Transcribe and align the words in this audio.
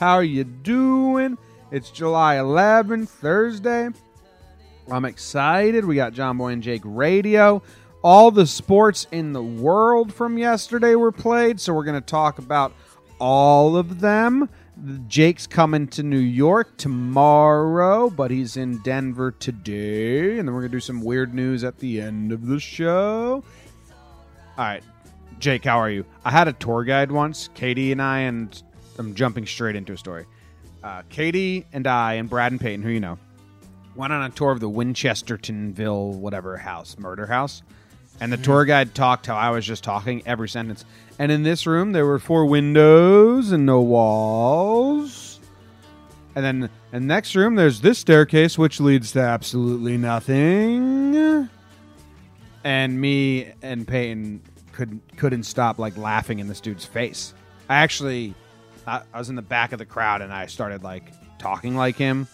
How 0.00 0.14
are 0.14 0.24
you 0.24 0.44
doing? 0.44 1.36
It's 1.70 1.90
July 1.90 2.36
11th, 2.36 3.10
Thursday. 3.10 3.90
I'm 4.90 5.04
excited. 5.04 5.84
We 5.84 5.96
got 5.96 6.14
Jomboy 6.14 6.54
and 6.54 6.62
Jake 6.62 6.80
Radio. 6.86 7.62
All 8.02 8.30
the 8.30 8.46
sports 8.46 9.06
in 9.12 9.34
the 9.34 9.42
world 9.42 10.10
from 10.10 10.38
yesterday 10.38 10.94
were 10.94 11.12
played, 11.12 11.60
so 11.60 11.74
we're 11.74 11.84
going 11.84 12.00
to 12.00 12.06
talk 12.06 12.38
about 12.38 12.72
all 13.18 13.76
of 13.76 14.00
them. 14.00 14.48
Jake's 15.06 15.46
coming 15.46 15.86
to 15.88 16.02
New 16.02 16.16
York 16.16 16.78
tomorrow, 16.78 18.08
but 18.08 18.30
he's 18.30 18.56
in 18.56 18.78
Denver 18.78 19.32
today. 19.32 20.38
And 20.38 20.48
then 20.48 20.54
we're 20.54 20.62
going 20.62 20.72
to 20.72 20.76
do 20.76 20.80
some 20.80 21.02
weird 21.02 21.34
news 21.34 21.62
at 21.62 21.78
the 21.78 22.00
end 22.00 22.32
of 22.32 22.46
the 22.46 22.58
show. 22.58 23.44
All 24.56 24.64
right, 24.64 24.82
Jake, 25.38 25.66
how 25.66 25.78
are 25.78 25.90
you? 25.90 26.06
I 26.24 26.30
had 26.30 26.48
a 26.48 26.54
tour 26.54 26.84
guide 26.84 27.12
once, 27.12 27.50
Katie 27.52 27.92
and 27.92 28.00
I, 28.00 28.20
and 28.20 28.62
I'm 29.00 29.14
jumping 29.14 29.46
straight 29.46 29.76
into 29.76 29.94
a 29.94 29.96
story. 29.96 30.26
Uh, 30.84 31.02
Katie 31.08 31.66
and 31.72 31.86
I 31.86 32.14
and 32.14 32.28
Brad 32.28 32.52
and 32.52 32.60
Peyton, 32.60 32.82
who 32.82 32.90
you 32.90 33.00
know, 33.00 33.18
went 33.96 34.12
on 34.12 34.22
a 34.22 34.30
tour 34.30 34.50
of 34.50 34.60
the 34.60 34.68
Winchestertonville 34.68 36.16
whatever 36.16 36.56
house, 36.58 36.98
murder 36.98 37.26
house. 37.26 37.62
And 38.20 38.30
the 38.30 38.36
tour 38.36 38.66
guide 38.66 38.94
talked 38.94 39.26
how 39.26 39.36
I 39.36 39.48
was 39.48 39.64
just 39.64 39.82
talking 39.82 40.22
every 40.26 40.48
sentence. 40.50 40.84
And 41.18 41.32
in 41.32 41.42
this 41.42 41.66
room, 41.66 41.92
there 41.92 42.04
were 42.04 42.18
four 42.18 42.44
windows 42.44 43.50
and 43.52 43.64
no 43.64 43.80
walls. 43.80 45.40
And 46.34 46.44
then 46.44 46.70
in 46.92 47.02
the 47.02 47.14
next 47.14 47.34
room, 47.34 47.54
there's 47.54 47.80
this 47.80 47.98
staircase, 47.98 48.58
which 48.58 48.78
leads 48.78 49.12
to 49.12 49.20
absolutely 49.20 49.96
nothing. 49.96 51.48
And 52.62 53.00
me 53.00 53.50
and 53.62 53.88
Peyton 53.88 54.42
couldn't 54.72 55.16
couldn't 55.16 55.44
stop 55.44 55.78
like 55.78 55.96
laughing 55.96 56.38
in 56.38 56.46
this 56.48 56.60
dude's 56.60 56.84
face. 56.84 57.32
I 57.70 57.76
actually, 57.76 58.34
I, 58.86 59.02
I 59.12 59.18
was 59.18 59.28
in 59.28 59.36
the 59.36 59.42
back 59.42 59.72
of 59.72 59.78
the 59.78 59.84
crowd 59.86 60.22
and 60.22 60.32
I 60.32 60.46
started 60.46 60.82
like 60.82 61.04
talking 61.38 61.76
like 61.76 61.96
him, 61.96 62.26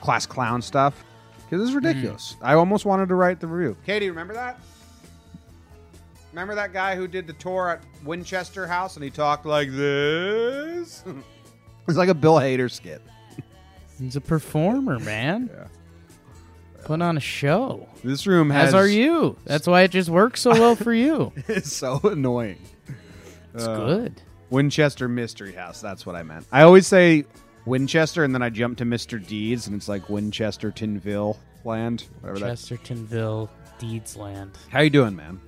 class 0.00 0.26
clown 0.26 0.62
stuff, 0.62 1.04
because 1.48 1.66
it's 1.66 1.74
ridiculous. 1.74 2.36
I 2.42 2.54
almost 2.54 2.84
wanted 2.84 3.08
to 3.08 3.14
write 3.14 3.40
the 3.40 3.46
review. 3.46 3.76
Katie, 3.84 4.08
remember 4.10 4.34
that? 4.34 4.58
Remember 6.32 6.54
that 6.54 6.72
guy 6.72 6.96
who 6.96 7.08
did 7.08 7.26
the 7.26 7.32
tour 7.34 7.70
at 7.70 7.82
Winchester 8.04 8.66
House 8.66 8.96
and 8.96 9.04
he 9.04 9.10
talked 9.10 9.46
like 9.46 9.70
this? 9.70 11.02
it's 11.88 11.96
like 11.96 12.10
a 12.10 12.14
Bill 12.14 12.34
Hader 12.34 12.70
skit. 12.70 13.00
He's 13.98 14.16
a 14.16 14.20
performer, 14.20 14.98
man. 14.98 15.50
Yeah. 15.56 15.66
Put 16.84 17.02
on 17.02 17.16
a 17.16 17.20
show. 17.20 17.88
This 18.04 18.28
room 18.28 18.48
has 18.50 18.68
As 18.68 18.74
are 18.74 18.86
you. 18.86 19.36
That's 19.44 19.66
why 19.66 19.82
it 19.82 19.90
just 19.90 20.08
works 20.08 20.40
so 20.40 20.52
well 20.52 20.76
for 20.76 20.92
you. 20.94 21.32
It's 21.48 21.72
so 21.72 21.98
annoying. 22.04 22.58
It's 23.54 23.64
Uh, 23.64 23.76
good. 23.76 24.22
Winchester 24.50 25.08
Mystery 25.08 25.52
House. 25.52 25.80
That's 25.80 26.06
what 26.06 26.16
I 26.16 26.22
meant. 26.22 26.46
I 26.52 26.62
always 26.62 26.86
say 26.86 27.24
Winchester, 27.64 28.24
and 28.24 28.34
then 28.34 28.42
I 28.42 28.50
jump 28.50 28.78
to 28.78 28.84
Mr. 28.84 29.24
Deeds, 29.24 29.66
and 29.66 29.76
it's 29.76 29.88
like 29.88 30.08
Winchester 30.08 30.70
Tinville 30.70 31.36
land. 31.64 32.04
Whatever 32.20 32.40
that. 32.40 32.56
Chestertonville, 32.56 33.48
Deedsland. 33.78 34.54
How 34.70 34.80
you 34.80 34.90
doing, 34.90 35.16
man? 35.16 35.40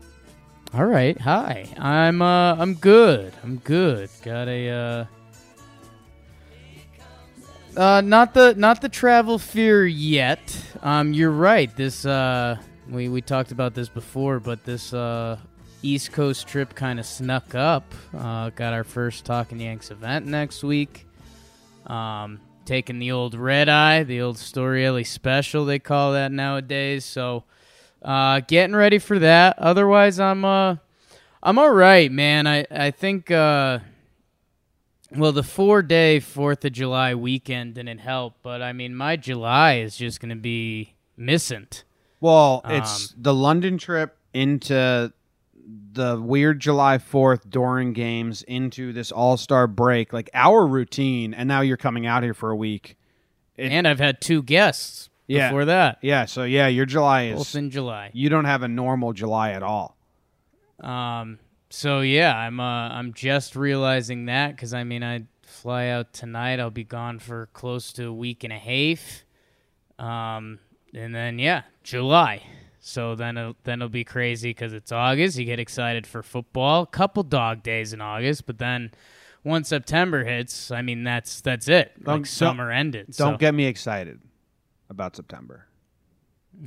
All 0.74 0.84
right. 0.84 1.18
Hi. 1.20 1.66
I'm 1.78 2.20
uh 2.20 2.54
I'm 2.56 2.74
good. 2.74 3.32
I'm 3.42 3.56
good. 3.58 4.10
Got 4.22 4.48
a 4.48 4.68
uh 4.68 5.04
uh 7.80 8.00
not 8.02 8.34
the 8.34 8.54
not 8.54 8.82
the 8.82 8.88
travel 8.90 9.38
fear 9.38 9.86
yet. 9.86 10.40
Um 10.82 11.14
you're 11.14 11.30
right. 11.30 11.74
This 11.74 12.04
uh 12.04 12.58
we 12.90 13.08
we 13.08 13.22
talked 13.22 13.50
about 13.50 13.74
this 13.74 13.88
before, 13.88 14.40
but 14.40 14.62
this 14.64 14.92
uh 14.92 15.38
East 15.82 16.12
Coast 16.12 16.46
trip 16.46 16.74
kind 16.74 16.98
of 16.98 17.06
snuck 17.06 17.54
up. 17.54 17.94
Uh 18.16 18.50
got 18.50 18.72
our 18.72 18.84
first 18.84 19.24
Talking 19.24 19.60
Yanks 19.60 19.90
event 19.90 20.26
next 20.26 20.62
week. 20.62 21.06
Um 21.86 22.40
taking 22.64 22.98
the 22.98 23.12
old 23.12 23.34
red 23.34 23.68
eye, 23.68 24.02
the 24.02 24.20
old 24.20 24.38
Story 24.38 24.86
Alley 24.86 25.04
special 25.04 25.64
they 25.64 25.78
call 25.78 26.12
that 26.12 26.30
nowadays. 26.30 27.04
So 27.04 27.44
uh, 28.02 28.40
getting 28.46 28.76
ready 28.76 28.98
for 28.98 29.18
that. 29.18 29.58
Otherwise, 29.58 30.20
I'm 30.20 30.44
uh, 30.44 30.76
I'm 31.42 31.58
all 31.58 31.72
right, 31.72 32.10
man. 32.10 32.46
I 32.46 32.64
I 32.70 32.90
think 32.90 33.30
uh, 33.30 33.80
well, 35.16 35.32
the 35.32 35.42
four 35.42 35.82
day 35.82 36.20
Fourth 36.20 36.64
of 36.64 36.72
July 36.72 37.14
weekend 37.14 37.74
didn't 37.74 37.98
help, 37.98 38.34
but 38.42 38.62
I 38.62 38.72
mean, 38.72 38.94
my 38.94 39.16
July 39.16 39.78
is 39.78 39.96
just 39.96 40.20
gonna 40.20 40.36
be 40.36 40.94
missing. 41.16 41.66
Well, 42.20 42.62
it's 42.64 43.14
the 43.16 43.34
London 43.34 43.78
trip 43.78 44.16
into 44.34 45.12
the 45.92 46.20
weird 46.20 46.60
July 46.60 46.98
4th 46.98 47.48
Doran 47.50 47.92
games 47.92 48.42
into 48.42 48.92
this 48.92 49.10
All 49.12 49.36
Star 49.36 49.66
break, 49.66 50.12
like 50.12 50.30
our 50.32 50.66
routine, 50.66 51.34
and 51.34 51.46
now 51.48 51.60
you're 51.60 51.76
coming 51.76 52.06
out 52.06 52.22
here 52.22 52.34
for 52.34 52.50
a 52.50 52.56
week. 52.56 52.96
It- 53.56 53.72
And 53.72 53.86
I've 53.86 53.98
had 53.98 54.20
two 54.20 54.42
guests 54.42 55.10
Yeah. 55.26 55.48
before 55.48 55.64
that, 55.66 55.98
Yeah, 56.00 56.24
so 56.24 56.44
yeah, 56.44 56.68
your 56.68 56.86
July 56.86 57.32
both 57.32 57.48
is. 57.48 57.54
in 57.54 57.70
July. 57.70 58.10
You 58.14 58.28
don't 58.30 58.44
have 58.46 58.62
a 58.62 58.68
normal 58.68 59.12
July 59.12 59.50
at 59.52 59.62
all. 59.62 59.96
Um, 60.80 61.38
so 61.70 62.00
yeah, 62.00 62.34
I'm 62.36 62.60
uh, 62.60 62.88
I'm 62.90 63.12
just 63.12 63.56
realizing 63.56 64.26
that 64.26 64.54
because 64.56 64.72
I 64.72 64.84
mean 64.84 65.02
I 65.02 65.24
fly 65.42 65.88
out 65.88 66.12
tonight. 66.12 66.60
I'll 66.60 66.70
be 66.70 66.84
gone 66.84 67.18
for 67.18 67.46
close 67.52 67.92
to 67.94 68.06
a 68.06 68.12
week 68.12 68.44
and 68.44 68.52
a 68.52 68.58
half. 68.58 69.24
Um, 69.98 70.60
and 70.94 71.14
then 71.14 71.38
yeah, 71.38 71.62
July. 71.82 72.42
So 72.80 73.14
then 73.14 73.36
it'll, 73.36 73.56
then 73.64 73.80
it'll 73.80 73.88
be 73.88 74.04
crazy 74.04 74.50
because 74.50 74.72
it's 74.72 74.92
August. 74.92 75.38
You 75.38 75.44
get 75.44 75.58
excited 75.58 76.06
for 76.06 76.22
football. 76.22 76.86
Couple 76.86 77.22
dog 77.22 77.62
days 77.62 77.92
in 77.92 78.00
August, 78.00 78.46
but 78.46 78.58
then 78.58 78.92
once 79.44 79.68
September 79.68 80.24
hits, 80.24 80.70
I 80.70 80.82
mean 80.82 81.04
that's 81.04 81.40
that's 81.40 81.68
it. 81.68 81.92
Don't- 82.02 82.18
like 82.18 82.26
summer 82.26 82.70
ended. 82.70 83.06
Don't 83.16 83.34
so. 83.34 83.36
get 83.36 83.54
me 83.54 83.66
excited 83.66 84.20
about 84.88 85.16
September. 85.16 85.66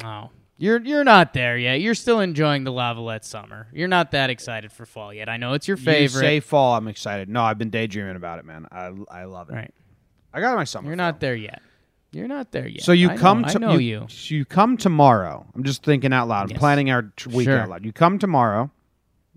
No. 0.02 0.32
You're 0.58 0.80
you're 0.82 1.04
not 1.04 1.34
there 1.34 1.58
yet. 1.58 1.82
You're 1.82 1.96
still 1.96 2.20
enjoying 2.20 2.66
the 2.66 2.72
Lavalette 2.72 3.24
summer. 3.24 3.68
You're 3.74 3.88
not 3.88 4.12
that 4.12 4.30
excited 4.30 4.72
for 4.72 4.86
fall 4.86 5.12
yet. 5.12 5.28
I 5.28 5.38
know 5.38 5.54
it's 5.54 5.68
your 5.68 5.76
favorite. 5.76 6.02
You 6.02 6.08
say 6.10 6.40
fall, 6.40 6.76
I'm 6.76 6.88
excited. 6.88 7.30
No, 7.30 7.42
I've 7.42 7.58
been 7.58 7.72
daydreaming 7.72 8.16
about 8.16 8.38
it, 8.38 8.46
man. 8.46 8.68
I 8.72 8.92
I 9.10 9.24
love 9.24 9.50
it. 9.50 9.54
right. 9.54 9.74
I 10.34 10.40
got 10.40 10.56
my 10.56 10.64
summer. 10.64 10.86
You're 10.88 10.98
film. 10.98 11.08
not 11.08 11.20
there 11.20 11.36
yet. 11.36 11.64
You're 12.12 12.28
not 12.28 12.52
there 12.52 12.68
yet. 12.68 12.84
So 12.84 12.92
you 12.92 13.10
I 13.10 13.16
know- 13.16 13.22
come 13.22 13.46
I 13.46 13.54
know 13.54 13.78
you. 13.78 14.06
you 14.10 14.44
come 14.46 14.76
tomorrow. 14.78 15.46
I'm 15.56 15.64
just 15.64 15.84
thinking 15.84 16.12
out 16.12 16.28
loud. 16.28 16.52
I'm 16.52 16.58
planning 16.58 16.90
our 16.92 17.04
tr- 17.16 17.30
week 17.30 17.46
Sure. 17.46 17.60
out 17.60 17.70
loud. 17.70 17.86
You 17.86 17.94
come 17.94 18.20
tomorrow. 18.20 18.70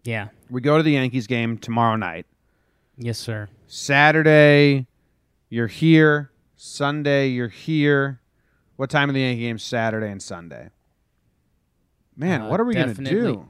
Yeah. 0.02 0.28
We 0.50 0.60
go 0.60 0.76
to 0.76 0.82
the 0.82 0.92
Yankees 0.92 1.26
game 1.26 1.56
tomorrow 1.56 1.96
night. 1.96 2.26
Yes, 2.98 3.18
sir. 3.18 3.48
Saturday, 3.66 4.86
you're 5.48 5.68
here. 5.68 6.30
Sunday, 6.56 7.28
you're 7.28 7.48
here. 7.48 8.20
What 8.76 8.90
time 8.90 9.08
of 9.08 9.14
the 9.14 9.20
Yankee 9.20 9.42
game? 9.42 9.58
Saturday 9.58 10.10
and 10.10 10.20
Sunday. 10.22 10.70
Man, 12.16 12.42
Uh, 12.42 12.48
what 12.48 12.60
are 12.60 12.64
we 12.64 12.74
gonna 12.74 12.94
do? 12.94 13.48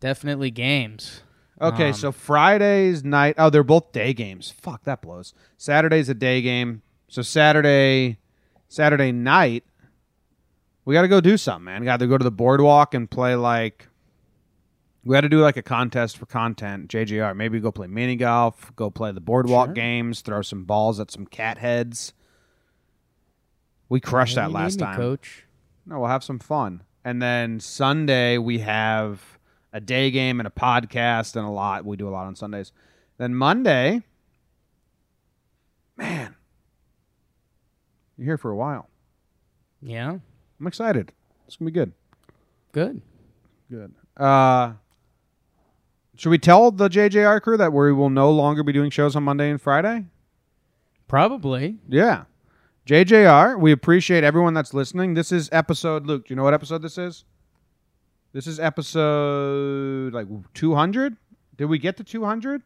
Definitely 0.00 0.50
games. 0.50 1.22
Okay, 1.60 1.88
Um, 1.88 1.94
so 1.94 2.12
Friday's 2.12 3.04
night. 3.04 3.34
Oh, 3.38 3.48
they're 3.50 3.62
both 3.62 3.92
day 3.92 4.12
games. 4.12 4.50
Fuck, 4.50 4.84
that 4.84 5.00
blows. 5.00 5.32
Saturday's 5.56 6.08
a 6.08 6.14
day 6.14 6.42
game. 6.42 6.82
So 7.08 7.22
Saturday, 7.22 8.18
Saturday 8.72 9.12
night, 9.12 9.64
we 10.86 10.94
got 10.94 11.02
to 11.02 11.08
go 11.08 11.20
do 11.20 11.36
something, 11.36 11.64
man. 11.64 11.84
Got 11.84 11.98
to 12.00 12.06
go 12.06 12.16
to 12.16 12.24
the 12.24 12.30
boardwalk 12.30 12.94
and 12.94 13.10
play 13.10 13.34
like. 13.34 13.88
We 15.04 15.12
got 15.12 15.22
to 15.22 15.28
do 15.28 15.40
like 15.40 15.56
a 15.58 15.62
contest 15.62 16.16
for 16.16 16.24
content. 16.26 16.88
JGR, 16.88 17.36
maybe 17.36 17.60
go 17.60 17.70
play 17.72 17.86
mini 17.88 18.16
golf, 18.16 18.74
go 18.76 18.88
play 18.88 19.10
the 19.12 19.20
boardwalk 19.20 19.66
Sure. 19.68 19.74
games, 19.74 20.20
throw 20.22 20.40
some 20.42 20.64
balls 20.64 21.00
at 21.00 21.10
some 21.10 21.26
cat 21.26 21.58
heads. 21.58 22.14
We 23.90 24.00
crushed 24.00 24.36
Yeah, 24.36 24.44
that 24.48 24.52
last 24.52 24.78
me, 24.78 24.86
time. 24.86 24.96
coach. 24.96 25.44
No, 25.84 25.98
we'll 25.98 26.08
have 26.08 26.22
some 26.24 26.38
fun. 26.38 26.84
And 27.04 27.20
then 27.20 27.58
Sunday 27.60 28.38
we 28.38 28.60
have 28.60 29.38
a 29.72 29.80
day 29.80 30.10
game 30.12 30.38
and 30.40 30.46
a 30.46 30.50
podcast 30.52 31.34
and 31.36 31.44
a 31.44 31.50
lot. 31.50 31.84
We 31.84 31.96
do 31.96 32.08
a 32.08 32.10
lot 32.10 32.26
on 32.26 32.36
Sundays. 32.36 32.70
Then 33.18 33.34
Monday, 33.34 34.02
man, 35.96 36.36
you're 38.22 38.30
here 38.30 38.38
for 38.38 38.52
a 38.52 38.56
while. 38.56 38.88
Yeah. 39.82 40.18
I'm 40.60 40.66
excited. 40.66 41.12
It's 41.46 41.56
gonna 41.56 41.70
be 41.70 41.74
good. 41.74 41.92
Good. 42.70 43.02
Good. 43.68 43.92
Uh, 44.16 44.74
should 46.16 46.30
we 46.30 46.38
tell 46.38 46.70
the 46.70 46.88
JJR 46.88 47.42
crew 47.42 47.56
that 47.56 47.72
we 47.72 47.92
will 47.92 48.10
no 48.10 48.30
longer 48.30 48.62
be 48.62 48.72
doing 48.72 48.90
shows 48.90 49.16
on 49.16 49.24
Monday 49.24 49.50
and 49.50 49.60
Friday? 49.60 50.06
Probably. 51.08 51.78
Yeah. 51.88 52.24
JJR, 52.86 53.58
we 53.58 53.72
appreciate 53.72 54.22
everyone 54.22 54.54
that's 54.54 54.72
listening. 54.72 55.14
This 55.14 55.32
is 55.32 55.48
episode, 55.50 56.06
Luke, 56.06 56.26
do 56.26 56.32
you 56.32 56.36
know 56.36 56.44
what 56.44 56.54
episode 56.54 56.82
this 56.82 56.98
is? 56.98 57.24
This 58.32 58.46
is 58.46 58.60
episode 58.60 60.14
like 60.14 60.28
200? 60.54 61.16
Did 61.56 61.64
we 61.66 61.78
get 61.78 61.96
to 61.96 62.04
200? 62.04 62.62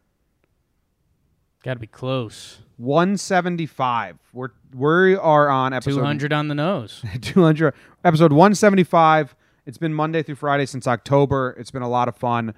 Got 1.66 1.74
to 1.74 1.80
be 1.80 1.88
close. 1.88 2.58
175. 2.76 4.18
We're 4.32 4.50
we 4.72 5.16
are 5.16 5.48
on 5.48 5.72
episode 5.72 5.96
200 5.96 6.32
on 6.32 6.46
the 6.46 6.54
nose. 6.54 7.02
200 7.20 7.74
episode 8.04 8.32
175 8.32 9.34
it's 9.64 9.78
been 9.78 9.92
monday 9.92 10.22
through 10.22 10.36
friday 10.36 10.64
since 10.64 10.86
october 10.86 11.56
it's 11.58 11.72
been 11.72 11.82
a 11.82 11.88
lot 11.88 12.06
of 12.06 12.16
fun 12.16 12.54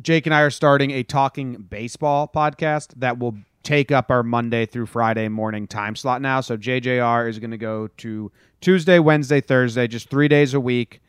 jake 0.00 0.26
and 0.26 0.34
i 0.34 0.40
are 0.40 0.50
starting 0.50 0.90
a 0.90 1.04
talking 1.04 1.54
baseball 1.54 2.26
podcast 2.26 2.88
that 2.96 3.18
will 3.18 3.36
take 3.62 3.92
up 3.92 4.10
our 4.10 4.22
monday 4.22 4.66
through 4.66 4.86
friday 4.86 5.28
morning 5.28 5.68
time 5.68 5.94
slot 5.94 6.22
now 6.22 6.40
so 6.40 6.56
jjr 6.56 7.28
is 7.28 7.38
going 7.38 7.50
to 7.50 7.58
go 7.58 7.86
to 7.98 8.32
tuesday 8.60 8.98
wednesday 8.98 9.40
thursday 9.40 9.86
just 9.86 10.08
three 10.08 10.26
days 10.26 10.54
a 10.54 10.60
week 10.60 11.01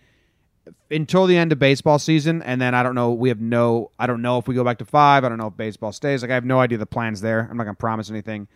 until 0.89 1.25
the 1.25 1.35
end 1.35 1.51
of 1.51 1.59
baseball 1.59 1.99
season 1.99 2.41
and 2.43 2.61
then 2.61 2.73
i 2.73 2.81
don't 2.81 2.95
know 2.95 3.11
we 3.11 3.29
have 3.29 3.41
no 3.41 3.91
i 3.99 4.07
don't 4.07 4.21
know 4.21 4.37
if 4.37 4.47
we 4.47 4.55
go 4.55 4.63
back 4.63 4.77
to 4.77 4.85
five 4.85 5.23
i 5.23 5.29
don't 5.29 5.37
know 5.37 5.47
if 5.47 5.57
baseball 5.57 5.91
stays 5.91 6.21
like 6.21 6.31
i 6.31 6.33
have 6.33 6.45
no 6.45 6.59
idea 6.59 6.77
the 6.77 6.85
plans 6.85 7.21
there 7.21 7.47
i'm 7.49 7.57
not 7.57 7.63
going 7.63 7.75
to 7.75 7.79
promise 7.79 8.09
anything 8.09 8.47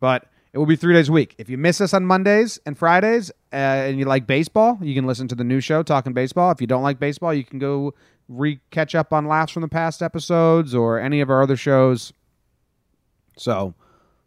but 0.00 0.28
it 0.56 0.58
will 0.58 0.64
be 0.64 0.76
three 0.76 0.94
days 0.94 1.10
a 1.10 1.12
week. 1.12 1.34
If 1.36 1.50
you 1.50 1.58
miss 1.58 1.82
us 1.82 1.92
on 1.92 2.06
Mondays 2.06 2.58
and 2.64 2.78
Fridays 2.78 3.30
uh, 3.52 3.56
and 3.56 3.98
you 3.98 4.06
like 4.06 4.26
baseball, 4.26 4.78
you 4.80 4.94
can 4.94 5.06
listen 5.06 5.28
to 5.28 5.34
the 5.34 5.44
new 5.44 5.60
show, 5.60 5.82
Talking 5.82 6.14
Baseball. 6.14 6.50
If 6.50 6.62
you 6.62 6.66
don't 6.66 6.82
like 6.82 6.98
baseball, 6.98 7.34
you 7.34 7.44
can 7.44 7.58
go 7.58 7.92
re 8.26 8.60
catch 8.70 8.94
up 8.94 9.12
on 9.12 9.26
laughs 9.26 9.52
from 9.52 9.60
the 9.60 9.68
past 9.68 10.02
episodes 10.02 10.74
or 10.74 10.98
any 10.98 11.20
of 11.20 11.28
our 11.28 11.42
other 11.42 11.58
shows. 11.58 12.14
So 13.36 13.74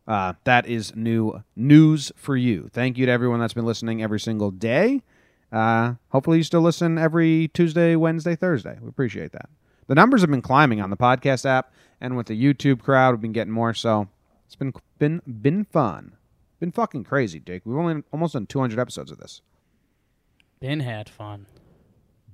uh, 0.08 0.34
that 0.44 0.68
is 0.68 0.96
new 0.96 1.44
news 1.56 2.12
for 2.16 2.38
you. 2.38 2.70
Thank 2.72 3.00
you 3.00 3.08
to 3.08 3.12
everyone 3.12 3.40
that's 3.40 3.56
been 3.56 3.66
listening 3.66 4.04
every 4.04 4.20
single 4.20 4.52
day. 4.52 5.02
Uh, 5.51 5.96
hopefully, 6.10 6.38
you 6.38 6.44
still 6.44 6.62
listen 6.62 6.98
every 6.98 7.50
Tuesday, 7.54 7.96
Wednesday, 7.96 8.36
Thursday. 8.36 8.78
We 8.81 8.90
appreciate 8.90 9.31
that. 9.31 9.50
The 9.88 9.96
numbers 9.96 10.22
have 10.22 10.30
been 10.30 10.42
climbing 10.42 10.81
on 10.81 10.92
the 10.92 10.98
podcast 10.98 11.46
app 11.46 11.74
and 12.00 12.16
with 12.16 12.28
the 12.28 12.42
YouTube 12.42 12.81
crowd. 12.81 13.16
We've 13.16 13.22
been 13.22 13.31
getting 13.31 13.54
more, 13.54 13.74
so 13.74 14.07
it's 14.46 14.56
been 14.56 14.74
been 15.00 15.22
been 15.25 15.66
fun. 15.66 16.13
Been 16.60 16.72
fucking 16.72 17.06
crazy, 17.06 17.40
Dick. 17.40 17.63
We've 17.66 17.78
only 17.78 18.04
almost 18.12 18.34
done 18.34 18.46
200 18.46 18.78
episodes 18.80 19.12
of 19.12 19.18
this. 19.18 19.42
Been 20.60 20.81
had 20.81 21.10
fun. 21.10 21.46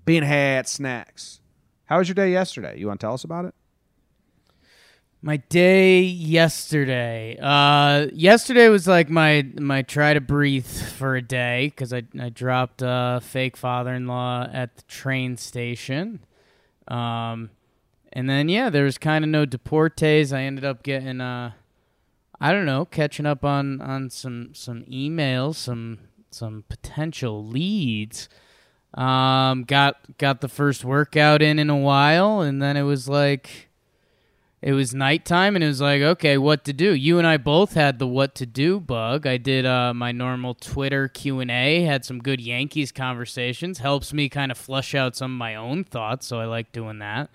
Been 0.03 0.23
had 0.23 0.67
snacks. 0.67 1.41
How 1.85 1.99
was 1.99 2.07
your 2.07 2.15
day 2.15 2.31
yesterday? 2.31 2.79
You 2.79 2.87
want 2.87 2.99
to 2.99 3.05
tell 3.05 3.13
us 3.13 3.23
about 3.23 3.45
it? 3.45 3.53
My 5.25 5.37
day 5.37 6.01
yesterday. 6.01 7.35
Uh, 7.41 8.09
yesterday 8.13 8.69
was 8.69 8.87
like 8.87 9.09
my 9.09 9.43
my 9.59 9.81
try 9.81 10.13
to 10.13 10.21
breathe 10.21 10.67
for 10.67 11.15
a 11.15 11.21
day 11.23 11.69
because 11.69 11.91
I 11.91 12.03
I 12.21 12.29
dropped 12.29 12.83
a 12.83 13.19
fake 13.23 13.57
father 13.57 13.95
in 13.95 14.05
law 14.05 14.47
at 14.53 14.75
the 14.75 14.83
train 14.83 15.35
station. 15.37 16.23
Um, 16.87 17.49
and 18.13 18.29
then 18.29 18.49
yeah, 18.49 18.69
there 18.69 18.83
was 18.83 18.99
kind 18.99 19.25
of 19.25 19.31
no 19.31 19.47
deportes. 19.47 20.31
I 20.31 20.43
ended 20.43 20.63
up 20.63 20.83
getting 20.83 21.19
uh, 21.21 21.53
I 22.39 22.51
don't 22.51 22.67
know, 22.67 22.85
catching 22.85 23.25
up 23.25 23.43
on 23.43 23.81
on 23.81 24.11
some 24.11 24.53
some 24.53 24.83
emails, 24.83 25.55
some 25.55 26.01
some 26.29 26.65
potential 26.69 27.43
leads. 27.43 28.29
Um, 28.93 29.63
got 29.63 30.19
got 30.19 30.41
the 30.41 30.49
first 30.49 30.85
workout 30.85 31.41
in 31.41 31.57
in 31.57 31.71
a 31.71 31.77
while, 31.77 32.41
and 32.41 32.61
then 32.61 32.77
it 32.77 32.83
was 32.83 33.09
like 33.09 33.69
it 34.65 34.73
was 34.73 34.95
nighttime 34.95 35.55
and 35.55 35.63
it 35.63 35.67
was 35.67 35.79
like 35.79 36.01
okay 36.01 36.39
what 36.39 36.65
to 36.65 36.73
do? 36.73 36.95
You 36.95 37.19
and 37.19 37.27
i 37.27 37.37
both 37.37 37.75
had 37.75 37.99
the 37.99 38.07
what 38.07 38.33
to 38.35 38.47
do 38.47 38.79
bug. 38.79 39.27
I 39.27 39.37
did 39.37 39.63
uh, 39.63 39.93
my 39.93 40.11
normal 40.11 40.55
twitter 40.55 41.07
q&a 41.07 41.83
had 41.83 42.03
some 42.03 42.17
good 42.17 42.41
yankees 42.41 42.91
conversations. 42.91 43.77
Helps 43.77 44.11
me 44.11 44.27
kind 44.27 44.51
of 44.51 44.57
flush 44.57 44.95
out 44.95 45.15
some 45.15 45.33
of 45.33 45.37
my 45.37 45.53
own 45.53 45.83
thoughts 45.83 46.25
so 46.25 46.39
i 46.39 46.45
like 46.45 46.71
doing 46.71 46.97
that. 46.97 47.29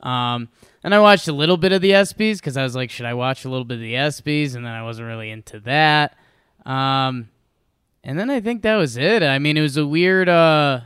Um, 0.00 0.48
and 0.84 0.94
i 0.94 1.00
watched 1.00 1.26
a 1.26 1.32
little 1.32 1.56
bit 1.56 1.72
of 1.72 1.82
the 1.82 1.90
ESPYs 1.90 2.36
because 2.36 2.56
i 2.56 2.62
was 2.62 2.76
like 2.76 2.90
should 2.90 3.06
i 3.06 3.14
watch 3.14 3.44
a 3.44 3.50
little 3.50 3.64
bit 3.64 3.74
of 3.74 3.80
the 3.80 3.94
ESPYs? 3.94 4.54
And 4.54 4.64
then 4.64 4.72
i 4.72 4.84
wasn't 4.84 5.08
really 5.08 5.30
into 5.30 5.58
that. 5.60 6.16
Um, 6.64 7.30
and 8.04 8.16
then 8.16 8.30
i 8.30 8.40
think 8.40 8.62
that 8.62 8.76
was 8.76 8.96
it. 8.96 9.24
I 9.24 9.40
mean 9.40 9.56
it 9.56 9.62
was 9.62 9.76
a 9.76 9.84
weird 9.84 10.28
uh, 10.28 10.82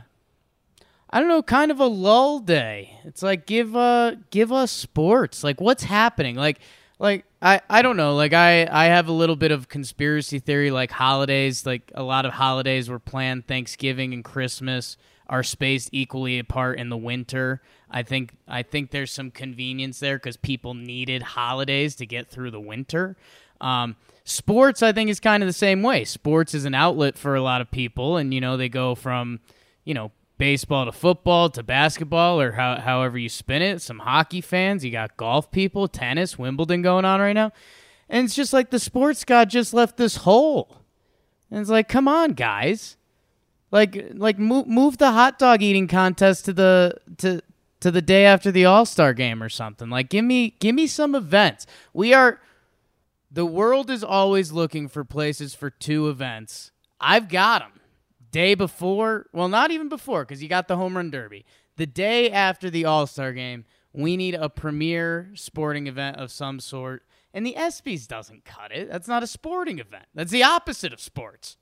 I 1.15 1.19
don't 1.19 1.29
know, 1.29 1.41
kind 1.41 1.71
of 1.71 1.79
a 1.79 1.85
lull 1.85 2.41
day. 2.41 2.99
It's 3.05 3.23
like 3.23 3.45
give 3.45 3.73
uh 3.73 4.15
give 4.31 4.51
us 4.51 4.69
sports. 4.69 5.45
Like 5.45 5.61
what's 5.61 5.83
happening? 5.83 6.35
Like 6.35 6.59
like 6.99 7.23
I 7.41 7.61
I 7.69 7.83
don't 7.83 7.95
know. 7.95 8.15
Like 8.15 8.33
I 8.33 8.67
I 8.69 8.87
have 8.87 9.07
a 9.07 9.13
little 9.13 9.37
bit 9.37 9.51
of 9.51 9.69
conspiracy 9.69 10.39
theory 10.39 10.71
like 10.71 10.91
holidays, 10.91 11.65
like 11.65 11.89
a 11.95 12.03
lot 12.03 12.25
of 12.25 12.33
holidays 12.33 12.89
were 12.89 12.99
planned 12.99 13.47
Thanksgiving 13.47 14.13
and 14.13 14.25
Christmas 14.25 14.97
are 15.27 15.41
spaced 15.41 15.87
equally 15.93 16.37
apart 16.37 16.79
in 16.79 16.89
the 16.89 16.97
winter. 16.97 17.61
I 17.89 18.03
think 18.03 18.33
I 18.45 18.61
think 18.63 18.91
there's 18.91 19.13
some 19.13 19.31
convenience 19.31 20.01
there 20.01 20.19
cuz 20.19 20.35
people 20.35 20.73
needed 20.73 21.21
holidays 21.21 21.95
to 21.95 22.05
get 22.05 22.29
through 22.29 22.51
the 22.51 22.59
winter. 22.59 23.15
Um 23.61 23.95
sports 24.25 24.83
I 24.83 24.91
think 24.91 25.09
is 25.09 25.21
kind 25.21 25.41
of 25.41 25.47
the 25.47 25.53
same 25.53 25.81
way. 25.81 26.03
Sports 26.03 26.53
is 26.53 26.65
an 26.65 26.75
outlet 26.75 27.17
for 27.17 27.35
a 27.35 27.41
lot 27.41 27.61
of 27.61 27.71
people 27.71 28.17
and 28.17 28.33
you 28.33 28.41
know 28.41 28.57
they 28.57 28.67
go 28.67 28.95
from, 28.95 29.39
you 29.85 29.93
know, 29.93 30.11
baseball 30.37 30.85
to 30.85 30.91
football 30.91 31.49
to 31.49 31.63
basketball 31.63 32.39
or 32.39 32.53
how, 32.53 32.79
however 32.79 33.17
you 33.17 33.29
spin 33.29 33.61
it. 33.61 33.81
Some 33.81 33.99
hockey 33.99 34.41
fans, 34.41 34.83
you 34.83 34.91
got 34.91 35.17
golf 35.17 35.51
people, 35.51 35.87
tennis, 35.87 36.37
Wimbledon 36.37 36.81
going 36.81 37.05
on 37.05 37.19
right 37.19 37.33
now. 37.33 37.51
And 38.09 38.25
it's 38.25 38.35
just 38.35 38.53
like 38.53 38.69
the 38.69 38.79
sports 38.79 39.23
god 39.23 39.49
just 39.49 39.73
left 39.73 39.97
this 39.97 40.17
hole. 40.17 40.77
And 41.49 41.59
it's 41.59 41.69
like, 41.69 41.87
come 41.87 42.07
on, 42.07 42.33
guys. 42.33 42.97
Like 43.71 44.11
like 44.13 44.37
move 44.37 44.67
move 44.67 44.97
the 44.97 45.11
hot 45.11 45.39
dog 45.39 45.61
eating 45.61 45.87
contest 45.87 46.45
to 46.45 46.53
the 46.53 46.95
to 47.17 47.41
to 47.81 47.91
the 47.91 48.01
day 48.01 48.25
after 48.25 48.51
the 48.51 48.65
All-Star 48.65 49.13
game 49.13 49.43
or 49.43 49.49
something. 49.49 49.89
Like 49.89 50.09
give 50.09 50.23
me 50.23 50.55
give 50.59 50.75
me 50.75 50.87
some 50.87 51.13
events. 51.13 51.65
We 51.93 52.13
are 52.13 52.39
the 53.31 53.45
world 53.45 53.89
is 53.89 54.03
always 54.03 54.51
looking 54.51 54.87
for 54.87 55.03
places 55.03 55.53
for 55.53 55.69
two 55.69 56.07
events. 56.09 56.71
I've 57.01 57.27
got 57.27 57.63
them 57.63 57.74
day 58.35 58.53
before, 58.53 59.27
well, 59.31 59.47
not 59.47 59.71
even 59.71 59.87
before, 59.87 60.25
because 60.25 60.43
you 60.43 60.49
got 60.49 60.67
the 60.67 60.75
home 60.75 60.97
run 60.97 61.09
derby. 61.09 61.45
The 61.77 61.85
day 61.85 62.29
after 62.29 62.69
the 62.69 62.83
All 62.83 63.07
Star 63.07 63.31
game, 63.31 63.63
we 63.93 64.17
need 64.17 64.35
a 64.35 64.49
premier 64.49 65.31
sporting 65.35 65.87
event 65.87 66.17
of 66.17 66.33
some 66.33 66.59
sort. 66.59 67.03
And 67.33 67.45
the 67.45 67.55
ESPYS 67.57 68.09
doesn't 68.09 68.43
cut 68.43 68.73
it. 68.73 68.91
That's 68.91 69.07
not 69.07 69.23
a 69.23 69.27
sporting 69.27 69.79
event. 69.79 70.07
That's 70.13 70.33
the 70.33 70.43
opposite 70.43 70.91
of 70.91 70.99
sports. 70.99 71.55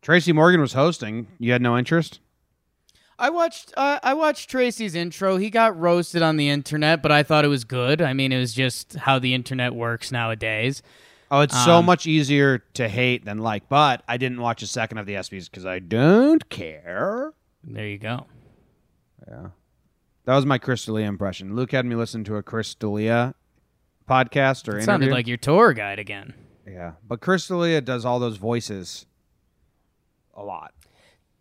Tracy 0.00 0.32
Morgan 0.32 0.62
was 0.62 0.72
hosting. 0.72 1.26
You 1.38 1.52
had 1.52 1.60
no 1.60 1.76
interest? 1.76 2.20
I 3.18 3.28
watched 3.28 3.74
uh, 3.76 4.00
I 4.02 4.14
watched 4.14 4.48
Tracy's 4.48 4.94
intro. 4.94 5.36
He 5.36 5.50
got 5.50 5.78
roasted 5.78 6.22
on 6.22 6.38
the 6.38 6.48
internet, 6.48 7.02
but 7.02 7.12
I 7.12 7.24
thought 7.24 7.44
it 7.44 7.48
was 7.48 7.64
good. 7.64 8.00
I 8.00 8.14
mean, 8.14 8.32
it 8.32 8.38
was 8.38 8.54
just 8.54 8.94
how 8.94 9.18
the 9.18 9.34
internet 9.34 9.74
works 9.74 10.10
nowadays. 10.10 10.82
Oh, 11.30 11.40
it's 11.40 11.64
so 11.64 11.76
Um, 11.76 11.86
much 11.86 12.06
easier 12.06 12.58
to 12.74 12.88
hate 12.88 13.24
than 13.24 13.38
like, 13.38 13.68
but 13.68 14.02
I 14.08 14.16
didn't 14.16 14.40
watch 14.40 14.62
a 14.62 14.66
second 14.66 14.98
of 14.98 15.06
the 15.06 15.14
ESPYs 15.14 15.48
because 15.50 15.64
I 15.64 15.78
don't 15.78 16.48
care. 16.48 17.32
There 17.62 17.86
you 17.86 17.98
go. 17.98 18.26
Yeah. 19.28 19.48
That 20.24 20.34
was 20.36 20.44
my 20.46 20.58
Chris 20.58 20.84
D'Elia 20.84 21.06
impression. 21.06 21.54
Luke 21.54 21.70
had 21.72 21.86
me 21.86 21.94
listen 21.94 22.24
to 22.24 22.36
a 22.36 22.42
Chris 22.42 22.74
D'Elia 22.74 23.34
podcast 24.08 24.66
or 24.66 24.72
It 24.72 24.82
interview. 24.82 24.84
sounded 24.86 25.10
like 25.12 25.26
your 25.28 25.36
tour 25.36 25.72
guide 25.72 25.98
again. 26.00 26.34
yeah, 26.66 26.92
but 27.06 27.20
Chris 27.20 27.46
D'Elia 27.46 27.80
does 27.80 28.04
all 28.04 28.18
those 28.18 28.36
voices 28.36 29.06
a 30.34 30.42
lot. 30.42 30.72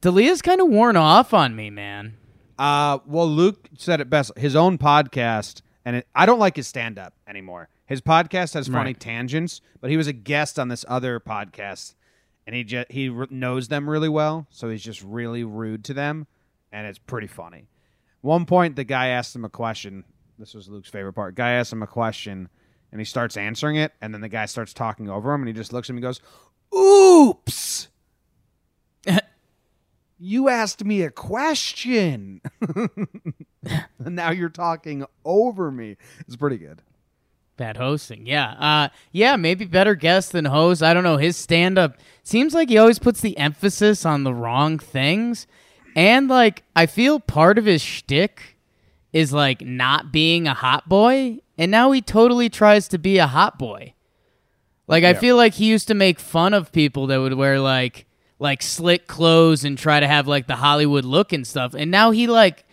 D'Elia's 0.02 0.42
kind 0.42 0.62
of 0.62 0.70
worn 0.70 0.96
off 0.98 1.34
on 1.34 1.56
me, 1.56 1.70
man. 1.70 2.16
Uh, 2.58 3.00
well, 3.06 3.28
Luke 3.28 3.70
said 3.78 4.02
it 4.02 4.10
best. 4.10 4.38
His 4.38 4.56
own 4.56 4.78
podcast, 4.78 5.62
and 5.90 5.96
it, 5.98 6.08
I 6.14 6.28
don't 6.28 6.38
like 6.38 6.56
his 6.56 6.68
stand 6.68 7.00
up 7.00 7.16
anymore. 7.28 7.68
His 7.88 8.00
podcast 8.00 8.54
has 8.54 8.68
funny 8.68 8.90
Right. 8.92 9.00
tangents, 9.00 9.60
but 9.82 9.90
he 9.90 9.98
was 9.98 10.06
a 10.06 10.14
guest 10.14 10.60
on 10.60 10.68
this 10.68 10.86
other 10.88 11.20
podcast, 11.20 11.96
and 12.46 12.56
he 12.56 12.64
just 12.64 12.92
he 12.92 13.10
r- 13.10 13.26
knows 13.32 13.70
them 13.70 13.90
really 13.90 14.08
well, 14.08 14.46
so 14.52 14.70
he's 14.70 14.84
just 14.84 15.02
really 15.02 15.44
rude 15.44 15.84
to 15.86 15.96
them, 15.96 16.28
and 16.72 16.86
it's 16.86 17.00
pretty 17.00 17.26
funny. 17.26 17.70
One 18.22 18.46
point, 18.46 18.76
the 18.76 18.84
guy 18.84 19.08
asked 19.08 19.36
him 19.36 19.46
a 19.46 19.50
question. 19.50 20.04
This 20.38 20.54
was 20.54 20.70
Luke's 20.70 20.90
favorite 20.92 21.14
part. 21.14 21.34
Guy 21.34 21.54
asked 21.54 21.74
him 21.74 21.82
a 21.82 21.88
question, 21.88 22.50
and 22.92 23.02
he 23.02 23.06
starts 23.06 23.36
answering 23.36 23.76
it, 23.78 23.94
and 24.00 24.14
then 24.14 24.22
the 24.22 24.30
guy 24.30 24.46
starts 24.46 24.74
talking 24.76 25.10
over 25.10 25.34
him, 25.34 25.42
and 25.42 25.48
he 25.48 25.54
just 25.54 25.74
looks 25.74 25.88
at 25.88 25.92
him 25.92 25.98
and 25.98 26.04
goes, 26.04 26.22
"Oops." 26.78 27.88
you 30.20 30.50
asked 30.50 30.86
me 30.86 31.02
a 31.02 31.10
question. 31.10 32.42
and 34.00 34.16
now 34.16 34.32
you're 34.32 34.50
talking 34.50 35.06
over 35.26 35.72
me. 35.72 35.98
It's 36.22 36.36
pretty 36.36 36.58
good. 36.58 36.82
Bad 37.58 37.76
hosting, 37.76 38.26
yeah, 38.26 38.52
uh, 38.54 38.88
yeah, 39.12 39.36
maybe 39.36 39.66
better 39.66 39.94
guest 39.94 40.32
than 40.32 40.46
host. 40.46 40.82
I 40.82 40.94
don't 40.94 41.04
know. 41.04 41.18
His 41.18 41.36
stand 41.36 41.78
up 41.78 41.98
seems 42.24 42.54
like 42.54 42.70
he 42.70 42.78
always 42.78 43.00
puts 43.00 43.20
the 43.20 43.38
emphasis 43.38 44.06
on 44.06 44.24
the 44.24 44.34
wrong 44.34 44.80
things, 44.80 45.46
And 45.96 46.30
like, 46.30 46.64
I 46.76 46.86
feel 46.86 47.20
part 47.20 47.58
of 47.58 47.66
his 47.66 47.82
shtick 47.82 48.58
is 49.12 49.34
like 49.34 49.60
not 49.62 50.14
being 50.14 50.48
a 50.48 50.54
hot 50.54 50.88
boy, 50.88 51.40
and 51.58 51.70
now 51.70 51.92
he 51.92 52.00
totally 52.02 52.48
tries 52.48 52.88
to 52.90 52.98
be 52.98 53.18
a 53.18 53.28
hot 53.28 53.60
boy. 53.60 53.94
Like, 54.88 55.04
I 55.04 55.10
Yeah. 55.10 55.20
feel 55.20 55.36
like 55.36 55.56
he 55.56 55.66
used 55.66 55.88
to 55.90 55.94
make 55.96 56.18
fun 56.20 56.54
of 56.54 56.72
people 56.72 57.08
that 57.08 57.18
would 57.18 57.34
wear 57.34 57.60
like 57.60 58.06
like 58.40 58.62
slick 58.62 59.06
clothes 59.08 59.66
and 59.66 59.78
try 59.78 60.00
to 60.00 60.08
have 60.08 60.28
like 60.28 60.48
the 60.48 60.56
Hollywood 60.56 61.04
look 61.04 61.34
and 61.34 61.46
stuff, 61.46 61.74
and 61.74 61.92
now 61.92 62.12
he 62.12 62.26
like 62.28 62.64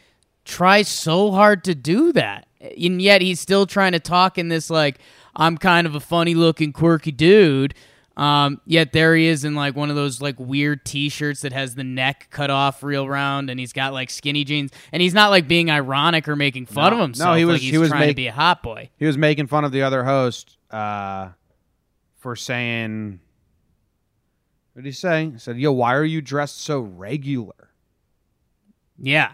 tries 0.47 0.89
so 0.89 1.31
hard 1.33 1.63
to 1.65 1.75
do 1.75 2.13
that, 2.13 2.47
and 2.61 3.03
yet 3.03 3.21
he's 3.21 3.41
still 3.41 3.67
trying 3.67 3.93
to 3.93 4.01
talk 4.01 4.39
in 4.39 4.49
this 4.49 4.71
like 4.71 4.99
I'm 5.35 5.59
kind 5.59 5.87
of 5.87 5.95
a 5.95 6.01
funny 6.01 6.35
looking 6.35 6.73
quirky 6.73 7.13
dude. 7.13 7.75
Um, 8.17 8.63
yet 8.65 8.93
there 8.95 9.15
he 9.15 9.27
is 9.27 9.45
in 9.45 9.55
like 9.55 9.77
one 9.77 9.91
of 9.91 9.97
those 9.97 10.23
like 10.23 10.37
weird 10.41 10.87
T-shirts 10.87 11.43
that 11.43 11.53
has 11.53 11.75
the 11.75 11.85
neck 11.85 12.29
cut 12.31 12.49
off 12.49 12.83
real 12.83 13.07
round, 13.07 13.51
and 13.51 13.61
he's 13.61 13.75
got 13.75 13.93
like 13.93 14.09
skinny 14.09 14.43
jeans, 14.43 14.71
and 14.91 15.03
he's 15.03 15.13
not 15.13 15.29
like 15.29 15.47
being 15.47 15.71
ironic 15.71 16.27
or 16.27 16.35
making 16.35 16.65
fun 16.65 16.93
No. 16.93 16.97
of 16.97 16.99
No, 16.99 17.03
himself. 17.05 17.37
he 17.37 17.45
like 17.45 17.53
was- 17.53 17.61
he's 17.61 17.71
he 17.73 17.79
was 17.79 17.91
trying 17.91 18.09
to 18.09 18.15
be 18.15 18.27
a 18.29 18.33
hot 18.33 18.63
boy. 18.63 18.89
He 18.97 19.05
was 19.05 19.19
making 19.19 19.49
fun 19.49 19.67
of 19.67 19.73
the 19.73 19.83
other 19.83 20.03
host 20.05 20.57
uh, 20.71 21.29
for 22.17 22.35
saying, 22.37 23.21
what 24.73 24.83
did 24.83 24.89
he 24.89 24.93
say? 24.93 25.31
He 25.33 25.39
said, 25.39 25.59
"Yo, 25.59 25.73
why 25.73 25.95
are 25.95 26.05
you 26.05 26.23
dressed 26.23 26.63
so 26.63 26.81
regular?" 26.81 27.71
Yeah. 28.99 29.33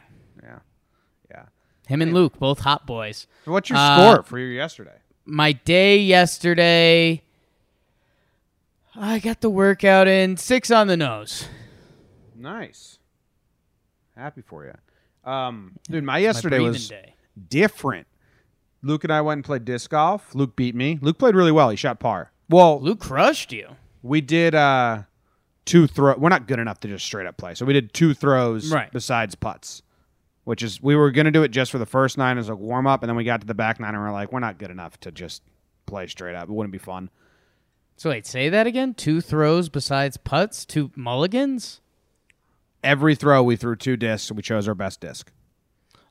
Him 1.92 2.02
and 2.02 2.12
Luke, 2.14 2.38
both 2.38 2.61
hot 2.61 2.87
boys. 2.87 3.26
So 3.44 3.52
what's 3.52 3.68
your 3.70 3.78
Uh, 3.78 3.96
score 4.12 4.22
for 4.22 4.38
your 4.38 4.50
yesterday? 4.52 4.96
my 5.25 5.52
day 5.52 5.99
yesterday 5.99 7.22
I 8.94 9.18
got 9.20 9.40
the 9.40 9.49
workout 9.50 10.06
in 10.08 10.37
six 10.37 10.70
on 10.70 10.87
the 10.87 10.96
nose. 10.96 11.46
Nice. 12.34 12.99
Happy 14.16 14.42
for 14.42 14.64
you. 14.66 15.30
Um, 15.30 15.72
dude, 15.88 16.04
my 16.04 16.18
yesterday 16.18 16.58
my 16.58 16.68
was 16.70 16.88
day. 16.88 17.14
different. 17.49 18.06
Luke 18.82 19.04
and 19.04 19.12
I 19.12 19.20
went 19.20 19.38
and 19.38 19.44
played 19.44 19.64
disc 19.64 19.90
golf. 19.90 20.34
Luke 20.34 20.56
beat 20.56 20.75
me. 20.75 20.99
Luke 21.00 21.18
played 21.18 21.34
really 21.34 21.52
well. 21.52 21.70
He 21.70 21.76
shot 21.76 22.00
par. 22.00 22.32
Well, 22.50 22.80
Luke 22.82 23.00
crushed 23.00 23.52
you. 23.52 23.76
we 24.02 24.20
did 24.20 24.54
uh 24.54 25.02
two 25.64 25.87
throw. 25.87 26.16
We're 26.18 26.28
not 26.28 26.46
good 26.49 26.58
enough 26.58 26.80
to 26.80 26.88
just 26.88 27.06
straight 27.06 27.26
up 27.26 27.37
play, 27.37 27.54
so 27.54 27.64
we 27.64 27.72
did 27.72 27.92
two 27.94 28.12
throws 28.14 28.70
Right. 28.72 28.92
besides 28.92 29.37
putts, 29.37 29.82
which 30.44 30.62
is 30.62 30.82
we 30.82 30.96
were 30.96 31.11
gonna 31.11 31.30
do 31.30 31.42
it 31.42 31.49
just 31.49 31.70
for 31.70 31.78
the 31.78 31.87
first 31.87 32.18
nine 32.18 32.38
as 32.38 32.49
a 32.49 32.54
warm 32.54 32.87
up, 32.87 33.02
and 33.02 33.08
then 33.08 33.16
we 33.16 33.25
got 33.25 33.40
to 33.40 33.46
the 33.46 33.54
back 33.54 33.78
nine 33.80 33.94
and 33.94 34.02
we're 34.02 34.12
like, 34.12 34.32
we're 34.32 34.40
not 34.40 34.58
good 34.58 34.70
enough 34.70 34.99
to 35.00 35.11
just 35.12 35.42
play 35.87 36.06
straight 36.06 36.34
up. 36.34 36.49
It 36.49 36.52
wouldn't 36.52 36.72
be 36.72 36.78
fun. 36.78 37.11
So 37.96 38.11
wait, 38.11 38.26
say 38.26 38.49
that 38.49 38.66
again. 38.66 38.94
Two 38.94 39.20
throws 39.20 39.68
besides 39.68 40.16
putts, 40.16 40.64
two 40.64 40.90
mulligans. 40.96 41.80
Every 42.82 43.14
throw 43.14 43.42
we 43.42 43.54
threw 43.56 43.76
two 43.76 43.96
discs, 43.96 44.32
we 44.32 44.42
chose 44.42 44.66
our 44.66 44.75
best 44.75 45.00
disc. 45.00 45.30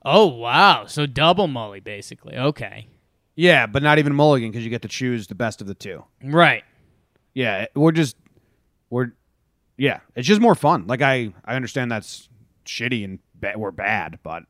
Oh 0.05 0.25
wow! 0.27 0.85
So 0.88 1.05
double 1.05 1.47
mully, 1.47 1.83
basically. 1.83 2.35
Okay, 2.38 2.88
Yeah, 3.35 3.67
but 3.67 3.83
not 3.83 4.00
even 4.00 4.15
mulligan 4.15 4.50
because 4.51 4.63
you 4.63 4.69
get 4.69 4.81
to 4.83 4.88
choose 4.88 5.27
the 5.27 5.35
best 5.35 5.61
of 5.61 5.67
the 5.67 5.75
two. 5.75 6.05
right. 6.23 6.63
Yeah, 7.33 7.65
we're 7.75 7.91
just 7.91 8.15
we're 8.89 9.11
yeah, 9.77 10.00
it's 10.15 10.27
just 10.27 10.41
more 10.41 10.55
fun. 10.55 10.88
Like 10.88 11.01
I 11.01 11.33
I 11.45 11.55
understand 11.55 11.91
that's 11.91 12.29
shitty 12.65 13.03
and 13.03 13.19
ba- 13.41 13.53
we're 13.57 13.71
bad, 13.71 14.19
but 14.24 14.43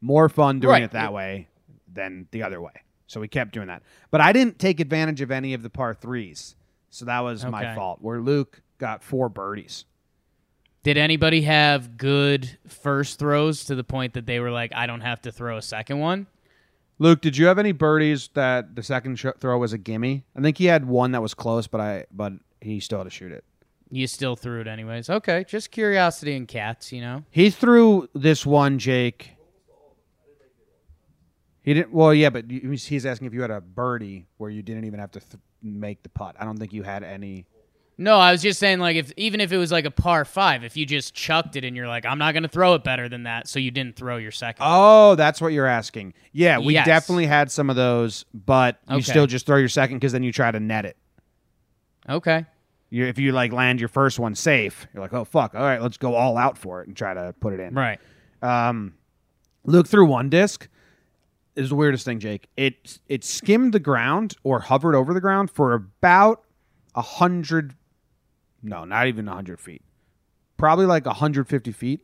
more 0.00 0.28
fun 0.28 0.58
doing 0.60 0.70
Right. 0.72 0.82
it 0.82 0.90
that 0.92 1.12
way 1.12 1.48
than 1.92 2.26
the 2.32 2.42
other 2.42 2.60
way. 2.60 2.72
So 3.06 3.20
we 3.20 3.28
kept 3.28 3.52
doing 3.52 3.68
that. 3.68 3.82
But 4.10 4.20
I 4.22 4.32
didn't 4.32 4.58
take 4.58 4.80
advantage 4.80 5.20
of 5.20 5.30
any 5.30 5.52
of 5.54 5.62
the 5.62 5.70
par 5.70 5.94
3s. 5.94 6.56
So 6.90 7.04
that 7.04 7.20
was 7.20 7.44
my 7.44 7.74
fault. 7.74 7.98
Where 8.00 8.20
Luke 8.20 8.62
got 8.78 9.02
four 9.02 9.28
birdies. 9.28 9.84
Did 10.82 10.96
anybody 10.96 11.42
have 11.42 11.96
good 11.96 12.58
first 12.66 13.18
throws 13.18 13.64
to 13.66 13.74
the 13.76 13.84
point 13.84 14.14
that 14.14 14.26
they 14.26 14.40
were 14.40 14.50
like, 14.50 14.72
I 14.74 14.86
don't 14.86 15.02
have 15.02 15.22
to 15.22 15.30
throw 15.32 15.56
a 15.56 15.62
second 15.62 16.00
one? 16.00 16.26
Luke, 16.98 17.20
did 17.20 17.36
you 17.36 17.46
have 17.46 17.58
any 17.58 17.72
birdies 17.72 18.28
that 18.34 18.74
the 18.74 18.82
second 18.82 19.18
sh- 19.18 19.26
throw 19.38 19.58
was 19.58 19.72
a 19.72 19.78
gimme? 19.78 20.24
I 20.36 20.40
think 20.40 20.58
he 20.58 20.64
had 20.66 20.84
one 20.86 21.12
that 21.12 21.22
was 21.22 21.34
close, 21.34 21.66
but 21.66 21.80
I 21.80 22.06
but 22.12 22.32
he 22.60 22.80
still 22.80 22.98
had 22.98 23.04
to 23.04 23.10
shoot 23.10 23.32
it. 23.32 23.44
You 23.94 24.06
still 24.06 24.36
threw 24.36 24.62
it 24.62 24.66
anyways. 24.66 25.10
Okay, 25.10 25.44
just 25.46 25.70
curiosity 25.70 26.34
and 26.34 26.48
cats, 26.48 26.92
you 26.92 27.02
know. 27.02 27.24
He 27.30 27.50
threw 27.50 28.08
this 28.14 28.46
one, 28.46 28.78
Jake. 28.78 29.32
He 31.62 31.74
didn't. 31.74 31.92
Well, 31.92 32.14
yeah, 32.14 32.30
but 32.30 32.50
you- 32.50 32.70
he's 32.70 33.04
asking 33.06 33.26
if 33.26 33.34
you 33.34 33.42
had 33.42 33.50
a 33.50 33.60
birdie 33.60 34.26
where 34.38 34.50
you 34.50 34.62
didn't 34.62 34.84
even 34.84 34.98
have 34.98 35.10
to 35.12 35.20
th- 35.20 35.34
make 35.62 36.02
the 36.02 36.08
putt. 36.08 36.36
I 36.40 36.44
don't 36.46 36.56
think 36.58 36.72
you 36.72 36.82
had 36.82 37.04
any. 37.04 37.44
No, 37.98 38.16
I 38.18 38.32
was 38.32 38.40
just 38.42 38.58
saying 38.58 38.78
like 38.80 38.96
if 38.96 39.12
even 39.18 39.40
if 39.40 39.52
it 39.52 39.58
was 39.58 39.70
like 39.70 39.84
a 39.84 39.90
par 39.90 40.24
five, 40.24 40.64
if 40.64 40.76
you 40.76 40.86
just 40.86 41.14
chucked 41.14 41.54
it 41.56 41.62
and 41.62 41.76
you're 41.76 41.86
like, 41.86 42.06
I'm 42.06 42.18
not 42.18 42.32
gonna 42.34 42.48
throw 42.48 42.74
it 42.74 42.82
better 42.82 43.08
than 43.10 43.24
that, 43.24 43.46
so 43.46 43.58
you 43.60 43.70
didn't 43.70 43.94
throw 43.96 44.16
your 44.16 44.32
second. 44.32 44.64
Oh, 44.66 45.14
that's 45.14 45.40
what 45.40 45.52
you're 45.52 45.66
asking. 45.66 46.14
Yeah, 46.32 46.58
we 46.58 46.72
Yes. 46.72 46.86
definitely 46.86 47.26
had 47.26 47.50
some 47.52 47.68
of 47.70 47.76
those, 47.76 48.24
but 48.32 48.78
you 48.88 48.96
Okay. 48.96 49.02
still 49.02 49.26
just 49.26 49.44
throw 49.46 49.58
your 49.58 49.68
second 49.68 49.98
because 49.98 50.12
then 50.12 50.22
you 50.22 50.32
try 50.32 50.50
to 50.50 50.58
net 50.58 50.86
it. 50.86 50.96
Okay. 52.08 52.46
You, 52.92 53.06
if 53.06 53.18
you 53.18 53.32
like 53.32 53.54
land 53.54 53.80
your 53.80 53.88
first 53.88 54.18
one 54.18 54.34
safe, 54.34 54.86
you're 54.92 55.02
like, 55.02 55.14
oh 55.14 55.24
fuck, 55.24 55.54
all 55.54 55.62
right, 55.62 55.80
let's 55.80 55.96
go 55.96 56.14
all 56.14 56.36
out 56.36 56.58
for 56.58 56.82
it 56.82 56.88
and 56.88 56.94
try 56.94 57.14
to 57.14 57.34
put 57.40 57.54
it 57.54 57.60
in. 57.60 57.72
Right. 57.72 57.98
Um, 58.42 58.96
Luke 59.64 59.88
threw 59.88 60.04
one 60.04 60.28
disc. 60.28 60.68
Is 61.56 61.70
the 61.70 61.74
weirdest 61.74 62.04
thing, 62.04 62.18
Jake. 62.18 62.48
It 62.54 62.98
it 63.08 63.24
skimmed 63.24 63.72
the 63.72 63.80
ground 63.80 64.36
or 64.42 64.60
hovered 64.60 64.94
over 64.94 65.14
the 65.14 65.22
ground 65.22 65.50
for 65.50 65.72
about 65.72 66.44
a 66.94 67.00
hundred, 67.00 67.74
no, 68.62 68.84
not 68.84 69.06
even 69.06 69.26
a 69.26 69.34
hundred 69.34 69.58
feet, 69.58 69.82
probably 70.58 70.84
like 70.84 71.06
a 71.06 71.14
hundred 71.14 71.48
fifty 71.48 71.72
feet. 71.72 72.00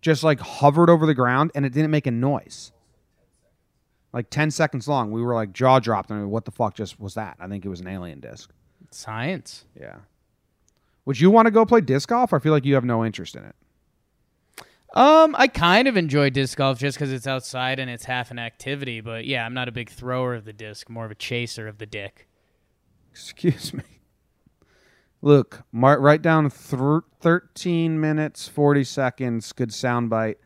Just 0.00 0.24
like 0.24 0.40
hovered 0.40 0.90
over 0.90 1.06
the 1.06 1.14
ground 1.14 1.52
and 1.54 1.64
it 1.64 1.72
didn't 1.72 1.92
make 1.92 2.08
a 2.08 2.10
noise. 2.10 2.72
Like 4.12 4.30
ten 4.30 4.50
seconds 4.50 4.88
long. 4.88 5.12
We 5.12 5.22
were 5.22 5.34
like 5.36 5.52
jaw 5.52 5.78
dropped. 5.78 6.10
I 6.10 6.16
mean, 6.16 6.30
what 6.30 6.44
the 6.44 6.50
fuck 6.50 6.74
just 6.74 6.98
was 6.98 7.14
that? 7.14 7.36
I 7.38 7.46
think 7.46 7.64
it 7.64 7.68
was 7.68 7.80
an 7.80 7.86
alien 7.86 8.18
disc. 8.18 8.50
Science. 8.94 9.64
Yeah. 9.78 9.96
Would 11.04 11.20
you 11.20 11.30
want 11.30 11.46
to 11.46 11.50
go 11.50 11.66
play 11.66 11.80
disc 11.80 12.08
golf? 12.08 12.32
I 12.32 12.38
feel 12.38 12.52
like 12.52 12.64
you 12.64 12.74
have 12.74 12.84
no 12.84 13.04
interest 13.04 13.34
in 13.34 13.44
it. 13.44 13.54
Um, 14.94 15.34
I 15.38 15.48
kind 15.48 15.88
of 15.88 15.96
enjoy 15.96 16.30
disc 16.30 16.58
golf 16.58 16.78
just 16.78 16.98
because 16.98 17.12
it's 17.12 17.26
outside 17.26 17.78
and 17.78 17.90
it's 17.90 18.04
half 18.04 18.30
an 18.30 18.38
activity, 18.38 19.00
but 19.00 19.24
yeah, 19.24 19.46
I'm 19.46 19.54
not 19.54 19.66
a 19.66 19.72
big 19.72 19.88
thrower 19.88 20.34
of 20.34 20.44
the 20.44 20.52
disc, 20.52 20.90
more 20.90 21.06
of 21.06 21.10
a 21.10 21.14
chaser 21.14 21.66
of 21.66 21.78
the 21.78 21.86
dick. 21.86 22.28
Excuse 23.10 23.72
me. 23.72 23.82
Look, 25.22 25.62
mark 25.72 26.00
write 26.00 26.20
down 26.20 26.50
th- 26.50 27.02
13 27.20 28.00
minutes 28.00 28.48
40 28.48 28.84
seconds. 28.84 29.52
Good 29.52 29.70
soundbite. 29.70 30.36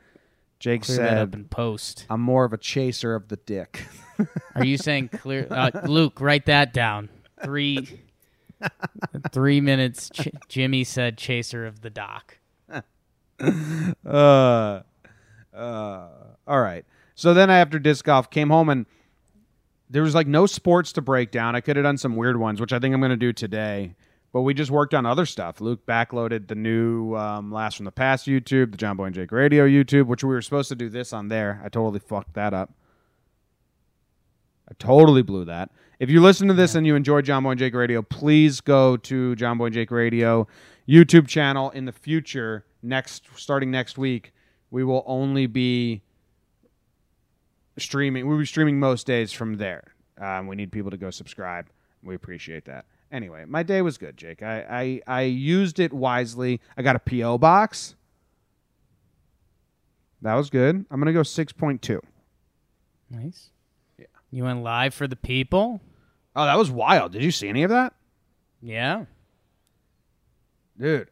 Jake 0.59 0.83
Clear 0.83 0.99
that 0.99 1.19
up 1.19 1.31
said, 1.31 1.35
in 1.35 1.45
post. 1.47 2.07
"I'm 2.09 2.21
more 2.21 2.45
of 2.45 2.53
a 2.53 2.57
chaser 2.59 3.15
of 3.15 3.29
the 3.29 3.37
dick." 3.37 3.87
Are 4.55 4.65
you 4.65 4.79
saying 4.79 5.09
clear? 5.09 5.47
Uh, 5.50 5.71
Luke, 5.85 6.21
write 6.21 6.47
that 6.47 6.73
down. 6.73 7.11
Three, 7.45 8.00
three 9.33 9.61
minutes. 9.61 10.11
Ch- 10.11 10.29
Jimmy 10.49 10.85
said, 10.85 11.19
"Chaser 11.19 11.67
of 11.67 11.83
the 11.83 11.91
dock." 11.91 12.39
uh, 12.71 12.83
uh, 15.55 16.09
all 16.47 16.61
right. 16.61 16.85
So 17.15 17.35
then 17.35 17.51
after 17.51 17.79
disc 17.79 18.05
golf, 18.05 18.31
came 18.31 18.51
home 18.51 18.69
and 18.69 18.87
there 19.89 20.03
was 20.03 20.15
like 20.15 20.27
no 20.27 20.47
sports 20.47 20.93
to 20.93 21.03
break 21.03 21.31
down. 21.31 21.57
I 21.57 21.61
could 21.61 21.77
have 21.77 21.85
done 21.85 21.99
some 21.99 22.17
weird 22.17 22.39
ones, 22.39 22.61
which 22.61 22.73
I 22.73 22.79
think 22.79 22.95
I'm 22.95 23.01
going 23.01 23.11
to 23.11 23.17
do 23.17 23.33
today. 23.33 23.95
But 24.33 24.43
we 24.43 24.53
just 24.53 24.71
worked 24.71 24.93
on 24.93 25.07
other 25.07 25.25
stuff. 25.25 25.61
Luke 25.61 25.87
backloaded 25.87 26.49
the 26.49 26.55
new 26.55 27.17
um, 27.17 27.51
Last 27.51 27.77
from 27.77 27.85
the 27.85 27.93
Past 27.93 28.27
YouTube, 28.27 28.73
the 28.73 28.77
Jomboy 28.77 29.07
and 29.07 29.15
Jake 29.15 29.33
Radio 29.33 29.67
YouTube, 29.67 30.07
which 30.07 30.23
we 30.23 30.31
were 30.31 30.43
supposed 30.43 30.69
to 30.69 30.75
do 30.75 30.91
this 30.91 31.13
on 31.13 31.29
there. 31.29 31.61
I 31.65 31.69
totally 31.69 32.01
fucked 32.01 32.35
that 32.35 32.53
up. 32.53 32.73
I 34.69 34.75
totally 34.79 35.23
blew 35.23 35.45
that. 35.45 35.71
If 35.99 36.11
you 36.11 36.21
listen 36.21 36.49
to 36.49 36.55
this 36.55 36.75
and 36.75 36.87
you 36.87 36.95
enjoy 36.95 37.23
Jomboy 37.23 37.53
and 37.53 37.59
Jake 37.59 37.75
Radio, 37.75 38.03
please 38.03 38.61
go 38.61 38.97
to 38.99 39.35
Jomboy 39.37 39.67
and 39.67 39.75
Jake 39.75 39.91
Radio 39.91 40.47
YouTube 40.89 41.27
channel 41.27 41.71
in 41.71 41.85
the 41.85 41.93
future. 41.93 42.65
Next, 42.83 43.25
starting 43.37 43.71
next 43.71 43.97
week, 43.97 44.33
we 44.71 44.85
will 44.85 45.05
only 45.07 45.47
be 45.47 46.03
streaming. 47.79 48.27
We'll 48.27 48.39
be 48.39 48.47
streaming 48.47 48.79
most 48.79 49.07
days 49.07 49.33
from 49.33 49.57
there. 49.57 49.95
Um, 50.19 50.47
we 50.47 50.57
need 50.57 50.73
people 50.73 50.91
to 50.91 50.97
go 50.97 51.11
subscribe. 51.11 51.67
We 52.03 52.15
appreciate 52.15 52.65
that. 52.67 52.85
Anyway, 53.13 53.45
my 53.47 53.63
day 53.63 53.83
was 53.83 53.99
good, 53.99 54.17
Jake. 54.17 54.43
I, 54.43 55.01
I 55.07 55.19
I 55.19 55.23
used 55.23 55.79
it 55.79 55.93
wisely. 55.93 56.61
I 56.77 56.83
got 56.83 56.97
a 56.97 56.99
PO 56.99 57.39
box. 57.39 57.95
That 60.23 60.35
was 60.35 60.51
good. 60.51 60.85
I'm 60.91 61.01
gonna 61.01 61.13
go 61.13 61.23
six 61.23 61.53
point 61.53 61.83
two. 61.83 62.01
Nice. 63.11 63.51
You 64.37 64.45
went 64.45 64.62
live 64.62 64.93
for 64.93 65.07
the 65.07 65.16
people. 65.16 65.81
Oh, 66.35 66.45
that 66.45 66.59
was 66.59 66.71
wild. 66.71 67.12
Did 67.12 67.25
you 67.25 67.31
see 67.31 67.49
any 67.49 67.62
of 67.62 67.71
that? 67.71 67.95
Yeah. 68.61 69.05
dude 70.78 71.09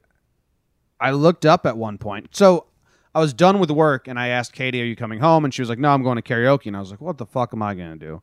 i 1.00 1.10
looked 1.10 1.44
up 1.46 1.66
at 1.66 1.76
one 1.76 1.98
point 1.98 2.28
so 2.32 2.66
i 3.14 3.20
was 3.20 3.32
done 3.32 3.58
with 3.58 3.70
work 3.70 4.08
and 4.08 4.18
i 4.18 4.28
asked 4.28 4.52
katie 4.52 4.80
are 4.80 4.84
you 4.84 4.96
coming 4.96 5.20
home 5.20 5.44
and 5.44 5.52
she 5.54 5.62
was 5.62 5.68
like 5.68 5.78
no 5.78 5.90
i'm 5.90 6.02
going 6.02 6.16
to 6.16 6.22
karaoke 6.22 6.66
and 6.66 6.76
i 6.76 6.80
was 6.80 6.90
like 6.90 7.00
what 7.00 7.18
the 7.18 7.26
fuck 7.26 7.52
am 7.52 7.62
i 7.62 7.74
going 7.74 7.92
to 7.92 8.06
do 8.06 8.22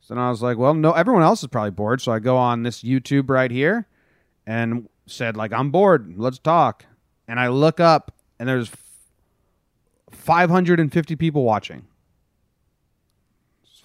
so 0.00 0.14
then 0.14 0.22
i 0.22 0.30
was 0.30 0.42
like 0.42 0.56
well 0.56 0.74
no 0.74 0.92
everyone 0.92 1.22
else 1.22 1.42
is 1.42 1.48
probably 1.48 1.70
bored 1.70 2.00
so 2.00 2.12
i 2.12 2.18
go 2.18 2.36
on 2.36 2.62
this 2.62 2.82
youtube 2.82 3.28
right 3.28 3.50
here 3.50 3.86
and 4.46 4.88
said 5.06 5.36
like 5.36 5.52
i'm 5.52 5.70
bored 5.70 6.14
let's 6.16 6.38
talk 6.38 6.84
and 7.28 7.38
i 7.38 7.48
look 7.48 7.78
up 7.80 8.12
and 8.38 8.48
there's 8.48 8.70
550 10.12 11.16
people 11.16 11.42
watching. 11.44 11.86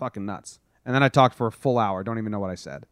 Fucking 0.01 0.25
nuts. 0.25 0.59
And 0.83 0.95
then 0.95 1.03
I 1.03 1.09
talked 1.09 1.35
for 1.35 1.45
a 1.45 1.51
full 1.51 1.77
hour. 1.77 2.03
Don't 2.03 2.17
even 2.17 2.31
know 2.31 2.39
what 2.39 2.49
I 2.49 2.55
said. 2.55 2.87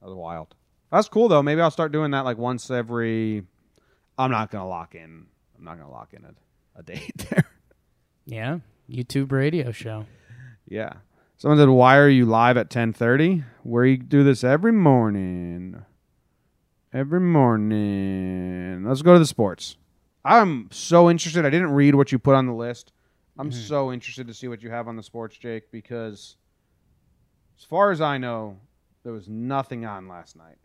That 0.00 0.08
was 0.08 0.16
wild. 0.16 0.56
That's 0.90 1.08
cool 1.08 1.28
though. 1.28 1.40
Maybe 1.40 1.60
I'll 1.60 1.70
start 1.70 1.92
doing 1.92 2.10
that 2.10 2.24
like 2.24 2.36
once 2.36 2.68
every. 2.68 3.44
I'm 4.18 4.32
not 4.32 4.50
gonna 4.50 4.66
lock 4.66 4.96
in. 4.96 5.26
I'm 5.56 5.64
not 5.64 5.78
gonna 5.78 5.92
lock 5.92 6.14
in 6.14 6.24
a, 6.24 6.34
a 6.80 6.82
date 6.82 7.16
there. 7.30 7.44
Yeah, 8.26 8.58
YouTube 8.90 9.30
radio 9.30 9.70
show. 9.70 10.06
yeah. 10.68 10.94
Someone 11.36 11.58
said, 11.58 11.68
"Why 11.68 11.96
are 11.96 12.08
you 12.08 12.26
live 12.26 12.56
at 12.56 12.68
10:30? 12.68 13.44
Where 13.62 13.84
you 13.84 13.98
do 13.98 14.24
this 14.24 14.42
every 14.42 14.72
morning. 14.72 15.84
Every 16.92 17.20
morning. 17.20 18.84
Let's 18.84 19.02
go 19.02 19.12
to 19.12 19.20
the 19.20 19.26
sports. 19.26 19.76
I'm 20.24 20.68
so 20.72 21.08
interested. 21.08 21.46
I 21.46 21.50
didn't 21.50 21.70
read 21.70 21.94
what 21.94 22.10
you 22.10 22.18
put 22.18 22.34
on 22.34 22.46
the 22.46 22.52
list. 22.52 22.92
I'm 23.38 23.50
mm-hmm. 23.50 23.60
so 23.60 23.92
interested 23.92 24.26
to 24.26 24.34
see 24.34 24.48
what 24.48 24.62
you 24.62 24.70
have 24.70 24.88
on 24.88 24.96
the 24.96 25.02
sports, 25.02 25.38
Jake, 25.38 25.70
because 25.70 26.36
as 27.58 27.64
far 27.64 27.90
as 27.90 28.00
I 28.00 28.18
know, 28.18 28.58
there 29.04 29.12
was 29.12 29.28
nothing 29.28 29.86
on 29.86 30.06
last 30.06 30.36
night. 30.36 30.58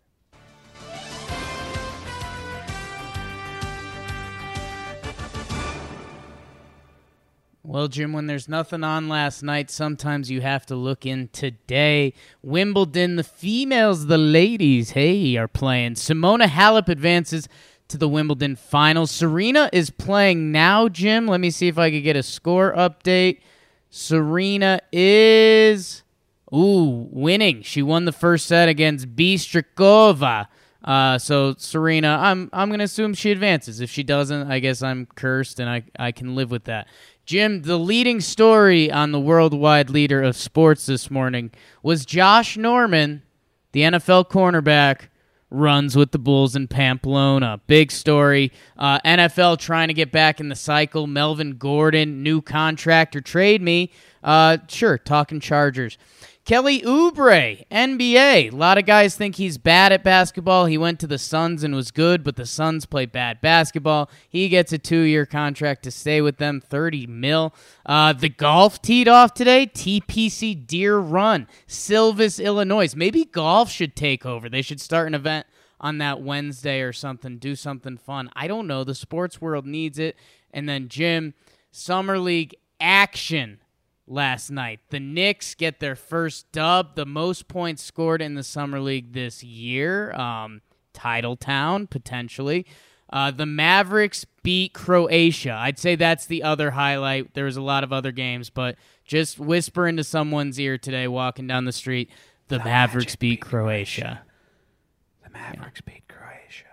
Well, 7.63 7.89
Jim, 7.89 8.13
when 8.13 8.27
there's 8.27 8.47
nothing 8.47 8.85
on 8.85 9.09
last 9.09 9.43
night, 9.43 9.69
sometimes 9.69 10.31
you 10.31 10.39
have 10.39 10.65
to 10.67 10.75
look 10.75 11.05
in 11.05 11.27
today. 11.33 12.13
Wimbledon, 12.41 13.17
the 13.17 13.25
females, 13.25 14.07
the 14.07 14.17
ladies, 14.17 14.91
hey, 14.91 15.35
are 15.35 15.49
playing. 15.49 15.95
Simona 15.95 16.47
Halep 16.47 16.87
advances 16.87 17.49
to 17.89 17.97
the 17.97 18.07
Wimbledon 18.09 18.55
finals. 18.55 19.11
Serena 19.11 19.69
is 19.71 19.89
playing 19.89 20.51
now, 20.51 20.89
Jim. 20.89 21.27
Let 21.27 21.39
me 21.39 21.49
see 21.49 21.67
if 21.67 21.77
I 21.77 21.91
could 21.91 22.03
get 22.03 22.15
a 22.15 22.23
score 22.23 22.73
update. 22.73 23.39
Serena 23.89 24.81
is 24.91 26.03
ooh 26.53 27.07
winning. 27.11 27.61
She 27.61 27.81
won 27.81 28.05
the 28.05 28.11
first 28.11 28.47
set 28.47 28.69
against 28.69 29.15
Bistrikova. 29.15 30.47
Uh, 30.83 31.17
so 31.17 31.53
Serena, 31.57 32.17
I'm 32.21 32.49
I'm 32.53 32.69
gonna 32.69 32.85
assume 32.85 33.13
she 33.13 33.31
advances. 33.31 33.81
If 33.81 33.89
she 33.89 34.03
doesn't, 34.03 34.49
I 34.49 34.59
guess 34.59 34.81
I'm 34.81 35.05
cursed, 35.05 35.59
and 35.59 35.69
I 35.69 35.83
I 35.99 36.11
can 36.11 36.35
live 36.35 36.51
with 36.51 36.65
that. 36.65 36.87
Jim, 37.25 37.63
the 37.63 37.77
leading 37.77 38.21
story 38.21 38.89
on 38.89 39.11
the 39.11 39.19
worldwide 39.19 39.89
leader 39.89 40.23
of 40.23 40.37
sports 40.37 40.85
this 40.85 41.11
morning 41.11 41.51
was 41.83 42.05
Josh 42.05 42.55
Norman, 42.55 43.21
the 43.73 43.81
NFL 43.81 44.29
cornerback, 44.29 45.09
runs 45.49 45.95
with 45.95 46.11
the 46.11 46.19
Bulls 46.19 46.55
in 46.55 46.67
Pamplona. 46.67 47.61
Big 47.67 47.91
story. 47.91 48.51
Uh, 48.77 48.99
NFL 48.99 49.59
trying 49.59 49.87
to 49.87 49.93
get 49.93 50.11
back 50.11 50.39
in 50.39 50.49
the 50.49 50.55
cycle. 50.55 51.07
Melvin 51.07 51.53
Gordon, 51.57 52.23
new 52.23 52.41
contract 52.41 53.15
or 53.15 53.21
trade 53.21 53.61
me. 53.61 53.91
Uh, 54.23 54.57
sure, 54.67 54.97
talking 54.97 55.39
Chargers. 55.39 55.97
Kelly 56.47 56.79
Oubre, 56.83 57.67
NBA. 57.69 58.53
A 58.53 58.55
lot 58.55 58.77
of 58.77 58.85
guys 58.85 59.17
think 59.17 59.35
he's 59.35 59.57
bad 59.57 59.91
at 59.91 60.01
basketball. 60.01 60.65
He 60.65 60.77
went 60.77 60.97
to 61.01 61.05
the 61.05 61.17
Suns 61.17 61.61
and 61.61 61.75
was 61.75 61.91
good, 61.91 62.23
but 62.23 62.37
the 62.37 62.45
Suns 62.45 62.85
play 62.85 63.05
bad 63.05 63.41
basketball. 63.41 64.09
He 64.29 64.47
gets 64.47 64.71
a 64.71 64.77
two-year 64.77 65.25
contract 65.25 65.83
to 65.83 65.91
stay 65.91 66.21
with 66.21 66.37
them, 66.37 66.61
30 66.61 67.05
mil. 67.05 67.53
Uh, 67.85 68.13
the 68.13 68.29
golf 68.29 68.81
teed 68.81 69.09
off 69.09 69.33
today. 69.33 69.67
TPC 69.67 70.65
Deere 70.65 70.99
Run, 70.99 71.49
Silvis, 71.67 72.39
Illinois. 72.39 72.95
Maybe 72.95 73.25
golf 73.25 73.69
should 73.69 73.93
take 73.93 74.25
over. 74.25 74.47
They 74.47 74.61
should 74.61 74.79
start 74.79 75.07
an 75.07 75.15
event 75.15 75.47
on 75.81 75.97
that 75.97 76.21
Wednesday 76.21 76.79
or 76.79 76.93
something. 76.93 77.39
Do 77.39 77.57
something 77.57 77.97
fun. 77.97 78.29
I 78.37 78.47
don't 78.47 78.67
know. 78.67 78.85
The 78.85 78.95
sports 78.95 79.41
world 79.41 79.65
needs 79.65 79.99
it. 79.99 80.15
And 80.51 80.69
then 80.69 80.87
Jim, 80.87 81.33
Summer 81.73 82.17
League 82.17 82.55
action 82.79 83.59
last 84.07 84.49
night. 84.49 84.79
The 84.89 84.99
Knicks 84.99 85.53
get 85.55 85.79
their 85.79 85.95
first 85.95 86.51
dub, 86.51 86.95
the 86.95 87.05
most 87.05 87.47
points 87.47 87.83
scored 87.83 88.21
in 88.21 88.35
the 88.35 88.43
summer 88.43 88.79
league 88.79 89.13
this 89.13 89.43
year. 89.43 90.13
Um, 90.13 90.61
Titletown 90.93 91.89
potentially. 91.89 92.65
Uh, 93.09 93.31
the 93.31 93.45
Mavericks 93.45 94.25
beat 94.43 94.73
Croatia. 94.73 95.53
I'd 95.53 95.79
say 95.79 95.95
that's 95.95 96.25
the 96.25 96.43
other 96.43 96.71
highlight. 96.71 97.33
There 97.33 97.45
was 97.45 97.55
a 97.55 97.61
lot 97.61 97.83
of 97.83 97.93
other 97.93 98.11
games, 98.11 98.49
but 98.49 98.75
just 99.05 99.39
whisper 99.39 99.87
into 99.87 100.03
someone's 100.03 100.59
ear 100.59 100.77
today, 100.77 101.07
walking 101.07 101.47
down 101.47 101.65
the 101.65 101.71
street, 101.71 102.09
the, 102.49 102.59
Mavericks 102.59 103.15
beat 103.15 103.41
Croatia. 103.41 104.21
The 105.23 105.29
Mavericks 105.29 105.81
beat 105.81 106.03
Croatia. 106.07 106.65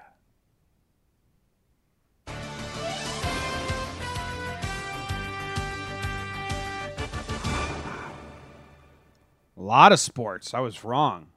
A 9.65 9.67
lot 9.67 9.93
of 9.93 9.99
sports. 10.01 10.53
I 10.53 10.61
was 10.61 10.85
wrong. 10.85 11.29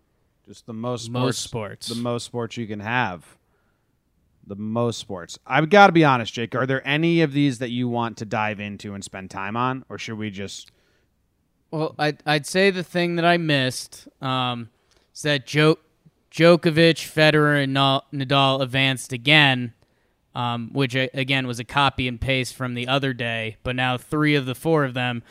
Just 0.46 0.66
the 0.66 0.74
most 0.74 1.06
sports, 1.06 1.14
Most 1.14 1.40
sports. 1.40 1.88
The 1.88 1.96
most 1.96 2.26
sports 2.26 2.58
you 2.58 2.68
can 2.68 2.82
have. 2.82 3.38
The 4.46 4.58
most 4.58 5.00
sports. 5.00 5.40
I've 5.48 5.70
got 5.70 5.88
to 5.88 5.94
be 5.94 6.04
honest, 6.04 6.34
Jake. 6.34 6.54
Are 6.54 6.66
there 6.66 6.86
any 6.86 7.22
of 7.22 7.32
these 7.32 7.60
that 7.60 7.70
you 7.70 7.88
want 7.88 8.18
to 8.18 8.26
dive 8.26 8.60
into 8.60 8.94
and 8.94 9.02
spend 9.02 9.32
time 9.32 9.56
on, 9.56 9.86
or 9.88 9.98
should 9.98 10.18
we 10.18 10.30
just? 10.30 10.74
Well, 11.72 11.96
I'd, 11.98 12.22
I'd 12.26 12.46
say 12.46 12.70
the 12.70 12.84
thing 12.84 13.16
that 13.16 13.24
I 13.24 13.38
missed 13.38 14.10
um, 14.22 14.72
is 15.16 15.22
that 15.22 15.46
jo- 15.46 15.80
Djokovic, 16.30 17.00
Federer, 17.10 17.64
and 17.64 17.78
Nadal 17.78 18.62
advanced 18.62 19.14
again, 19.14 19.74
um, 20.36 20.72
which 20.74 20.96
again 20.96 21.48
was 21.48 21.62
a 21.62 21.66
copy 21.66 22.10
and 22.10 22.20
paste 22.20 22.56
from 22.56 22.74
the 22.74 22.90
other 22.90 23.14
day. 23.14 23.56
But 23.64 23.78
now 23.78 23.98
three 23.98 24.36
of 24.36 24.46
the 24.46 24.56
four 24.56 24.84
of 24.84 24.94
them 24.94 25.24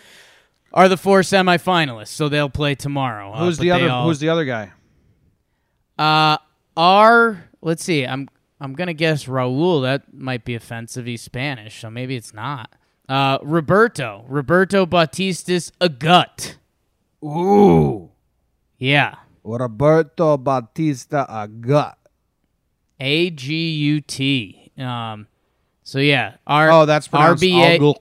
are 0.76 0.88
the 0.88 0.96
four 0.96 1.20
semifinalists, 1.22 2.08
so 2.08 2.28
they'll 2.28 2.48
play 2.48 2.76
tomorrow. 2.76 3.32
Uh, 3.32 3.44
Who's 3.46 3.56
but 3.56 3.62
the 3.64 3.70
other? 3.72 3.90
all- 3.90 4.06
Who's 4.06 4.20
the 4.20 4.28
other 4.28 4.44
guy? 4.44 4.72
uh, 5.98 6.36
are 6.76 7.44
let's 7.62 7.82
see. 7.82 8.04
I'm 8.06 8.28
I'm 8.60 8.74
gonna 8.74 8.94
guess 8.94 9.24
Raul. 9.24 9.82
That 9.82 10.12
might 10.14 10.44
be 10.44 10.54
offensive. 10.54 11.06
He's 11.06 11.22
Spanish, 11.22 11.80
so 11.80 11.90
maybe 11.90 12.14
it's 12.16 12.32
not. 12.34 12.70
Uh, 13.08 13.38
Roberto, 13.42 14.24
Roberto 14.28 14.84
Bautistas 14.84 15.70
Agut. 15.80 16.56
Ooh, 17.24 18.10
Yeah, 18.78 19.14
Roberto 19.44 20.36
Batista 20.36 21.24
Agut. 21.26 21.94
A 23.00 23.30
G 23.30 23.70
U 23.70 24.00
T. 24.00 24.72
Um, 24.78 25.26
so 25.82 25.98
yeah, 25.98 26.34
R- 26.46 26.70
Oh, 26.70 26.84
that's 26.86 27.08
pronounced 27.08 27.42
RBA 27.42 27.78
Agut. 27.78 27.96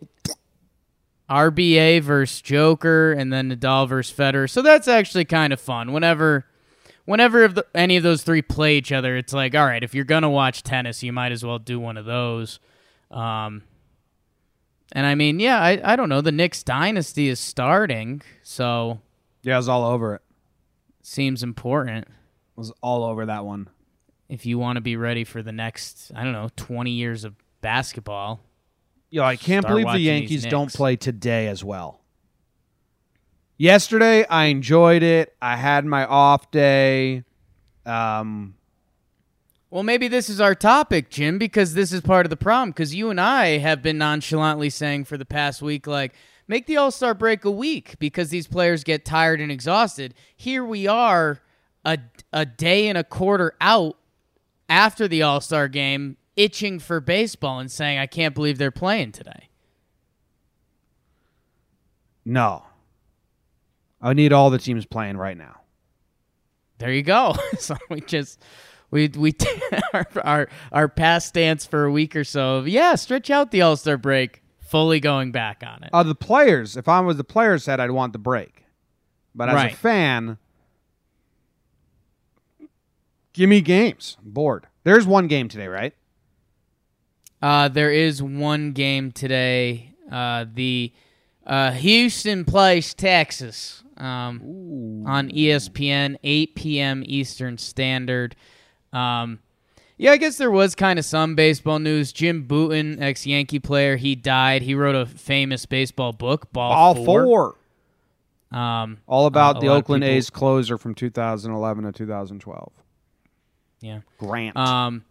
RBA 1.30 2.02
versus 2.02 2.42
Joker, 2.42 3.14
and 3.14 3.32
then 3.34 3.50
Nadal 3.52 3.88
versus 3.88 4.16
Federer. 4.16 4.50
So 4.50 4.62
that's 4.62 4.88
actually 4.88 5.26
kind 5.26 5.52
of 5.54 5.60
fun. 5.60 5.92
Whenever, 5.92 6.46
whenever 7.06 7.54
any 7.74 7.98
of 7.98 8.04
those 8.04 8.24
three 8.24 8.42
play 8.42 8.78
each 8.78 8.92
other, 8.92 9.18
it's 9.18 9.34
like, 9.34 9.56
all 9.56 9.66
right, 9.66 9.84
if 9.84 9.96
you're 9.96 10.06
gonna 10.06 10.30
watch 10.30 10.62
tennis, 10.64 11.02
you 11.04 11.12
might 11.12 11.32
as 11.32 11.44
well 11.44 11.60
do 11.60 11.80
one 11.80 11.98
of 11.98 12.06
those. 12.06 12.60
Um, 13.12 13.64
and 14.92 15.06
I 15.06 15.16
mean, 15.16 15.40
yeah, 15.40 15.60
I, 15.60 15.82
I 15.84 15.96
don't 15.96 16.10
know. 16.10 16.22
The 16.22 16.32
Knicks 16.32 16.64
dynasty 16.64 17.28
is 17.28 17.40
starting, 17.40 18.22
so 18.44 19.00
Yeah, 19.42 19.56
I 19.56 19.58
was 19.58 19.68
all 19.68 19.84
over 19.86 20.16
it. 20.16 20.22
seems 21.02 21.44
important 21.44 22.08
was 22.56 22.72
all 22.82 23.04
over 23.04 23.26
that 23.26 23.44
one. 23.46 23.68
if 24.30 24.46
you 24.46 24.58
want 24.58 24.78
to 24.78 24.82
be 24.82 24.96
ready 24.96 25.24
for 25.24 25.44
the 25.44 25.52
next, 25.52 26.12
I 26.16 26.24
don't 26.24 26.32
know, 26.34 26.50
20 26.56 26.92
years 26.92 27.24
of 27.26 27.36
basketball. 27.62 28.40
Yo, 29.10 29.24
I 29.24 29.36
can't 29.36 29.66
believe 29.66 29.92
the 29.92 30.00
Yankees 30.00 30.46
don't 30.46 30.74
play 30.74 30.96
today 30.96 31.48
as 31.48 31.64
well. 31.64 32.02
Yesterday, 33.58 34.26
I 34.28 34.46
enjoyed 34.46 35.04
it. 35.04 35.36
I 35.42 35.56
had 35.56 35.86
my 35.86 36.06
off 36.06 36.52
day. 36.52 37.24
Um, 37.86 38.56
Well, 39.70 39.84
maybe 39.84 40.08
this 40.08 40.30
is 40.30 40.42
our 40.42 40.56
topic, 40.56 41.10
Jim, 41.10 41.38
because 41.38 41.74
this 41.74 41.94
is 41.94 42.02
part 42.02 42.26
of 42.26 42.30
the 42.30 42.36
problem. 42.38 42.72
Because 42.72 42.94
you 42.94 43.10
and 43.10 43.22
I 43.22 43.60
have 43.60 43.82
been 43.82 43.98
nonchalantly 43.98 44.70
saying 44.70 45.06
for 45.06 45.18
the 45.18 45.26
past 45.26 45.62
week, 45.62 45.88
like, 45.88 46.14
make 46.48 46.66
the 46.66 46.78
All 46.78 46.92
Star 46.92 47.14
break 47.14 47.46
a 47.46 47.52
week 47.52 47.96
because 48.00 48.30
these 48.30 48.48
players 48.48 48.84
get 48.84 49.06
tired 49.06 49.40
and 49.40 49.52
exhausted. 49.52 50.14
Here 50.36 50.66
we 50.66 50.88
are, 50.88 51.40
a, 51.86 52.00
a 52.34 52.46
day 52.46 52.90
and 52.90 52.98
a 52.98 53.04
quarter 53.04 53.54
out 53.62 53.98
after 54.68 55.08
the 55.08 55.22
All 55.22 55.40
Star 55.40 55.68
game, 55.70 56.18
itching 56.36 56.80
for 56.80 57.00
baseball 57.00 57.60
and 57.60 57.72
saying, 57.72 57.98
I 58.00 58.08
can't 58.08 58.36
believe 58.36 58.58
they're 58.58 58.72
playing 58.72 59.12
today. 59.14 59.50
no. 62.24 62.64
I 64.02 64.14
need 64.14 64.34
all 64.34 64.50
the 64.52 64.60
teams 64.60 64.86
playing 64.86 65.18
right 65.18 65.38
now. 65.38 65.62
There 66.78 66.92
you 66.92 67.02
go. 67.02 67.36
so 67.60 67.76
we 67.90 68.02
just 68.02 68.40
we 68.92 69.08
we 69.08 69.34
our, 69.94 70.06
our 70.24 70.50
our 70.72 70.88
past 70.88 71.30
stance 71.30 71.66
for 71.66 71.86
a 71.86 71.92
week 71.92 72.16
or 72.16 72.24
so. 72.24 72.58
Of, 72.58 72.68
yeah, 72.68 72.96
stretch 72.96 73.32
out 73.32 73.50
the 73.52 73.62
All 73.64 73.76
Star 73.78 73.98
break. 73.98 74.44
Fully 74.60 75.00
going 75.00 75.32
back 75.32 75.64
on 75.66 75.84
it. 75.84 75.90
Uh, 75.94 76.04
the 76.04 76.14
players, 76.16 76.76
if 76.76 76.88
I 76.88 77.00
was 77.00 77.18
the 77.18 77.24
players, 77.24 77.64
said 77.64 77.80
I'd 77.80 77.92
want 77.92 78.14
the 78.14 78.20
break. 78.20 78.66
But 79.34 79.50
as 79.50 79.56
Right. 79.56 79.74
a 79.74 79.76
fan, 79.76 80.38
give 83.34 83.50
me 83.50 83.62
games. 83.62 84.18
I'm 84.24 84.32
bored. 84.32 84.68
There's 84.84 85.06
one 85.08 85.28
game 85.28 85.48
today, 85.50 85.68
right? 85.68 85.94
Uh, 87.42 87.68
there 87.68 87.92
is 87.92 88.22
one 88.24 88.72
game 88.72 89.12
today. 89.12 89.92
Uh, 90.12 90.46
the 90.54 90.92
uh, 91.46 91.72
Houston 91.72 92.46
plays 92.46 92.94
Texas 92.94 93.84
um, 93.98 95.04
on 95.06 95.30
ESPN, 95.30 96.18
8 96.24 96.56
p.m. 96.56 97.04
Eastern 97.06 97.58
Standard. 97.58 98.36
Um, 98.94 99.40
yeah, 99.98 100.12
I 100.12 100.18
guess 100.18 100.38
there 100.38 100.52
was 100.52 100.76
kind 100.76 101.00
of 101.00 101.06
some 101.06 101.36
baseball 101.36 101.80
news. 101.80 102.12
Jim 102.12 102.44
Bouton, 102.44 103.02
ex 103.02 103.26
Yankee 103.26 103.60
player, 103.60 103.96
he 103.96 104.16
died. 104.16 104.62
He 104.62 104.76
wrote 104.76 104.96
a 104.96 105.06
famous 105.06 105.66
baseball 105.66 106.12
book, 106.14 106.52
Ball, 106.52 106.72
All 106.72 106.96
Four. 107.06 107.24
four. 107.26 107.56
Um, 108.60 108.98
All 109.08 109.26
about 109.26 109.58
Uh, 109.58 109.60
the 109.62 109.68
Oakland 109.70 110.04
A's 110.04 110.30
closer 110.30 110.78
from 110.78 110.96
2011 110.96 111.84
to 111.86 111.92
2012. 111.92 112.72
yeah. 113.82 114.00
Grant. 114.18 114.56
Um, 114.58 115.04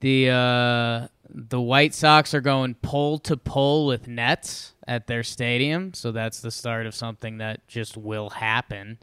the 0.00 0.30
uh, 0.30 1.08
the 1.28 1.60
White 1.60 1.94
Sox 1.94 2.34
are 2.34 2.40
going 2.40 2.74
pole 2.74 3.18
to 3.20 3.36
pole 3.36 3.86
with 3.86 4.08
Nets 4.08 4.72
at 4.86 5.06
their 5.06 5.22
stadium, 5.22 5.92
so 5.94 6.12
that's 6.12 6.40
the 6.40 6.50
start 6.50 6.86
of 6.86 6.94
something 6.94 7.38
that 7.38 7.66
just 7.68 7.96
will 7.96 8.30
happen. 8.30 8.98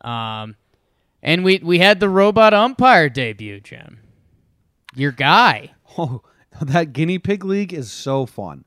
Um, 0.00 0.56
and 1.22 1.44
we 1.44 1.58
we 1.62 1.78
had 1.80 2.00
the 2.00 2.08
robot 2.08 2.54
umpire 2.54 3.08
debut, 3.08 3.60
Jim. 3.60 4.00
Your 4.94 5.12
guy, 5.12 5.72
oh, 5.98 6.22
that 6.60 6.92
guinea 6.92 7.18
pig 7.18 7.44
league 7.44 7.72
is 7.74 7.90
so 7.90 8.26
fun. 8.26 8.64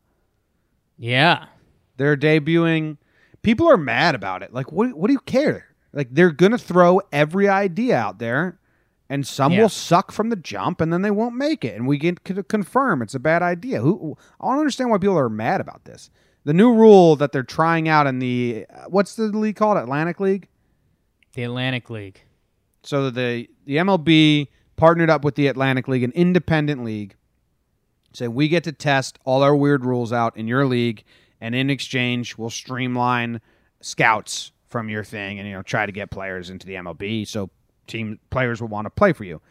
yeah, 0.97 1.45
They're 1.97 2.17
debuting. 2.17 2.97
People 3.41 3.67
are 3.69 3.77
mad 3.77 4.13
about 4.13 4.43
it. 4.43 4.53
Like, 4.53 4.71
what? 4.71 4.93
What 4.93 5.07
do 5.07 5.13
you 5.13 5.19
care? 5.19 5.67
Like, 5.93 6.09
they're 6.11 6.31
gonna 6.31 6.57
throw 6.57 7.01
every 7.11 7.49
idea 7.49 7.97
out 7.97 8.19
there, 8.19 8.59
and 9.11 9.27
some 9.27 9.51
Yeah. 9.51 9.61
will 9.63 9.69
suck 9.69 10.11
from 10.11 10.29
the 10.29 10.35
jump, 10.35 10.79
and 10.81 10.91
then 10.93 11.01
they 11.01 11.11
won't 11.11 11.35
make 11.35 11.65
it, 11.65 11.75
and 11.75 11.85
we 11.87 11.97
get 11.97 12.23
to 12.25 12.43
confirm 12.43 13.01
it's 13.01 13.13
a 13.13 13.19
bad 13.19 13.41
idea. 13.41 13.81
Who? 13.81 14.17
I 14.39 14.47
don't 14.49 14.59
understand 14.59 14.89
why 14.89 14.97
people 14.99 15.17
are 15.17 15.29
mad 15.29 15.59
about 15.61 15.83
this. 15.85 16.09
The 16.45 16.53
new 16.53 16.73
rule 16.73 17.15
that 17.17 17.31
they're 17.31 17.43
trying 17.43 17.87
out 17.89 18.07
in 18.07 18.19
the 18.19 18.65
uh, 18.73 18.85
what's 18.87 19.15
the 19.15 19.23
league 19.25 19.55
called? 19.57 19.77
Atlantic 19.77 20.19
League. 20.19 20.47
the 21.33 21.43
Atlantic 21.43 21.89
League. 21.89 22.21
So 22.83 23.09
the 23.09 23.47
the 23.65 23.77
MLB 23.77 24.47
partnered 24.75 25.09
up 25.09 25.23
with 25.23 25.35
the 25.35 25.47
Atlantic 25.47 25.87
League, 25.87 26.03
an 26.03 26.11
independent 26.13 26.83
league. 26.83 27.15
Say 28.13 28.27
we 28.27 28.47
get 28.47 28.63
to 28.65 28.71
test 28.71 29.19
all 29.23 29.43
our 29.43 29.55
weird 29.55 29.85
rules 29.85 30.11
out 30.11 30.35
in 30.35 30.47
your 30.47 30.65
league, 30.65 31.03
and 31.39 31.53
in 31.53 31.69
exchange, 31.69 32.37
we'll 32.37 32.49
streamline 32.49 33.39
scouts 33.81 34.51
from 34.67 34.89
your 34.89 35.03
thing, 35.03 35.37
and 35.39 35.47
you 35.47 35.53
know 35.53 35.61
try 35.61 35.85
to 35.85 35.91
get 35.91 36.09
players 36.11 36.49
into 36.49 36.65
the 36.65 36.73
MLB, 36.75 37.25
so 37.27 37.49
team 37.91 38.19
players 38.29 38.61
will 38.61 38.67
want 38.69 38.85
to 38.85 38.89
play 38.89 39.13
for 39.13 39.23
you. 39.23 39.41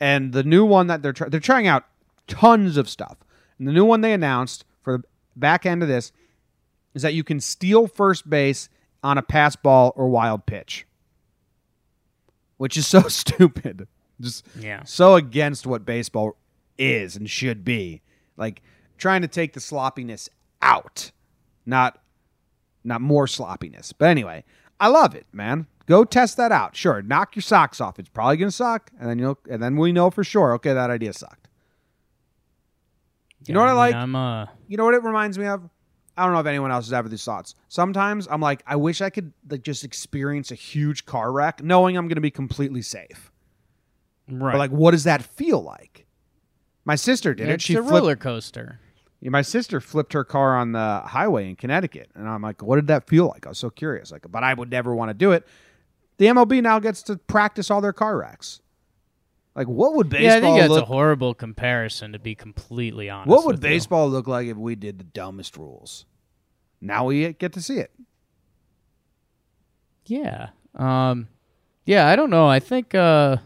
And 0.00 0.32
the 0.32 0.42
new 0.42 0.64
one 0.64 0.86
that 0.88 1.02
they're 1.02 1.12
try- 1.12 1.28
they're 1.28 1.40
trying 1.40 1.66
out 1.66 1.84
tons 2.26 2.76
of 2.76 2.88
stuff. 2.88 3.18
And 3.58 3.68
the 3.68 3.72
new 3.72 3.84
one 3.84 4.00
they 4.00 4.12
announced 4.12 4.64
for 4.82 4.98
the 4.98 5.04
back 5.36 5.64
end 5.66 5.82
of 5.82 5.88
this 5.88 6.12
is 6.94 7.02
that 7.02 7.14
you 7.14 7.22
can 7.24 7.40
steal 7.40 7.86
first 7.86 8.28
base 8.28 8.68
on 9.02 9.16
a 9.18 9.22
pass 9.22 9.56
ball 9.56 9.92
or 9.96 10.08
wild 10.08 10.44
pitch 10.46 10.86
which 12.56 12.76
is 12.76 12.86
so 12.86 13.00
stupid. 13.08 13.88
Just 14.20 14.46
Yeah. 14.58 14.82
so 14.84 15.14
against 15.14 15.66
what 15.66 15.86
baseball 15.86 16.36
is 16.76 17.16
and 17.16 17.28
should 17.30 17.64
be. 17.64 18.02
Like 18.36 18.60
trying 18.98 19.22
to 19.22 19.28
take 19.28 19.54
the 19.54 19.60
sloppiness 19.60 20.28
out, 20.60 21.10
not 21.64 22.02
not 22.84 23.00
more 23.00 23.26
sloppiness. 23.26 23.92
But 23.94 24.08
anyway, 24.10 24.44
I 24.78 24.88
love 24.88 25.14
it, 25.14 25.26
man. 25.32 25.66
Go 25.90 26.04
test 26.04 26.36
that 26.36 26.52
out. 26.52 26.76
Sure, 26.76 27.02
knock 27.02 27.34
your 27.34 27.42
socks 27.42 27.80
off. 27.80 27.98
It's 27.98 28.08
probably 28.08 28.36
gonna 28.36 28.52
suck, 28.52 28.92
and 29.00 29.10
then 29.10 29.18
you'll 29.18 29.38
and 29.50 29.60
then 29.60 29.76
we 29.76 29.90
know 29.90 30.08
for 30.08 30.22
sure. 30.22 30.54
Okay, 30.54 30.72
that 30.72 30.88
idea 30.88 31.12
sucked. 31.12 31.48
You 33.44 33.54
know 33.54 33.60
what 33.60 33.70
I 33.70 33.72
like? 33.72 33.94
I'm 33.96 34.14
uh, 34.14 34.46
You 34.68 34.76
know 34.76 34.84
what 34.84 34.94
it 34.94 35.02
reminds 35.02 35.36
me 35.36 35.46
of? 35.46 35.68
I 36.16 36.22
don't 36.24 36.32
know 36.32 36.38
if 36.38 36.46
anyone 36.46 36.70
else 36.70 36.86
has 36.86 36.92
ever 36.92 37.08
these 37.08 37.24
thoughts. 37.24 37.56
Sometimes 37.66 38.28
I'm 38.30 38.40
like, 38.40 38.62
I 38.68 38.76
wish 38.76 39.00
I 39.00 39.10
could 39.10 39.32
like 39.48 39.62
just 39.62 39.82
experience 39.82 40.52
a 40.52 40.54
huge 40.54 41.06
car 41.06 41.32
wreck, 41.32 41.60
knowing 41.60 41.96
I'm 41.96 42.06
going 42.06 42.16
to 42.16 42.20
be 42.20 42.30
completely 42.30 42.82
safe. 42.82 43.32
right. 44.28 44.52
But 44.52 44.58
like, 44.58 44.70
what 44.70 44.92
does 44.92 45.04
that 45.04 45.22
feel 45.22 45.60
like? 45.60 46.06
My 46.84 46.94
sister 46.94 47.34
did 47.34 47.48
it. 47.48 47.52
it's 47.54 47.64
She 47.64 47.74
a 47.74 47.78
flipped. 47.82 47.90
roller 47.92 48.16
coaster. 48.16 48.78
Yeah, 49.20 49.30
My 49.30 49.42
sister 49.42 49.80
flipped 49.80 50.12
her 50.12 50.22
car 50.24 50.56
on 50.56 50.72
the 50.72 51.02
highway 51.06 51.48
in 51.48 51.56
Connecticut, 51.56 52.10
and 52.14 52.28
I'm 52.28 52.42
like, 52.42 52.62
what 52.62 52.76
did 52.76 52.86
that 52.88 53.08
feel 53.08 53.26
like? 53.26 53.46
I 53.46 53.48
was 53.50 53.58
so 53.58 53.70
curious. 53.70 54.12
Like, 54.12 54.26
but 54.30 54.44
I 54.44 54.54
would 54.54 54.70
never 54.70 54.94
want 54.94 55.08
to 55.10 55.14
do 55.14 55.32
it. 55.32 55.46
The 56.20 56.26
MLB 56.26 56.62
now 56.62 56.78
gets 56.80 57.02
to 57.04 57.16
practice 57.16 57.70
all 57.70 57.80
their 57.80 57.94
car 57.94 58.18
wrecks. 58.18 58.60
Like, 59.54 59.68
what 59.68 59.94
would 59.94 60.10
baseball 60.10 60.26
yeah, 60.26 60.36
I 60.36 60.40
think 60.42 60.58
that's 60.58 60.68
look? 60.68 60.82
a 60.82 60.86
horrible 60.86 61.32
comparison. 61.32 62.12
To 62.12 62.18
be 62.18 62.34
completely 62.34 63.08
honest, 63.08 63.30
what 63.30 63.46
would 63.46 63.56
with 63.56 63.64
you. 63.64 63.70
baseball 63.70 64.06
look 64.10 64.28
like 64.28 64.46
if 64.46 64.58
we 64.58 64.74
did 64.74 64.98
the 64.98 65.04
dumbest 65.04 65.56
rules? 65.56 66.04
Now 66.78 67.06
we 67.06 67.32
get 67.32 67.54
to 67.54 67.62
see 67.62 67.78
it. 67.78 67.90
Yeah. 70.04 70.50
Um 70.74 71.28
yeah, 71.86 72.06
I 72.08 72.16
don't 72.16 72.28
know. 72.28 72.46
I 72.46 72.60
think 72.60 72.94
uh 72.94 73.38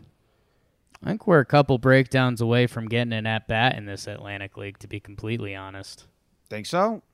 I 1.00 1.06
think 1.06 1.28
we're 1.28 1.38
a 1.38 1.44
couple 1.44 1.78
breakdowns 1.78 2.40
away 2.40 2.66
from 2.66 2.88
getting 2.88 3.12
an 3.12 3.24
at 3.24 3.46
bat 3.46 3.76
in 3.76 3.87
this 3.87 4.08
Atlantic 4.08 4.56
League 4.56 4.80
to 4.80 4.88
be 4.88 4.98
completely 4.98 5.54
honest. 5.54 6.08
Think 6.50 6.66
so? 6.66 7.04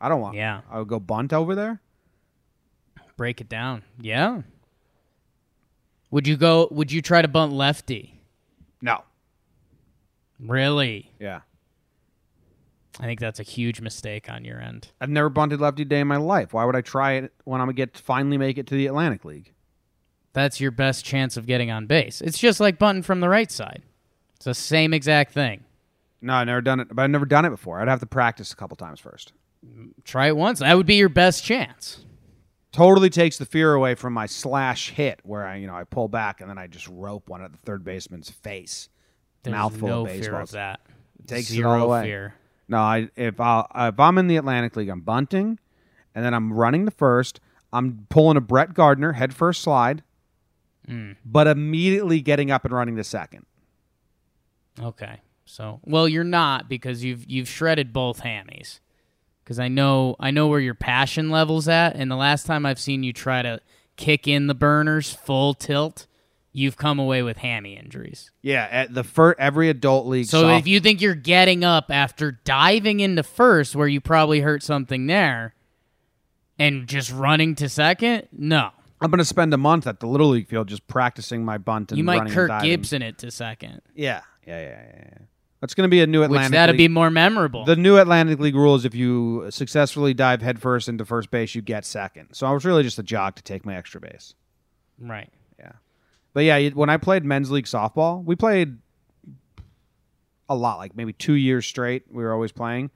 I 0.00 0.08
don't 0.08 0.20
want. 0.20 0.36
Yeah. 0.36 0.60
I 0.70 0.78
would 0.78 0.86
go 0.86 1.00
bunt 1.00 1.32
over 1.32 1.56
there. 1.56 1.80
Break 3.16 3.40
it 3.40 3.48
down. 3.48 3.82
Yeah. 4.00 4.42
Would 6.10 6.26
you 6.26 6.36
go 6.36 6.68
would 6.70 6.90
you 6.90 7.02
try 7.02 7.22
to 7.22 7.28
bunt 7.28 7.52
lefty? 7.52 8.20
No. 8.80 9.04
Really? 10.40 11.12
Yeah. 11.18 11.40
I 13.00 13.04
think 13.04 13.20
that's 13.20 13.38
a 13.38 13.44
huge 13.44 13.80
mistake 13.80 14.28
on 14.28 14.44
your 14.44 14.60
end. 14.60 14.88
I've 15.00 15.10
never 15.10 15.28
bunted 15.28 15.60
lefty 15.60 15.84
day 15.84 16.00
in 16.00 16.08
my 16.08 16.16
life. 16.16 16.52
Why 16.52 16.64
would 16.64 16.76
I 16.76 16.80
try 16.80 17.12
it 17.12 17.32
when 17.44 17.60
I'm 17.60 17.66
gonna 17.66 17.74
get 17.74 17.96
finally 17.96 18.38
make 18.38 18.58
it 18.58 18.66
to 18.68 18.74
the 18.74 18.86
Atlantic 18.86 19.24
League? 19.24 19.52
That's 20.32 20.60
your 20.60 20.70
best 20.70 21.04
chance 21.04 21.36
of 21.36 21.46
getting 21.46 21.70
on 21.70 21.86
base. 21.86 22.20
It's 22.20 22.38
just 22.38 22.60
like 22.60 22.78
bunting 22.78 23.02
from 23.02 23.20
the 23.20 23.28
right 23.28 23.50
side. 23.50 23.82
It's 24.36 24.44
the 24.44 24.54
same 24.54 24.94
exact 24.94 25.32
thing. 25.32 25.64
No, 26.20 26.34
I've 26.34 26.46
never 26.46 26.60
done 26.60 26.80
it. 26.80 26.88
But 26.94 27.02
I've 27.02 27.10
never 27.10 27.26
done 27.26 27.44
it 27.44 27.50
before. 27.50 27.80
I'd 27.80 27.88
have 27.88 28.00
to 28.00 28.06
practice 28.06 28.52
a 28.52 28.56
couple 28.56 28.76
times 28.76 29.00
first. 29.00 29.32
Try 30.04 30.28
it 30.28 30.36
once. 30.36 30.60
That 30.60 30.76
would 30.76 30.86
be 30.86 30.94
your 30.94 31.08
best 31.08 31.44
chance. 31.44 32.04
Totally 32.70 33.08
takes 33.10 33.38
the 33.38 33.46
fear 33.46 33.72
away 33.72 33.94
from 33.94 34.12
my 34.12 34.26
slash 34.26 34.90
hit, 34.90 35.20
where 35.22 35.46
I, 35.46 35.56
you 35.56 35.66
know, 35.66 35.74
I 35.74 35.84
pull 35.84 36.08
back 36.08 36.40
and 36.40 36.50
then 36.50 36.58
I 36.58 36.66
just 36.66 36.86
rope 36.88 37.28
one 37.28 37.42
at 37.42 37.50
the 37.50 37.58
third 37.58 37.82
baseman's 37.84 38.28
face. 38.30 38.88
There's 39.42 39.52
Mouthful 39.52 39.88
no 39.88 40.02
of 40.02 40.08
fear 40.10 40.18
baseballs. 40.20 40.50
of 40.50 40.52
that. 40.54 40.80
takes 41.26 41.48
it 41.50 41.54
Zero 41.54 41.70
all 41.80 41.86
away. 41.86 42.02
fear. 42.04 42.34
No, 42.68 42.78
I 42.78 43.08
if 43.16 43.40
I 43.40 43.64
if 43.88 43.98
I'm 43.98 44.18
in 44.18 44.26
the 44.26 44.36
Atlantic 44.36 44.76
League, 44.76 44.90
I'm 44.90 45.00
bunting, 45.00 45.58
and 46.14 46.24
then 46.24 46.34
I'm 46.34 46.52
running 46.52 46.84
the 46.84 46.90
first. 46.90 47.40
I'm 47.72 48.06
pulling 48.10 48.36
a 48.36 48.40
Brett 48.42 48.74
Gardner 48.74 49.12
head 49.12 49.34
first 49.34 49.62
slide, 49.62 50.02
Mm. 50.86 51.16
but 51.24 51.46
immediately 51.46 52.20
getting 52.20 52.50
up 52.50 52.64
and 52.64 52.72
running 52.74 52.94
the 52.96 53.04
second. 53.04 53.44
Okay. 54.80 55.20
So, 55.44 55.80
well, 55.84 56.06
you're 56.08 56.24
not 56.24 56.68
because 56.68 57.02
you've 57.04 57.24
you've 57.30 57.48
shredded 57.48 57.92
both 57.92 58.20
hammies. 58.22 58.80
Because 59.48 59.58
I 59.58 59.68
know 59.68 60.14
I 60.20 60.30
know 60.30 60.46
where 60.48 60.60
your 60.60 60.74
passion 60.74 61.30
level's 61.30 61.68
at, 61.68 61.96
and 61.96 62.10
the 62.10 62.16
last 62.16 62.44
time 62.44 62.66
I've 62.66 62.78
seen 62.78 63.02
you 63.02 63.14
try 63.14 63.40
to 63.40 63.62
kick 63.96 64.28
in 64.28 64.46
the 64.46 64.54
burners 64.54 65.10
full 65.10 65.54
tilt, 65.54 66.06
you've 66.52 66.76
come 66.76 66.98
away 66.98 67.22
with 67.22 67.38
hammy 67.38 67.74
injuries. 67.74 68.30
Yeah, 68.42 68.68
at 68.70 68.92
the 68.92 69.02
first 69.02 69.40
every 69.40 69.70
adult 69.70 70.06
league. 70.06 70.26
So 70.26 70.42
soft- 70.42 70.60
if 70.60 70.66
you 70.66 70.80
think 70.80 71.00
you're 71.00 71.14
getting 71.14 71.64
up 71.64 71.86
after 71.88 72.32
diving 72.44 73.00
into 73.00 73.22
first, 73.22 73.74
where 73.74 73.88
you 73.88 74.02
probably 74.02 74.40
hurt 74.40 74.62
something 74.62 75.06
there, 75.06 75.54
and 76.58 76.86
just 76.86 77.10
running 77.10 77.54
to 77.54 77.70
second, 77.70 78.28
no, 78.30 78.68
I'm 79.00 79.10
going 79.10 79.16
to 79.16 79.24
spend 79.24 79.54
a 79.54 79.56
month 79.56 79.86
at 79.86 80.00
the 80.00 80.06
little 80.06 80.28
league 80.28 80.48
field 80.48 80.68
just 80.68 80.86
practicing 80.88 81.42
my 81.42 81.56
bunt 81.56 81.90
and 81.90 81.96
you 81.96 82.04
might 82.04 82.28
Kirk. 82.28 82.50
Gibson 82.60 83.00
it 83.00 83.16
to 83.20 83.30
second, 83.30 83.80
Yeah, 83.94 84.20
yeah, 84.46 84.60
yeah, 84.60 84.68
yeah. 84.68 85.04
yeah. 85.06 85.18
That's 85.60 85.74
going 85.74 85.86
to 85.86 85.90
be 85.90 86.00
a 86.00 86.06
new 86.06 86.20
which 86.20 86.26
Atlantic. 86.26 86.52
that'd 86.52 86.74
League. 86.74 86.88
be 86.88 86.92
more 86.94 87.10
memorable. 87.10 87.64
The 87.64 87.74
new 87.76 87.96
Atlantic 87.98 88.38
League 88.38 88.54
rule 88.54 88.76
is 88.76 88.84
if 88.84 88.94
you 88.94 89.46
successfully 89.50 90.14
dive 90.14 90.40
headfirst 90.40 90.88
into 90.88 91.04
first 91.04 91.30
base, 91.32 91.54
you 91.54 91.62
get 91.62 91.84
second. 91.84 92.28
So 92.32 92.46
I 92.46 92.52
was 92.52 92.64
really 92.64 92.84
just 92.84 92.98
a 92.98 93.02
jog 93.02 93.34
to 93.36 93.42
take 93.42 93.66
my 93.66 93.76
extra 93.76 94.00
base. 94.00 94.34
right. 95.00 95.28
Yeah. 95.58 95.72
But 96.32 96.44
yeah, 96.44 96.68
when 96.70 96.90
I 96.90 96.96
played 96.96 97.24
men's 97.24 97.50
league 97.50 97.64
softball, 97.64 98.22
we 98.24 98.36
played 98.36 98.78
a 100.48 100.54
lot, 100.54 100.78
like 100.78 100.96
maybe 100.96 101.12
two 101.12 101.34
years 101.34 101.66
straight. 101.66 102.04
We 102.10 102.22
were 102.22 102.32
always 102.32 102.52
playing. 102.52 102.90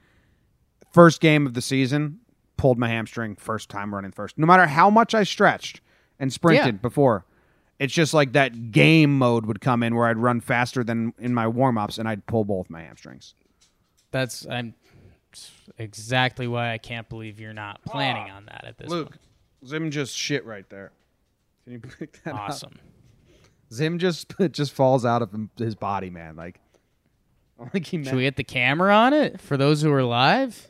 First 0.92 1.20
game 1.20 1.46
of 1.46 1.54
the 1.54 1.62
season, 1.62 2.20
pulled 2.56 2.78
my 2.78 2.88
hamstring 2.88 3.34
first 3.36 3.68
time 3.68 3.92
running 3.94 4.12
first. 4.12 4.38
No 4.38 4.46
matter 4.46 4.66
how 4.66 4.88
much 4.90 5.14
I 5.14 5.24
stretched 5.24 5.80
and 6.20 6.32
sprinted 6.32 6.74
Yeah. 6.76 6.80
before, 6.80 7.24
it's 7.78 7.92
just 7.92 8.14
like 8.14 8.32
that 8.32 8.70
game 8.70 9.18
mode 9.18 9.46
would 9.46 9.60
come 9.60 9.82
in 9.82 9.94
where 9.94 10.06
I'd 10.06 10.18
run 10.18 10.40
faster 10.40 10.84
than 10.84 11.14
in 11.18 11.34
my 11.34 11.48
warm 11.48 11.78
ups 11.78 11.98
and 11.98 12.08
I'd 12.08 12.26
pull 12.26 12.44
both 12.44 12.70
my 12.70 12.82
hamstrings. 12.82 13.34
That's 14.10 14.46
I'm 14.46 14.74
exactly 15.78 16.46
why 16.46 16.72
I 16.72 16.78
can't 16.78 17.08
believe 17.08 17.40
you're 17.40 17.52
not 17.54 17.82
planning 17.84 18.30
on 18.30 18.46
that 18.46 18.64
at 18.64 18.78
this 18.78 18.88
point. 18.88 19.00
Luke, 19.00 19.18
Zim 19.66 19.90
just 19.90 20.16
shit 20.16 20.44
right 20.44 20.68
there. 20.68 20.92
Can 21.64 21.72
you 21.72 21.78
pick 21.98 22.12
that 22.24 22.24
point. 22.24 22.36
up? 22.36 22.50
Awesome. 22.50 22.78
Zim 23.72 23.98
just 23.98 24.32
just 24.52 24.72
falls 24.72 25.04
out 25.04 25.22
of 25.22 25.30
his 25.56 25.74
body, 25.74 26.10
man. 26.10 26.36
Like, 26.36 26.60
like 27.74 27.86
he 27.86 28.02
Should 28.04 28.14
we 28.14 28.22
get 28.22 28.36
the 28.36 28.44
camera 28.44 28.94
on 28.94 29.12
it 29.14 29.40
for 29.40 29.56
those 29.56 29.82
who 29.82 29.90
are 29.92 30.04
live? 30.04 30.66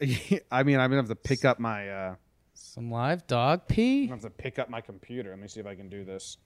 I 0.51 0.63
mean, 0.63 0.79
I'm 0.79 0.91
gonna 0.91 0.97
have 0.97 1.09
to 1.09 1.17
pick 1.17 1.45
up 1.45 1.59
my. 1.59 1.89
Uh, 1.89 2.15
Some 2.55 2.91
live 2.91 3.27
dog 3.27 3.67
pee. 3.67 4.05
I'm 4.05 4.09
gonna 4.11 4.23
have 4.23 4.23
to 4.23 4.31
pick 4.31 4.59
up 4.59 4.71
my 4.71 4.81
computer. 4.81 5.31
Let 5.31 5.41
me 5.41 5.49
see 5.49 5.61
if 5.61 5.67
I 5.67 5.75
can 5.75 5.89
do 5.89 6.05
this. 6.05 6.39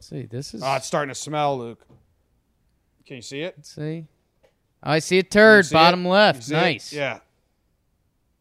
See, 0.00 0.22
this 0.26 0.54
is. 0.54 0.62
Oh, 0.62 0.74
it's 0.74 0.86
starting 0.86 1.08
to 1.12 1.14
smell, 1.14 1.58
Luke. 1.58 1.84
Can 3.06 3.16
you 3.16 3.22
see 3.22 3.40
it? 3.42 3.54
let's 3.56 3.70
see. 3.74 4.06
Oh, 4.82 4.92
I 4.92 4.98
see 5.00 5.18
a 5.18 5.22
turd, 5.22 5.66
see 5.66 5.72
bottom 5.72 6.06
it? 6.06 6.08
left. 6.10 6.42
See 6.44 6.54
it? 6.54 6.58
Nice. 6.58 6.92
Yeah, 6.92 7.18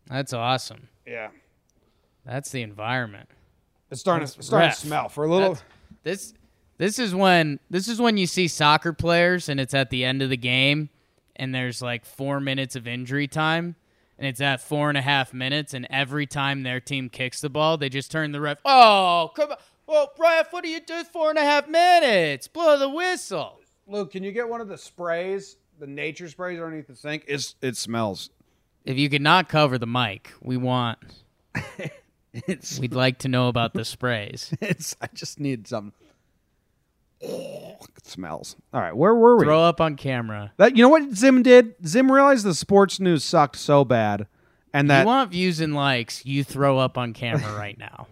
That's 0.07 0.33
awesome. 0.33 0.87
yeah. 1.05 1.29
That's 2.25 2.51
the 2.51 2.61
environment. 2.61 3.29
It's 3.89 4.01
starting. 4.01 4.23
That's 4.25 4.33
To, 4.33 4.39
it's 4.39 4.47
starting 4.47 4.69
to 4.71 4.75
smell 4.75 5.09
for 5.09 5.23
a 5.23 5.29
little. 5.29 5.53
That's- 5.53 5.63
This 6.03 6.33
this 6.77 6.99
is 6.99 7.15
when 7.15 7.59
this 7.69 7.87
is 7.87 7.99
when 7.99 8.17
you 8.17 8.27
see 8.27 8.47
soccer 8.47 8.93
players 8.93 9.49
and 9.49 9.59
it's 9.59 9.73
at 9.73 9.89
the 9.89 10.03
end 10.05 10.21
of 10.21 10.29
the 10.29 10.37
game 10.37 10.89
and 11.35 11.55
there's 11.55 11.81
like 11.81 12.05
four 12.05 12.39
minutes 12.39 12.75
of 12.75 12.85
injury 12.87 13.27
time 13.27 13.75
and 14.19 14.27
it's 14.27 14.39
at 14.41 14.61
four 14.61 14.89
and 14.89 14.97
a 14.97 15.01
half 15.01 15.33
minutes 15.33 15.73
and 15.73 15.87
every 15.89 16.25
time 16.27 16.63
their 16.63 16.79
team 16.79 17.09
kicks 17.09 17.41
the 17.41 17.49
ball 17.49 17.77
they 17.77 17.89
just 17.89 18.11
turn 18.11 18.31
the 18.31 18.39
ref 18.39 18.59
oh 18.63 19.31
come 19.35 19.51
on 19.51 19.57
well 19.87 20.11
ref 20.19 20.51
what 20.53 20.63
do 20.63 20.69
you 20.69 20.79
do 20.79 21.03
four 21.05 21.29
and 21.29 21.39
a 21.39 21.41
half 21.41 21.67
minutes 21.67 22.47
blow 22.47 22.77
the 22.77 22.89
whistle 22.89 23.59
Luke, 23.89 24.11
can 24.11 24.21
you 24.21 24.33
get 24.33 24.49
one 24.49 24.59
of 24.59 24.67
the 24.67 24.77
sprays, 24.77 25.55
the 25.79 25.87
nature 25.87 26.27
sprays 26.27 26.59
underneath 26.59 26.87
the 26.87 26.95
sink? 26.95 27.23
It's 27.25 27.55
it 27.61 27.77
smells. 27.77 28.29
if 28.83 28.97
you 28.97 29.09
could 29.09 29.21
not 29.21 29.47
cover 29.47 29.77
the 29.77 29.87
mic 29.87 30.33
we 30.41 30.57
want 30.57 30.99
It's 32.33 32.79
we'd 32.79 32.93
like 32.93 33.19
to 33.19 33.27
know 33.27 33.47
about 33.47 33.73
the 33.73 33.85
sprays 33.85 34.53
it's. 34.61 34.95
I 35.01 35.07
just 35.13 35.39
need 35.39 35.67
some. 35.67 35.93
Oh, 37.23 37.77
it 37.95 38.05
smells. 38.05 38.55
All 38.73 38.81
right, 38.81 38.95
where 38.95 39.15
were 39.15 39.37
we? 39.37 39.45
throw 39.45 39.63
up 39.63 39.81
on 39.81 39.95
camera 39.95 40.51
That 40.57 40.77
you 40.77 40.83
know 40.83 40.89
what 40.89 41.15
Zim 41.15 41.41
did? 41.41 41.73
Zim 41.85 42.11
realized 42.11 42.45
the 42.45 42.53
sports 42.53 42.99
news 42.99 43.23
sucked 43.23 43.55
so 43.55 43.83
bad, 43.83 44.27
and 44.71 44.89
that 44.91 45.01
you 45.01 45.07
want 45.07 45.31
views 45.31 45.59
and 45.59 45.73
likes 45.73 46.25
you 46.25 46.43
throw 46.43 46.77
up 46.77 46.97
on 46.97 47.13
camera 47.13 47.57
right 47.57 47.77
now 47.77 48.07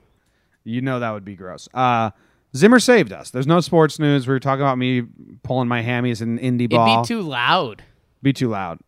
You 0.65 0.81
know 0.81 0.99
that 0.99 1.11
would 1.11 1.23
be 1.23 1.35
gross. 1.35 1.69
Uh, 1.73 2.11
Zimmer 2.55 2.79
saved 2.79 3.13
us. 3.13 3.29
There's 3.29 3.47
no 3.47 3.59
sports 3.61 3.99
news. 3.99 4.27
We 4.27 4.33
were 4.33 4.39
talking 4.41 4.61
about 4.61 4.77
me 4.77 5.03
pulling 5.43 5.67
my 5.69 5.81
hammies 5.83 6.21
in 6.21 6.37
indie 6.39 6.69
ball. 6.69 6.87
it'd 6.99 7.03
be 7.03 7.07
too 7.07 7.21
loud 7.21 7.83
be 8.25 8.33
too 8.33 8.49
loud. 8.49 8.79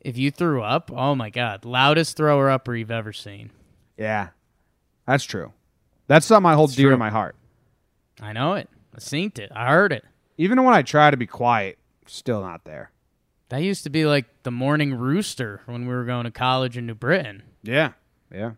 If 0.00 0.18
you 0.18 0.30
threw 0.32 0.62
up, 0.62 0.90
oh 0.92 1.14
my 1.14 1.30
god, 1.30 1.64
loudest 1.64 2.16
thrower 2.16 2.50
upper 2.50 2.74
you've 2.74 2.90
ever 2.90 3.12
seen. 3.12 3.50
Yeah, 3.96 4.28
that's 5.06 5.22
true. 5.24 5.52
That's 6.08 6.26
something 6.26 6.50
I 6.50 6.54
hold 6.54 6.70
It's 6.70 6.76
dear 6.76 6.86
true. 6.88 6.94
to 6.94 6.98
my 6.98 7.10
heart. 7.10 7.36
I 8.20 8.32
know 8.32 8.54
it. 8.54 8.68
I 8.96 8.98
seen 8.98 9.30
it. 9.36 9.52
I 9.54 9.68
heard 9.68 9.92
it. 9.92 10.04
Even 10.38 10.62
when 10.64 10.74
I 10.74 10.82
try 10.82 11.10
to 11.10 11.16
be 11.16 11.26
quiet, 11.26 11.78
still 12.06 12.40
not 12.40 12.64
there. 12.64 12.90
That 13.50 13.62
used 13.62 13.84
to 13.84 13.90
be 13.90 14.06
like 14.06 14.24
the 14.42 14.50
morning 14.50 14.94
rooster 14.94 15.60
when 15.66 15.86
we 15.86 15.94
were 15.94 16.04
going 16.04 16.24
to 16.24 16.30
college 16.30 16.76
in 16.78 16.86
New 16.86 16.94
Britain. 16.94 17.42
Yeah, 17.62 17.92
yeah. 18.34 18.52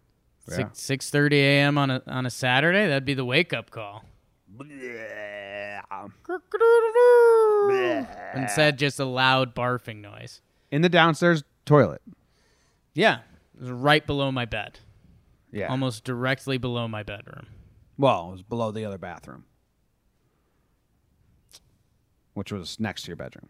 Yeah. 0.49 0.55
Six 0.57 0.81
six 0.81 1.11
thirty 1.11 1.39
a.m. 1.41 1.79
on 1.79 1.91
a 1.91 2.03
on 2.07 2.27
a 2.27 2.31
Saturday. 2.31 2.87
That'd 2.87 3.05
be 3.05 3.15
the 3.15 3.25
wake 3.25 3.53
up 3.53 3.71
call. 3.71 4.05
Instead, 8.35 8.79
just 8.79 8.99
a 9.01 9.05
loud 9.05 9.55
barfing 9.55 10.01
noise. 10.01 10.41
In 10.71 10.83
the 10.83 10.89
downstairs 10.89 11.45
toilet. 11.67 12.03
Yeah, 12.95 13.21
it 13.55 13.61
was 13.63 13.71
right 13.71 14.05
below 14.07 14.31
my 14.33 14.45
bed, 14.45 14.79
Yeah. 15.53 15.69
almost 15.69 16.05
directly 16.05 16.59
below 16.59 16.89
my 16.89 17.03
bedroom. 17.03 17.47
well, 17.97 18.29
it 18.29 18.33
was 18.33 18.43
below 18.43 18.71
the 18.73 18.85
other 18.85 18.99
bathroom, 18.99 19.45
which 22.35 22.53
was 22.53 22.79
next 22.81 23.03
to 23.03 23.09
your 23.09 23.17
bedroom. 23.17 23.49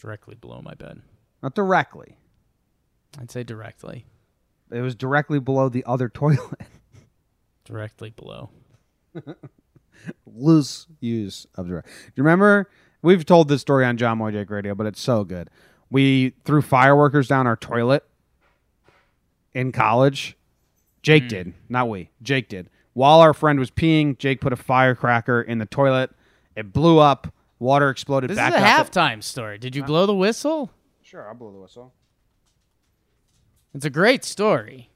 Directly 0.00 0.34
below 0.34 0.60
my 0.62 0.74
bed. 0.74 1.02
Not 1.42 1.54
directly. 1.54 2.16
I'd 3.18 3.30
say 3.30 3.42
directly. 3.42 4.06
It 4.72 4.80
was 4.80 4.94
directly 4.94 5.38
below 5.38 5.68
the 5.68 5.84
other 5.86 6.08
toilet. 6.14 6.60
Directly 7.64 8.10
below. 8.10 8.50
loose 10.26 10.86
use 11.00 11.46
of 11.54 11.68
direct. 11.68 11.86
Do 11.88 12.12
you 12.16 12.24
remember? 12.24 12.70
We've 13.02 13.24
told 13.24 13.48
this 13.48 13.60
story 13.60 13.84
on 13.84 13.98
Jomboy 13.98 14.32
Jake 14.32 14.50
Radio, 14.50 14.74
but 14.74 14.86
it's 14.86 15.00
so 15.00 15.24
good. 15.24 15.50
We 15.90 16.34
threw 16.44 16.62
fireworkers 16.62 17.28
down 17.28 17.46
our 17.46 17.56
toilet 17.56 18.04
in 19.52 19.72
college. 19.72 20.36
Jake 21.02 21.24
mm. 21.24 21.28
did, 21.28 21.54
not 21.68 21.88
we. 21.88 22.10
Jake 22.22 22.48
did. 22.48 22.70
While 22.94 23.20
our 23.20 23.34
friend 23.34 23.58
was 23.58 23.70
peeing, 23.70 24.18
Jake 24.18 24.40
put 24.40 24.52
a 24.52 24.56
firecracker 24.56 25.42
in 25.42 25.58
the 25.58 25.66
toilet. 25.66 26.10
It 26.56 26.72
blew 26.72 26.98
up. 26.98 27.32
Water 27.58 27.90
exploded 27.90 28.30
This 28.30 28.36
back 28.36 28.54
is 28.54 28.60
a 28.60 28.64
up. 28.64 28.90
halftime 28.90 29.22
story. 29.22 29.58
Did 29.58 29.76
you 29.76 29.84
blow 29.84 30.06
the 30.06 30.14
whistle? 30.14 30.70
Sure, 31.02 31.28
I'll 31.28 31.34
blow 31.34 31.52
the 31.52 31.58
whistle. 31.58 31.92
It's 33.74 33.84
a 33.84 33.90
great 33.90 34.24
story. 34.24 34.90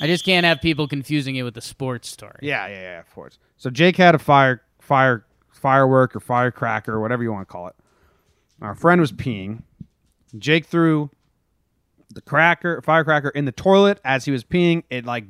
I 0.00 0.06
just 0.06 0.24
can't 0.24 0.46
have 0.46 0.60
people 0.60 0.88
confusing 0.88 1.36
it 1.36 1.42
with 1.42 1.54
the 1.54 1.60
sports 1.60 2.08
story. 2.08 2.38
Yeah, 2.40 2.66
yeah, 2.68 2.80
yeah, 2.80 3.00
of 3.00 3.10
course. 3.12 3.38
So 3.58 3.68
Jake 3.68 3.96
had 3.96 4.14
a 4.14 4.18
fire, 4.18 4.62
fire, 4.80 5.26
firework 5.50 6.16
or 6.16 6.20
firecracker 6.20 6.92
or 6.94 7.00
whatever 7.00 7.22
you 7.22 7.32
want 7.32 7.46
to 7.46 7.52
call 7.52 7.68
it. 7.68 7.74
Our 8.62 8.74
friend 8.74 9.00
was 9.00 9.12
peeing. 9.12 9.62
Jake 10.38 10.66
threw 10.66 11.10
the 12.10 12.20
cracker, 12.20 12.80
firecracker 12.82 13.28
in 13.30 13.44
the 13.44 13.52
toilet 13.52 14.00
as 14.04 14.24
he 14.24 14.30
was 14.30 14.44
peeing. 14.44 14.84
It 14.90 15.04
like 15.04 15.24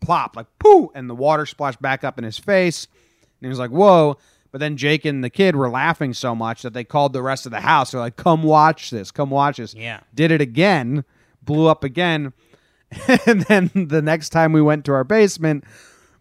plopped, 0.00 0.36
like 0.36 0.46
poo, 0.58 0.90
and 0.94 1.08
the 1.08 1.14
water 1.14 1.46
splashed 1.46 1.82
back 1.82 2.04
up 2.04 2.18
in 2.18 2.24
his 2.24 2.38
face. 2.38 2.86
And 3.22 3.46
he 3.46 3.48
was 3.48 3.58
like, 3.58 3.70
"Whoa!" 3.70 4.16
But 4.50 4.58
then 4.58 4.76
Jake 4.76 5.04
and 5.04 5.22
the 5.22 5.30
kid 5.30 5.56
were 5.56 5.68
laughing 5.68 6.14
so 6.14 6.34
much 6.34 6.62
that 6.62 6.72
they 6.72 6.84
called 6.84 7.12
the 7.12 7.22
rest 7.22 7.46
of 7.46 7.52
the 7.52 7.60
house. 7.60 7.90
They're 7.90 8.00
like, 8.00 8.16
"Come 8.16 8.42
watch 8.42 8.90
this! 8.90 9.10
Come 9.10 9.30
watch 9.30 9.58
this!" 9.58 9.74
Yeah. 9.74 10.00
Did 10.14 10.30
it 10.30 10.40
again, 10.40 11.04
blew 11.48 11.66
up 11.66 11.82
again, 11.82 12.32
and 13.26 13.40
then 13.42 13.70
the 13.74 14.02
next 14.02 14.28
time 14.28 14.52
we 14.52 14.62
went 14.62 14.84
to 14.84 14.92
our 14.92 15.02
basement, 15.02 15.64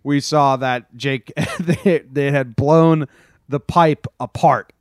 we 0.03 0.19
saw 0.19 0.55
that 0.55 0.95
Jake 0.95 1.31
they, 1.59 2.03
they 2.09 2.31
had 2.31 2.55
blown 2.55 3.07
the 3.47 3.59
pipe 3.59 4.07
apart 4.19 4.73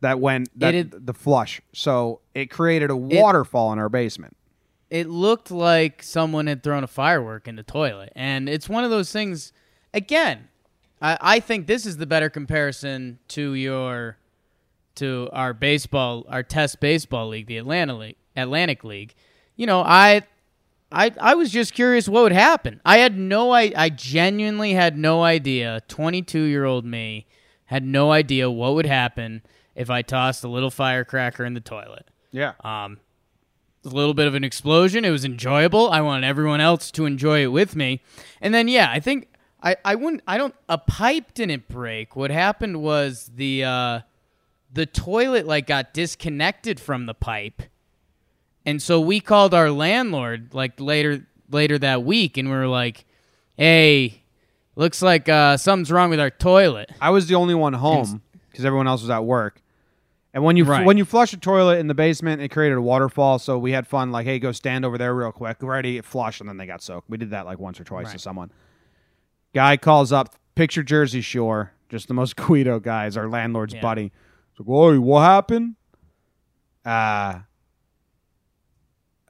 that 0.00 0.20
went 0.20 0.48
that 0.58 0.74
It 0.74 1.06
the 1.06 1.14
flush. 1.14 1.60
So 1.72 2.20
it 2.34 2.50
created 2.50 2.90
a 2.90 2.96
waterfall 2.96 3.72
in 3.72 3.78
our 3.78 3.88
basement. 3.88 4.36
It 4.90 5.08
looked 5.08 5.50
like 5.50 6.02
someone 6.02 6.46
had 6.46 6.62
thrown 6.62 6.84
a 6.84 6.88
firework 6.88 7.46
in 7.48 7.56
the 7.56 7.62
toilet. 7.62 8.12
And 8.16 8.48
it's 8.48 8.68
one 8.68 8.82
of 8.82 8.90
those 8.90 9.12
things, 9.12 9.52
again, 9.94 10.48
I, 11.00 11.18
I 11.20 11.40
think 11.40 11.66
this 11.66 11.86
is 11.86 11.96
the 11.96 12.06
better 12.06 12.28
comparison 12.28 13.18
to 13.28 13.54
your 13.54 14.18
to 14.96 15.30
our 15.32 15.54
baseball 15.54 16.26
our 16.28 16.42
test 16.42 16.80
baseball 16.80 17.28
league, 17.28 17.46
the 17.46 17.56
Atlanta 17.56 17.96
League 17.96 18.16
Atlantic 18.36 18.84
League. 18.84 19.14
You 19.60 19.66
know, 19.66 19.82
I 19.82 20.22
I 20.90 21.12
I 21.20 21.34
was 21.34 21.50
just 21.50 21.74
curious 21.74 22.08
what 22.08 22.22
would 22.22 22.32
happen. 22.32 22.80
I 22.82 22.96
had 22.96 23.18
no 23.18 23.50
I 23.50 23.70
I 23.76 23.90
genuinely 23.90 24.72
had 24.72 24.96
no 24.96 25.22
idea. 25.22 25.82
Twenty 25.86 26.22
two 26.22 26.44
year 26.44 26.64
old 26.64 26.86
me 26.86 27.26
had 27.66 27.84
no 27.84 28.10
idea 28.10 28.50
what 28.50 28.72
would 28.72 28.86
happen 28.86 29.42
if 29.74 29.90
I 29.90 30.00
tossed 30.00 30.44
a 30.44 30.48
little 30.48 30.70
firecracker 30.70 31.44
in 31.44 31.52
the 31.52 31.60
toilet. 31.60 32.08
Yeah. 32.32 32.54
Um, 32.64 33.00
a 33.84 33.88
little 33.88 34.14
bit 34.14 34.26
of 34.26 34.34
an 34.34 34.44
explosion. 34.44 35.04
It 35.04 35.10
was 35.10 35.26
enjoyable. 35.26 35.90
I 35.90 36.00
wanted 36.00 36.26
everyone 36.26 36.62
else 36.62 36.90
to 36.92 37.04
enjoy 37.04 37.42
it 37.42 37.48
with 37.48 37.76
me. 37.76 38.00
And 38.40 38.54
then, 38.54 38.66
yeah, 38.66 38.90
I 38.90 38.98
think 38.98 39.28
I, 39.62 39.76
I 39.84 39.94
wouldn't. 39.94 40.22
I 40.26 40.38
don't. 40.38 40.54
A 40.70 40.78
pipe 40.78 41.34
didn't 41.34 41.68
break. 41.68 42.16
What 42.16 42.30
happened 42.30 42.80
was 42.80 43.30
the 43.34 43.64
uh, 43.64 44.00
the 44.72 44.86
toilet 44.86 45.46
like 45.46 45.66
got 45.66 45.92
disconnected 45.92 46.80
from 46.80 47.04
the 47.04 47.14
pipe, 47.14 47.62
and 48.66 48.80
so 48.82 49.00
we 49.00 49.20
called 49.20 49.54
our 49.54 49.70
landlord 49.70 50.52
like 50.54 50.78
later 50.80 51.26
later 51.50 51.78
that 51.78 52.02
week, 52.04 52.36
and 52.36 52.48
we 52.48 52.54
were 52.54 52.66
like, 52.68 53.04
"Hey, 53.56 54.22
looks 54.76 55.02
like 55.02 55.28
uh, 55.28 55.56
something's 55.56 55.90
wrong 55.90 56.10
with 56.10 56.20
our 56.20 56.30
toilet." 56.30 56.90
I 57.00 57.10
was 57.10 57.26
the 57.26 57.34
only 57.34 57.54
one 57.54 57.72
home 57.74 58.22
because 58.50 58.64
everyone 58.64 58.86
else 58.86 59.00
was 59.02 59.10
at 59.10 59.24
work. 59.24 59.62
And 60.32 60.44
when 60.44 60.56
you 60.56 60.64
Right. 60.64 60.86
when 60.86 60.96
you 60.96 61.04
flush 61.04 61.32
a 61.32 61.36
toilet 61.36 61.78
in 61.78 61.88
the 61.88 61.94
basement, 61.94 62.40
it 62.40 62.48
created 62.50 62.78
a 62.78 62.82
waterfall. 62.82 63.38
So 63.40 63.58
we 63.58 63.72
had 63.72 63.86
fun. 63.86 64.12
Like, 64.12 64.26
hey, 64.26 64.38
go 64.38 64.52
stand 64.52 64.84
over 64.84 64.96
there 64.96 65.12
real 65.14 65.32
quick. 65.32 65.56
Ready, 65.60 65.96
it 65.98 66.04
flushed, 66.04 66.40
and 66.40 66.48
then 66.48 66.56
they 66.56 66.66
got 66.66 66.82
soaked. 66.82 67.10
We 67.10 67.16
did 67.18 67.30
that 67.30 67.46
like 67.46 67.58
once 67.58 67.80
or 67.80 67.84
twice 67.84 68.12
to 68.12 68.18
someone. 68.18 68.52
Guy 69.52 69.76
calls 69.76 70.12
up, 70.12 70.36
picture 70.54 70.84
Jersey 70.84 71.20
Shore, 71.20 71.72
just 71.88 72.06
the 72.06 72.14
most 72.14 72.36
Guido 72.36 72.78
guy 72.78 73.06
is 73.06 73.16
our 73.16 73.28
landlord's 73.28 73.74
Yeah. 73.74 73.80
buddy. 73.80 74.12
Like, 74.56 74.68
"Whoa, 74.68 75.00
what 75.00 75.22
happened?" 75.22 75.74
Uh 76.84 77.40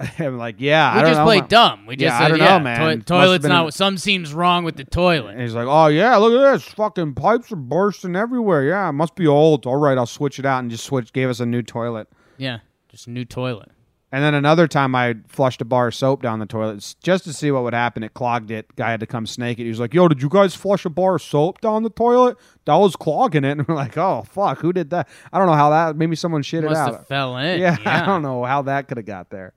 I'm 0.19 0.39
like, 0.39 0.57
yeah, 0.59 0.95
We 0.95 0.99
I 0.99 1.03
don't 1.03 1.11
just 1.11 1.19
know, 1.19 1.25
played 1.25 1.41
man." 1.43 1.49
dumb. 1.49 1.87
We 1.87 1.97
just 1.97 2.19
Yeah, 2.19 2.25
I 2.25 2.29
don't 2.29 2.39
yeah, 2.39 2.59
know, 2.59 2.65
man. 2.65 2.81
have 2.99 3.05
toilet's 3.05 3.45
not. 3.45 3.69
a- 3.69 3.73
Some 3.73 3.99
seems 3.99 4.33
wrong 4.35 4.65
with 4.65 4.77
the 4.77 4.85
toilet. 4.85 5.33
And 5.33 5.41
he's 5.43 5.55
like, 5.55 5.67
"Oh 5.69 5.87
yeah, 5.89 6.17
look 6.17 6.33
at 6.33 6.53
this! 6.53 6.65
Fucking 6.75 7.15
pipes 7.15 7.53
are 7.53 7.57
bursting 7.57 8.17
everywhere. 8.17 8.65
Yeah, 8.65 8.89
it 8.89 8.93
must 8.93 9.15
be 9.15 9.27
old. 9.27 9.67
All 9.67 9.77
right, 9.77 9.99
I'll 9.99 10.07
switch 10.07 10.39
it 10.39 10.47
out." 10.47 10.61
And 10.61 10.71
just 10.71 10.85
switch, 10.85 11.13
gave 11.13 11.29
us 11.29 11.41
a 11.41 11.47
new 11.47 11.63
toilet. 11.63 12.09
Yeah, 12.39 12.59
just 12.89 13.07
a 13.07 13.11
new 13.11 13.25
toilet. 13.25 13.69
And 14.13 14.25
then 14.25 14.35
another 14.35 14.67
time 14.67 14.97
I 14.97 15.15
flushed 15.29 15.61
a 15.61 15.65
bar 15.65 15.87
of 15.87 15.95
soap 15.95 16.21
down 16.21 16.41
the 16.41 16.47
toilet 16.47 16.97
just 17.01 17.23
to 17.25 17.33
see 17.33 17.53
what 17.53 17.63
would 17.63 17.75
happen. 17.75 18.03
It 18.03 18.13
clogged 18.13 18.51
it. 18.51 18.75
Guy 18.75 18.91
had 18.91 18.99
to 18.99 19.07
come 19.07 19.25
snake 19.25 19.61
it. 19.61 19.63
He 19.63 19.69
was 19.69 19.79
like, 19.79 19.95
"Yo, 19.95 20.09
did 20.09 20.21
you 20.21 20.29
guys 20.29 20.53
flush 20.57 20.85
a 20.85 20.91
bar 20.91 21.15
of 21.15 21.23
soap 21.23 21.61
down 21.61 21.85
the 21.85 21.91
toilet? 21.91 22.37
That 22.65 22.75
was 22.75 22.97
clogging 22.97 23.45
it." 23.45 23.51
And 23.59 23.69
we're 23.69 23.77
like, 23.77 23.97
"Oh 23.97 24.25
fuck, 24.29 24.59
who 24.59 24.73
did 24.73 24.91
that? 24.91 25.09
I 25.33 25.39
don't 25.39 25.47
know 25.47 25.53
how 25.53 25.71
that. 25.71 25.95
Maybe 25.97 26.17
someone 26.17 26.43
shit 26.43 26.65
it 26.65 26.73
out. 26.73 27.07
fell 27.07 27.37
in. 27.37 27.61
yeah, 27.61 27.77
Yeah, 27.85 28.03
I 28.03 28.07
don't 28.07 28.23
know 28.23 28.43
how 28.45 28.63
that 28.63 28.89
could 28.89 28.97
have 28.97 29.07
got 29.07 29.31
there. 29.31 29.53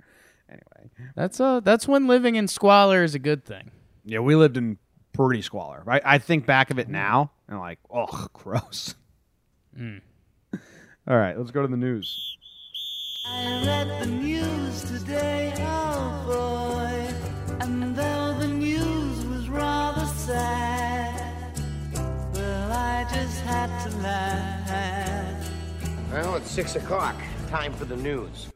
Anyway, 1.04 1.14
That's 1.16 1.40
uh 1.40 1.60
that's 1.60 1.88
when 1.88 2.08
living 2.08 2.36
in 2.36 2.48
squalor 2.48 3.04
is 3.04 3.16
a 3.16 3.20
good 3.20 3.46
thing. 3.46 3.72
yeah, 4.06 4.20
we 4.20 4.36
lived 4.36 4.58
in 4.58 4.78
pretty 5.14 5.42
squalor. 5.42 5.84
I, 5.88 6.02
I 6.04 6.18
think 6.18 6.46
back 6.46 6.72
of 6.72 6.80
it 6.80 6.90
now 6.90 7.32
and 7.48 7.60
like, 7.60 7.80
oh, 7.92 8.28
gross. 8.34 8.96
Mm. 9.80 10.02
All 11.08 11.18
right, 11.18 11.38
let's 11.38 11.52
go 11.52 11.62
to 11.62 11.68
the 11.68 11.78
news. 11.78 12.38
I 13.28 13.64
read 13.66 14.02
the 14.02 14.06
news 14.08 14.82
today, 14.84 15.54
oh 15.60 16.24
boy, 16.28 17.56
and 17.66 17.96
though 17.96 18.36
the 18.40 18.48
news 18.48 19.26
was 19.26 19.50
rather 19.50 20.06
sad, 20.06 21.60
well, 22.34 22.72
I 22.72 23.06
just 23.14 23.42
had 23.42 23.90
to 23.90 23.98
laugh. 23.98 25.50
Well, 26.12 26.36
it's 26.36 26.52
six 26.52 26.76
o'clock. 26.76 27.16
Time 27.50 27.74
for 27.74 27.86
the 27.86 27.98
news. 27.98 28.48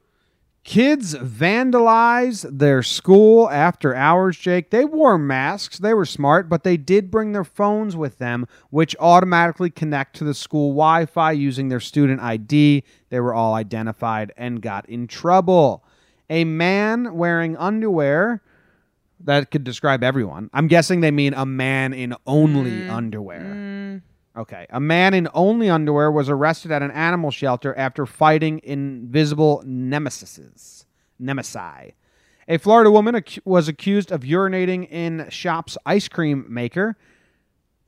Kids 0.78 1.16
vandalize 1.16 2.46
their 2.56 2.84
school 2.84 3.50
after 3.50 3.96
hours, 3.96 4.38
Jake. 4.38 4.70
They 4.70 4.86
wore 4.86 5.18
masks. 5.18 5.80
They 5.80 5.96
were 5.96 6.06
smart, 6.06 6.50
but 6.50 6.64
they 6.64 6.78
did 6.78 7.10
bring 7.10 7.32
their 7.32 7.44
phones 7.44 7.96
with 7.96 8.20
them, 8.20 8.46
which 8.70 8.96
automatically 9.00 9.72
connect 9.72 10.16
to 10.18 10.24
the 10.24 10.36
school 10.36 10.70
Wi 10.70 11.08
Fi 11.08 11.32
using 11.32 11.70
their 11.70 11.80
student 11.80 12.22
ID. 12.22 12.84
They 13.10 13.20
were 13.20 13.34
all 13.34 13.56
identified 13.56 14.32
and 14.38 14.62
got 14.62 14.88
in 14.88 15.08
trouble. 15.08 15.84
A 16.30 16.44
man 16.44 17.16
wearing 17.16 17.58
underwear 17.58 18.44
that 19.22 19.50
could 19.50 19.64
describe 19.64 20.04
everyone. 20.04 20.52
I'm 20.54 20.68
guessing 20.68 21.02
they 21.02 21.10
mean 21.10 21.34
a 21.34 21.48
man 21.48 21.92
in 21.92 22.14
only 22.28 22.70
mm-hmm. 22.70 22.92
underwear. 22.92 23.67
Okay. 24.38 24.68
A 24.70 24.80
man 24.80 25.16
in 25.16 25.28
only 25.34 25.70
underwear 25.70 26.12
was 26.12 26.30
arrested 26.30 26.72
at 26.72 26.84
an 26.84 26.92
animal 26.92 27.32
shelter 27.32 27.76
after 27.76 28.06
fighting 28.06 28.62
invisible 28.64 29.64
nemesis. 29.66 30.86
Nemesi. 31.20 31.94
A 32.48 32.58
Florida 32.60 32.92
woman 32.92 33.16
ac- 33.16 33.42
was 33.44 33.68
accused 33.68 34.12
of 34.12 34.22
urinating 34.22 34.90
in 34.92 35.28
shop's 35.30 35.78
ice 35.86 36.08
cream 36.08 36.46
maker, 36.48 36.96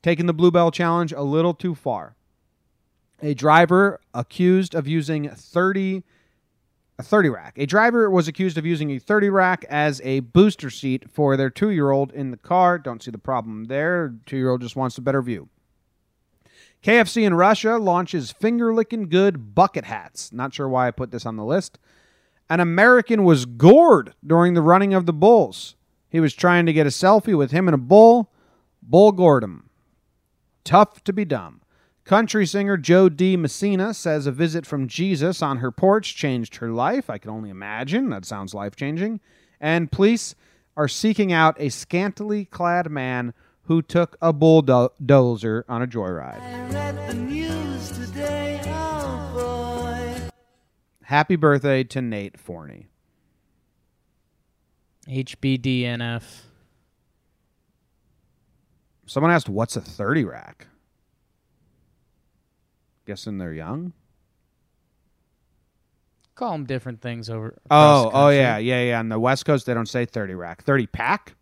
taking 0.02 0.26
the 0.26 0.34
Blue 0.34 0.50
Bell 0.50 0.70
challenge 0.72 1.12
a 1.12 1.22
little 1.22 1.54
too 1.54 1.74
far. 1.74 2.16
A 3.22 3.32
driver 3.34 4.00
accused 4.12 4.74
of 4.74 4.88
using 4.88 5.28
30 5.30 6.02
a 6.98 7.02
30 7.02 7.30
rack. 7.30 7.54
A 7.56 7.64
driver 7.64 8.10
was 8.10 8.28
accused 8.28 8.58
of 8.58 8.66
using 8.66 8.90
a 8.90 8.98
30 8.98 9.30
rack 9.30 9.64
as 9.70 10.02
a 10.02 10.20
booster 10.20 10.68
seat 10.68 11.10
for 11.10 11.34
their 11.34 11.48
2-year-old 11.48 12.12
in 12.12 12.30
the 12.30 12.36
car. 12.36 12.78
Don't 12.78 13.02
see 13.02 13.10
the 13.10 13.16
problem 13.16 13.64
there. 13.66 14.14
2-year-old 14.26 14.60
just 14.60 14.76
wants 14.76 14.98
a 14.98 15.00
better 15.00 15.22
view. 15.22 15.48
KFC 16.82 17.24
in 17.24 17.34
Russia 17.34 17.76
launches 17.76 18.32
finger 18.32 18.72
licking 18.72 19.08
good 19.08 19.54
bucket 19.54 19.84
hats. 19.84 20.32
Not 20.32 20.54
sure 20.54 20.68
why 20.68 20.88
I 20.88 20.92
put 20.92 21.10
this 21.10 21.26
on 21.26 21.36
the 21.36 21.44
list. 21.44 21.78
An 22.48 22.60
American 22.60 23.24
was 23.24 23.44
gored 23.44 24.14
during 24.26 24.54
the 24.54 24.62
running 24.62 24.94
of 24.94 25.06
the 25.06 25.12
bulls. 25.12 25.76
He 26.08 26.20
was 26.20 26.34
trying 26.34 26.66
to 26.66 26.72
get 26.72 26.86
a 26.86 26.90
selfie 26.90 27.36
with 27.36 27.50
him 27.50 27.68
and 27.68 27.74
a 27.74 27.78
bull. 27.78 28.32
Bull 28.82 29.12
gored 29.12 29.44
him. 29.44 29.68
Tough 30.64 31.04
to 31.04 31.12
be 31.12 31.24
dumb. 31.24 31.60
Country 32.04 32.46
singer 32.46 32.76
Jo 32.76 33.08
Dee 33.08 33.36
Messina 33.36 33.94
says 33.94 34.26
a 34.26 34.32
visit 34.32 34.66
from 34.66 34.88
Jesus 34.88 35.42
on 35.42 35.58
her 35.58 35.70
porch 35.70 36.16
changed 36.16 36.56
her 36.56 36.70
life. 36.70 37.08
I 37.08 37.18
can 37.18 37.30
only 37.30 37.50
imagine. 37.50 38.08
That 38.08 38.24
sounds 38.24 38.54
life 38.54 38.74
changing. 38.74 39.20
And 39.60 39.92
police 39.92 40.34
are 40.76 40.88
seeking 40.88 41.32
out 41.32 41.60
a 41.60 41.68
scantily 41.68 42.46
clad 42.46 42.90
man 42.90 43.34
who 43.70 43.80
took 43.80 44.16
a 44.20 44.32
bulldozer 44.32 45.64
on 45.68 45.80
a 45.80 45.86
joyride. 45.86 46.42
I 46.42 46.70
read 46.70 47.08
the 47.08 47.14
news 47.14 47.90
today, 47.92 48.60
oh 48.66 49.30
boy. 49.32 50.28
Happy 51.04 51.36
birthday 51.36 51.84
to 51.84 52.02
Nate 52.02 52.36
Forney. 52.36 52.88
HBDNF. 55.08 56.24
Someone 59.06 59.30
asked, 59.30 59.48
"What's 59.48 59.76
a 59.76 59.80
thirty 59.80 60.24
rack?" 60.24 60.66
Guessing 63.06 63.38
they're 63.38 63.52
young. 63.52 63.92
Call 66.34 66.50
them 66.50 66.64
different 66.64 67.00
things 67.00 67.30
over. 67.30 67.56
Oh, 67.70 68.02
the 68.02 68.08
oh, 68.08 68.10
oh 68.14 68.28
yeah, 68.30 68.58
yeah, 68.58 68.82
yeah. 68.82 68.98
On 68.98 69.08
the 69.08 69.20
West 69.20 69.46
Coast, 69.46 69.64
they 69.66 69.74
don't 69.74 69.86
say 69.86 70.06
thirty 70.06 70.34
rack. 70.34 70.64
Thirty 70.64 70.88
pack. 70.88 71.36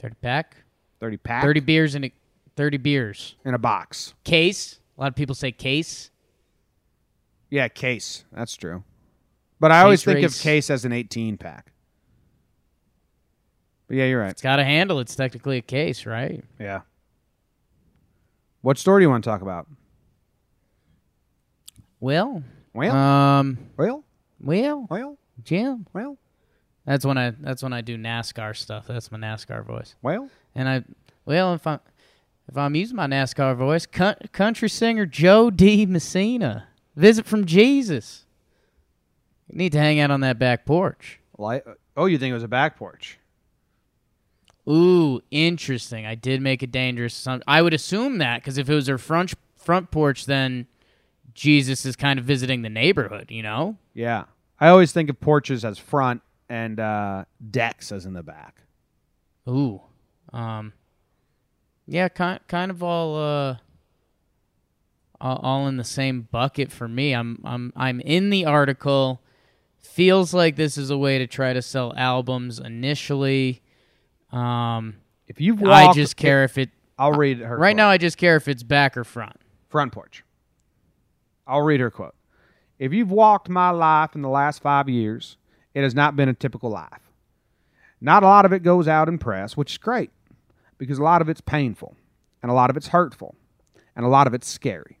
Thirty 0.00 0.16
pack. 0.20 0.64
Thirty 1.00 1.16
pack. 1.16 1.42
Thirty 1.42 1.60
beers 1.60 1.94
in 1.94 2.04
a 2.04 2.12
thirty 2.56 2.76
beers. 2.76 3.36
in 3.44 3.54
a 3.54 3.58
box. 3.58 4.14
Case. 4.24 4.80
A 4.96 5.00
lot 5.00 5.08
of 5.08 5.14
people 5.14 5.34
say 5.34 5.52
case. 5.52 6.10
Yeah, 7.50 7.68
case. 7.68 8.24
That's 8.32 8.56
true. 8.56 8.82
But 9.60 9.72
I 9.72 9.80
always 9.82 10.00
Case 10.00 10.04
think 10.14 10.24
race. 10.24 10.36
of 10.38 10.42
case 10.42 10.70
as 10.70 10.84
an 10.84 10.92
eighteen 10.92 11.36
pack. 11.38 11.72
But 13.86 13.96
yeah, 13.96 14.04
you're 14.06 14.20
right. 14.20 14.30
It's 14.30 14.42
got 14.42 14.58
a 14.58 14.64
handle. 14.64 15.00
It's 15.00 15.14
technically 15.16 15.56
a 15.56 15.62
case, 15.62 16.04
right? 16.04 16.44
Yeah. 16.60 16.80
What 18.60 18.76
story 18.76 19.00
do 19.00 19.04
you 19.04 19.10
want 19.10 19.24
to 19.24 19.30
talk 19.30 19.40
about? 19.40 19.66
Well, 22.00 22.42
Well, 22.74 22.94
um, 22.94 23.58
well, 23.76 24.04
well, 24.40 24.86
well, 24.90 25.18
Jim. 25.42 25.86
well, 25.92 26.16
That's 26.84 27.04
when 27.04 27.18
I. 27.18 27.30
That's 27.30 27.62
when 27.62 27.72
I 27.72 27.80
do 27.80 27.96
NASCAR 27.96 28.56
stuff. 28.56 28.86
That's 28.86 29.10
my 29.10 29.18
NASCAR 29.18 29.64
voice. 29.64 29.94
well. 30.02 30.28
And 30.58 30.68
I, 30.68 30.82
well, 31.24 31.54
if 31.54 31.68
I, 31.68 31.78
if 32.48 32.56
I'm 32.56 32.74
using 32.74 32.96
my 32.96 33.06
NASCAR 33.06 33.56
voice, 33.56 33.86
country 33.86 34.68
singer 34.68 35.06
Jo 35.06 35.50
Dee 35.50 35.86
Messina, 35.86 36.66
visit 36.96 37.26
from 37.26 37.44
Jesus. 37.44 38.24
You 39.46 39.56
need 39.56 39.70
to 39.70 39.78
hang 39.78 40.00
out 40.00 40.10
on 40.10 40.18
that 40.22 40.40
back 40.40 40.66
porch. 40.66 41.20
Li- 41.38 41.60
oh, 41.96 42.06
you 42.06 42.18
think 42.18 42.32
it 42.32 42.34
was 42.34 42.42
a 42.42 42.48
back 42.48 42.76
porch? 42.76 43.20
Ooh, 44.68 45.20
interesting. 45.30 46.04
I 46.06 46.16
did 46.16 46.42
make 46.42 46.64
a 46.64 46.66
dangerous 46.66 47.16
assumption. 47.16 47.44
I 47.46 47.62
would 47.62 47.72
assume 47.72 48.18
that 48.18 48.42
because 48.42 48.58
if 48.58 48.68
it 48.68 48.74
was 48.74 48.88
her 48.88 48.98
front 48.98 49.34
front 49.54 49.92
porch, 49.92 50.26
then 50.26 50.66
Jesus 51.34 51.86
is 51.86 51.94
kind 51.94 52.18
of 52.18 52.24
visiting 52.24 52.62
the 52.62 52.68
neighborhood. 52.68 53.30
You 53.30 53.44
know? 53.44 53.76
Yeah. 53.94 54.24
I 54.58 54.68
always 54.70 54.90
think 54.90 55.08
of 55.08 55.20
porches 55.20 55.64
as 55.64 55.78
front 55.78 56.20
and 56.48 56.80
uh, 56.80 57.26
decks 57.48 57.92
as 57.92 58.06
in 58.06 58.14
the 58.14 58.24
back. 58.24 58.62
Ooh, 59.48 59.80
um, 60.32 60.72
yeah, 61.86 62.08
kind 62.08 62.40
kind 62.48 62.70
of 62.70 62.82
all 62.82 63.16
uh, 63.16 63.56
all, 65.20 65.66
in 65.66 65.76
the 65.76 65.84
same 65.84 66.22
bucket 66.30 66.70
for 66.70 66.86
me. 66.88 67.12
I'm 67.12 67.40
I'm 67.44 67.72
I'm 67.76 68.00
in 68.00 68.30
the 68.30 68.44
article. 68.44 69.20
Feels 69.78 70.34
like 70.34 70.56
this 70.56 70.76
is 70.76 70.90
a 70.90 70.98
way 70.98 71.18
to 71.18 71.26
try 71.26 71.52
to 71.52 71.62
sell 71.62 71.94
albums 71.96 72.58
initially. 72.58 73.62
Um, 74.30 74.96
If 75.26 75.40
you've 75.40 75.62
I 75.64 75.92
just 75.92 76.16
care 76.16 76.44
if 76.44 76.58
it 76.58 76.70
I'll 76.98 77.12
read 77.12 77.38
her 77.38 77.56
right 77.56 77.70
quote. 77.70 77.76
now. 77.76 77.88
I 77.88 77.96
just 77.98 78.18
care 78.18 78.36
if 78.36 78.48
it's 78.48 78.62
back 78.62 78.96
or 78.96 79.04
front. 79.04 79.36
front 79.68 79.92
porch. 79.92 80.24
I'll 81.46 81.62
read 81.62 81.80
her 81.80 81.90
quote. 81.90 82.14
If 82.78 82.92
you've 82.92 83.10
walked 83.10 83.48
my 83.48 83.70
life 83.70 84.14
in 84.14 84.22
the 84.22 84.28
last 84.28 84.60
five 84.62 84.88
years, 84.88 85.36
it 85.74 85.82
has 85.82 85.94
not 85.94 86.14
been 86.16 86.28
a 86.28 86.34
typical 86.34 86.70
life. 86.70 87.10
Not 88.00 88.22
a 88.22 88.26
lot 88.26 88.44
of 88.44 88.52
it 88.52 88.62
goes 88.62 88.86
out 88.86 89.08
in 89.08 89.18
press, 89.18 89.56
which 89.56 89.72
is 89.72 89.78
great 89.78 90.10
because 90.78 90.98
a 90.98 91.02
lot 91.02 91.20
of 91.20 91.28
it's 91.28 91.40
painful 91.40 91.96
and 92.42 92.50
a 92.50 92.54
lot 92.54 92.70
of 92.70 92.76
it's 92.76 92.88
hurtful 92.88 93.34
and 93.94 94.04
a 94.06 94.08
lot 94.08 94.26
of 94.26 94.34
it's 94.34 94.48
scary. 94.48 94.98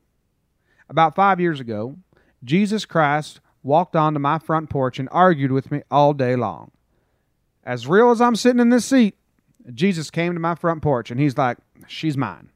About 0.88 1.14
five 1.14 1.40
years 1.40 1.60
ago, 1.60 1.96
Jesus 2.44 2.84
Christ 2.84 3.40
walked 3.62 3.96
onto 3.96 4.18
my 4.18 4.38
front 4.38 4.70
porch 4.70 4.98
and 4.98 5.08
argued 5.10 5.52
with 5.52 5.70
me 5.70 5.82
all 5.90 6.12
day 6.12 6.36
long. 6.36 6.70
As 7.64 7.86
real 7.86 8.10
as 8.10 8.20
I'm 8.20 8.36
sitting 8.36 8.60
in 8.60 8.70
this 8.70 8.86
seat, 8.86 9.16
Jesus 9.72 10.10
came 10.10 10.34
to 10.34 10.40
my 10.40 10.54
front 10.54 10.82
porch 10.82 11.10
and 11.10 11.20
he's 11.20 11.36
like, 11.36 11.58
She's 11.86 12.16
mine. 12.16 12.50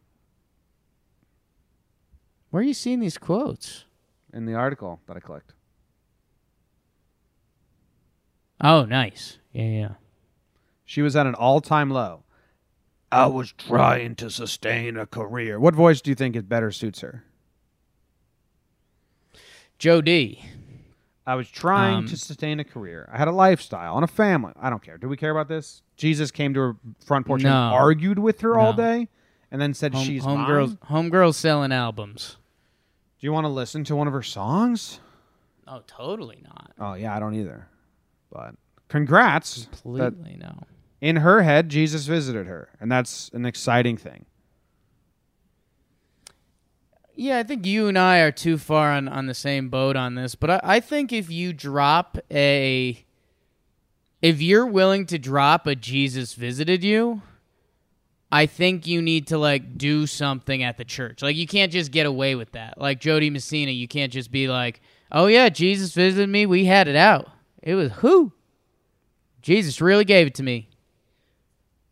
Where 2.50 2.60
are 2.62 2.66
you 2.66 2.74
seeing 2.74 3.00
these 3.00 3.18
quotes? 3.18 3.84
in 4.32 4.46
the 4.46 4.54
article 4.54 5.00
that 5.06 5.16
I 5.16 5.20
clicked. 5.20 5.52
Oh, 8.60 8.84
nice. 8.84 9.38
Yeah, 9.52 9.64
yeah. 9.64 9.88
She 10.84 11.02
was 11.02 11.16
at 11.16 11.26
an 11.26 11.34
all 11.34 11.60
time 11.60 11.90
low. 11.90 12.24
I 13.12 13.26
was 13.26 13.52
trying 13.52 14.14
to 14.16 14.30
sustain 14.30 14.96
a 14.96 15.06
career. 15.06 15.60
What 15.60 15.74
voice 15.74 16.00
do 16.00 16.10
you 16.10 16.14
think 16.14 16.34
is 16.34 16.42
better 16.44 16.70
suits 16.72 17.00
her? 17.00 17.24
Jo 19.78 20.00
Dee 20.00 20.42
I 21.26 21.34
was 21.36 21.48
trying 21.48 21.98
Um, 21.98 22.06
to 22.08 22.16
sustain 22.16 22.58
a 22.58 22.64
career. 22.64 23.08
I 23.12 23.16
had 23.18 23.28
a 23.28 23.32
lifestyle 23.32 23.94
and 23.96 24.02
a 24.02 24.08
family. 24.08 24.52
I 24.60 24.70
don't 24.70 24.82
care. 24.82 24.98
Do 24.98 25.08
we 25.08 25.16
care 25.16 25.30
about 25.30 25.46
this? 25.46 25.82
Jesus 25.96 26.32
came 26.32 26.52
to 26.54 26.60
her 26.60 26.76
front 27.04 27.26
porch 27.26 27.44
and 27.44 27.52
argued 27.52 28.18
with 28.18 28.40
her 28.40 28.58
all 28.58 28.72
day 28.72 29.08
and 29.50 29.60
then 29.60 29.72
said 29.72 29.96
she's 29.98 30.24
Home, 30.24 30.40
she's 30.40 30.46
homegirls. 30.48 30.78
Homegirls 30.88 31.34
selling 31.34 31.70
albums. 31.70 32.38
Do 33.20 33.26
you 33.26 33.32
want 33.32 33.44
to 33.44 33.50
listen 33.50 33.84
to 33.84 33.94
one 33.94 34.08
of 34.08 34.12
her 34.14 34.22
songs? 34.22 34.98
Oh, 35.68 35.82
totally 35.86 36.40
not. 36.42 36.72
Oh, 36.80 36.94
yeah, 36.94 37.14
I 37.14 37.20
don't 37.20 37.34
either. 37.34 37.68
But 38.32 38.56
congrats. 38.88 39.66
That 39.66 39.70
Completely 39.82 40.38
no. 40.40 40.58
In 41.02 41.16
her 41.16 41.42
head, 41.42 41.68
Jesus 41.68 42.06
visited 42.06 42.46
her, 42.46 42.68
and 42.80 42.90
that's 42.90 43.28
an 43.34 43.44
exciting 43.44 43.96
thing. 43.96 44.24
Yeah, 47.16 47.40
I 47.40 47.42
think 47.42 47.66
you 47.66 47.88
and 47.88 47.98
I 47.98 48.20
are 48.20 48.30
too 48.30 48.56
far 48.56 48.92
on, 48.92 49.08
on 49.08 49.26
the 49.26 49.34
same 49.34 49.68
boat 49.68 49.96
on 49.96 50.14
this, 50.14 50.36
but 50.36 50.48
I, 50.48 50.60
I 50.62 50.80
think 50.80 51.12
if 51.12 51.28
you 51.28 51.52
drop 51.52 52.18
a 52.30 53.04
if 54.22 54.40
you're 54.40 54.64
willing 54.64 55.04
to 55.06 55.18
drop 55.18 55.66
a 55.66 55.74
Jesus 55.74 56.34
visited 56.34 56.84
you, 56.84 57.22
I 58.30 58.46
think 58.46 58.86
you 58.86 59.02
need 59.02 59.26
to 59.26 59.38
like 59.38 59.76
do 59.76 60.06
something 60.06 60.62
at 60.62 60.78
the 60.78 60.84
church. 60.84 61.20
Like 61.20 61.34
you 61.34 61.48
can't 61.48 61.72
just 61.72 61.90
get 61.90 62.06
away 62.06 62.36
with 62.36 62.52
that. 62.52 62.78
Like 62.78 63.00
Jo 63.00 63.18
Dee 63.18 63.28
Messina, 63.28 63.72
you 63.72 63.88
can't 63.88 64.12
just 64.12 64.30
be 64.30 64.46
like, 64.46 64.80
"Oh 65.10 65.26
yeah, 65.26 65.48
Jesus 65.48 65.94
visited 65.94 66.28
me. 66.28 66.46
We 66.46 66.66
had 66.66 66.86
it 66.86 66.96
out. 66.96 67.28
It 67.60 67.74
was 67.74 67.90
who? 67.90 68.32
Jesus 69.42 69.80
really 69.80 70.04
gave 70.04 70.28
it 70.28 70.36
to 70.36 70.44
me." 70.44 70.68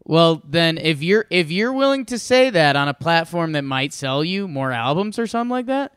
Well, 0.05 0.43
then 0.45 0.79
if 0.79 1.03
you're 1.03 1.27
if 1.31 1.51
you're 1.51 1.73
willing 1.73 2.05
to 2.07 2.19
say 2.19 2.51
that 2.51 2.75
on 2.77 2.89
a 2.89 2.95
platform 2.95 3.53
that 3.53 3.65
might 3.65 3.93
sell 3.93 4.25
you 4.25 4.49
more 4.49 4.73
albums 4.73 5.19
or 5.19 5.27
something 5.27 5.51
like 5.51 5.67
that, 5.67 5.95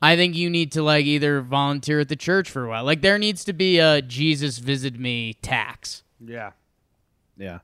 I 0.00 0.16
think 0.16 0.34
you 0.34 0.50
need 0.50 0.72
to 0.72 0.82
like 0.82 1.06
either 1.06 1.40
volunteer 1.42 2.00
at 2.00 2.08
the 2.08 2.16
church 2.16 2.50
for 2.50 2.64
a 2.64 2.68
while. 2.68 2.84
Like 2.84 3.02
there 3.02 3.18
needs 3.18 3.44
to 3.44 3.52
be 3.52 3.78
a 3.78 4.02
Jesus 4.02 4.58
visit 4.58 4.98
me 4.98 5.34
tax. 5.34 6.02
Yeah. 6.18 6.52
Yeah. 7.36 7.60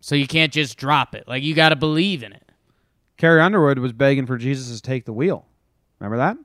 So 0.00 0.14
you 0.14 0.26
can't 0.26 0.52
just 0.52 0.78
drop 0.78 1.14
it. 1.14 1.28
Like 1.28 1.42
you 1.42 1.54
got 1.54 1.68
to 1.68 1.76
believe 1.76 2.22
in 2.22 2.32
it. 2.32 2.50
Carrie 3.18 3.40
Underwood 3.40 3.78
was 3.78 3.92
begging 3.92 4.26
for 4.26 4.38
Jesus 4.38 4.74
to 4.74 4.82
take 4.82 5.04
the 5.04 5.12
wheel. 5.12 5.46
Remember 6.00 6.16
that? 6.16 6.38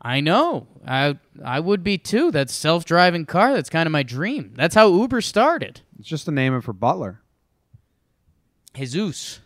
I 0.00 0.20
know. 0.20 0.66
I 0.86 1.18
I 1.44 1.60
would 1.60 1.84
be 1.84 1.98
too. 1.98 2.32
That 2.32 2.50
self-driving 2.50 3.26
car, 3.26 3.52
that's 3.54 3.70
kind 3.70 3.86
of 3.86 3.92
my 3.92 4.02
dream. 4.02 4.54
That's 4.56 4.74
how 4.74 4.92
Uber 4.92 5.20
started. 5.20 5.82
It's 6.02 6.08
just 6.08 6.26
the 6.26 6.32
name 6.32 6.52
of 6.52 6.64
her 6.64 6.72
butler. 6.72 7.20
Jesus. 8.74 9.38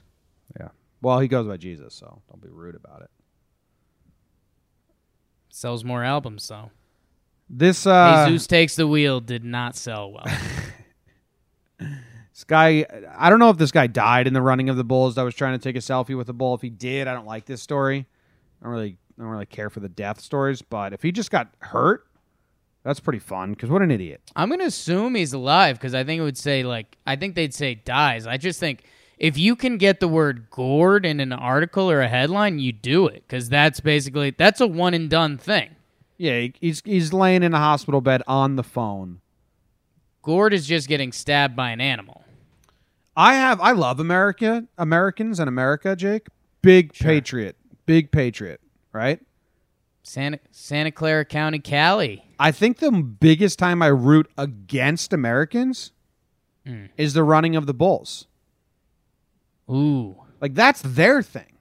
Yeah. 0.59 0.69
Well, 1.03 1.19
he 1.19 1.29
goes 1.29 1.47
by 1.47 1.59
Jesus, 1.59 1.93
so 1.93 2.23
don't 2.31 2.41
be 2.41 2.49
rude 2.49 2.75
about 2.75 3.03
it. 3.03 3.11
Sells 5.51 5.85
more 5.85 6.03
albums 6.03 6.49
though. 6.49 6.71
This 7.51 7.87
uh, 7.87 8.25
Jesus 8.27 8.47
takes 8.47 8.75
the 8.75 8.87
wheel 8.87 9.21
did 9.21 9.45
not 9.45 9.77
sell 9.77 10.13
well. 10.13 10.25
this 11.79 12.45
guy, 12.45 12.87
I 13.15 13.29
don't 13.29 13.39
know 13.39 13.51
if 13.51 13.59
this 13.59 13.71
guy 13.71 13.87
died 13.87 14.27
in 14.27 14.33
the 14.33 14.41
running 14.41 14.71
of 14.71 14.79
the 14.79 14.85
bulls. 14.85 15.17
That 15.17 15.25
was 15.25 15.35
trying 15.35 15.59
to 15.59 15.63
take 15.63 15.77
a 15.77 15.81
selfie 15.81 16.17
with 16.17 16.27
the 16.27 16.33
bull. 16.33 16.55
If 16.55 16.63
he 16.63 16.71
did, 16.71 17.07
I 17.07 17.13
don't 17.13 17.27
like 17.27 17.45
this 17.45 17.61
story. 17.61 18.07
I 18.63 18.65
don't 18.65 18.73
really, 18.73 18.97
I 19.19 19.23
don't 19.23 19.31
really 19.31 19.45
care 19.45 19.69
for 19.69 19.81
the 19.81 19.91
death 19.91 20.23
stories. 20.23 20.63
But 20.63 20.95
if 20.95 21.03
he 21.03 21.13
just 21.13 21.31
got 21.31 21.53
hurt, 21.59 22.07
that's 22.87 23.01
pretty 23.01 23.19
fun. 23.19 23.51
Because 23.51 23.69
what 23.69 23.83
an 23.83 23.91
idiot! 23.91 24.21
I'm 24.37 24.49
gonna 24.49 24.65
assume 24.65 25.17
he's 25.17 25.33
alive 25.33 25.77
because 25.77 25.95
I 25.95 26.05
think 26.05 26.21
it 26.21 26.23
would 26.23 26.39
say 26.39 26.63
like 26.63 26.97
I 27.05 27.17
think 27.17 27.35
they'd 27.35 27.53
say 27.53 27.75
dies. 27.75 28.29
I 28.29 28.37
just 28.37 28.61
think 28.61 28.85
if 29.19 29.37
you 29.37 29.57
can 29.57 29.77
get 29.77 29.99
the 29.99 30.07
word 30.07 30.49
gored 30.51 31.05
in 31.05 31.19
an 31.19 31.33
article 31.33 31.91
or 31.91 32.01
a 32.01 32.09
headline, 32.09 32.61
you 32.61 32.71
do 32.71 33.09
it 33.09 33.25
because 33.27 33.49
that's 33.49 33.81
basically 33.81 34.31
that's 34.31 34.61
a 34.61 34.69
one 34.69 34.95
and 34.95 35.11
done 35.11 35.37
thing. 35.37 35.71
Yeah, 36.17 36.47
he's 36.61 36.81
he's 36.85 37.13
laying 37.13 37.43
in 37.43 37.53
a 37.53 37.59
hospital 37.59 38.01
bed 38.01 38.23
on 38.29 38.55
the 38.55 38.63
phone. 38.63 39.21
Gored 40.23 40.55
is 40.55 40.67
just 40.67 40.89
getting 40.89 41.11
stabbed 41.11 41.57
by 41.57 41.71
an 41.71 41.81
animal. 41.81 42.23
I 43.17 43.35
have, 43.35 43.61
I 43.61 43.73
love 43.73 43.99
America, 43.99 44.67
Americans 44.77 45.41
and 45.41 45.49
America. 45.49 45.97
Jake, 45.97 46.27
big 46.63 46.93
patriot, 46.93 47.57
big 47.87 48.13
patriot, 48.13 48.61
right? 48.93 49.21
Santa 50.07 50.39
Santa 50.53 50.93
Clara 50.93 51.25
County, 51.25 51.59
Cali. 51.59 52.25
I 52.39 52.53
think 52.53 52.79
the 52.79 52.93
biggest 52.93 53.59
time 53.59 53.83
I 53.83 53.89
root 53.89 54.31
against 54.39 55.13
Americans 55.13 55.91
hmm. 56.65 56.87
is 56.97 57.13
the 57.13 57.25
running 57.25 57.57
of 57.57 57.67
the 57.67 57.75
bulls. 57.75 58.29
Ooh, 59.69 60.15
Like 60.41 60.55
that's 60.55 60.81
their 60.83 61.23
thing. 61.23 61.59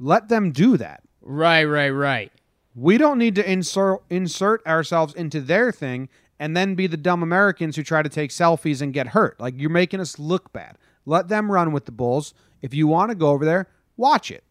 Let 0.00 0.28
them 0.28 0.50
do 0.50 0.76
that. 0.76 1.04
right, 1.22 1.64
right, 1.64 1.90
right. 1.90 2.32
We 2.74 2.98
don't 2.98 3.18
need 3.18 3.36
to 3.36 3.48
insert 3.50 4.02
insert 4.10 4.66
ourselves 4.66 5.14
into 5.14 5.40
their 5.40 5.70
thing 5.70 6.08
and 6.40 6.56
then 6.56 6.74
be 6.74 6.88
the 6.88 6.96
dumb 6.96 7.22
Americans 7.22 7.76
who 7.76 7.84
try 7.84 8.02
to 8.02 8.08
take 8.08 8.30
selfies 8.30 8.82
and 8.82 8.92
get 8.92 9.06
hurt. 9.06 9.38
Like 9.38 9.54
you're 9.56 9.70
making 9.70 10.00
us 10.00 10.18
look 10.18 10.52
bad. 10.52 10.78
Let 11.04 11.28
them 11.28 11.50
run 11.50 11.70
with 11.70 11.84
the 11.84 11.92
bulls. 11.92 12.34
If 12.60 12.74
you 12.74 12.88
want 12.88 13.10
to 13.10 13.14
go 13.14 13.28
over 13.28 13.44
there, 13.44 13.68
watch 13.96 14.32
it. 14.32 14.42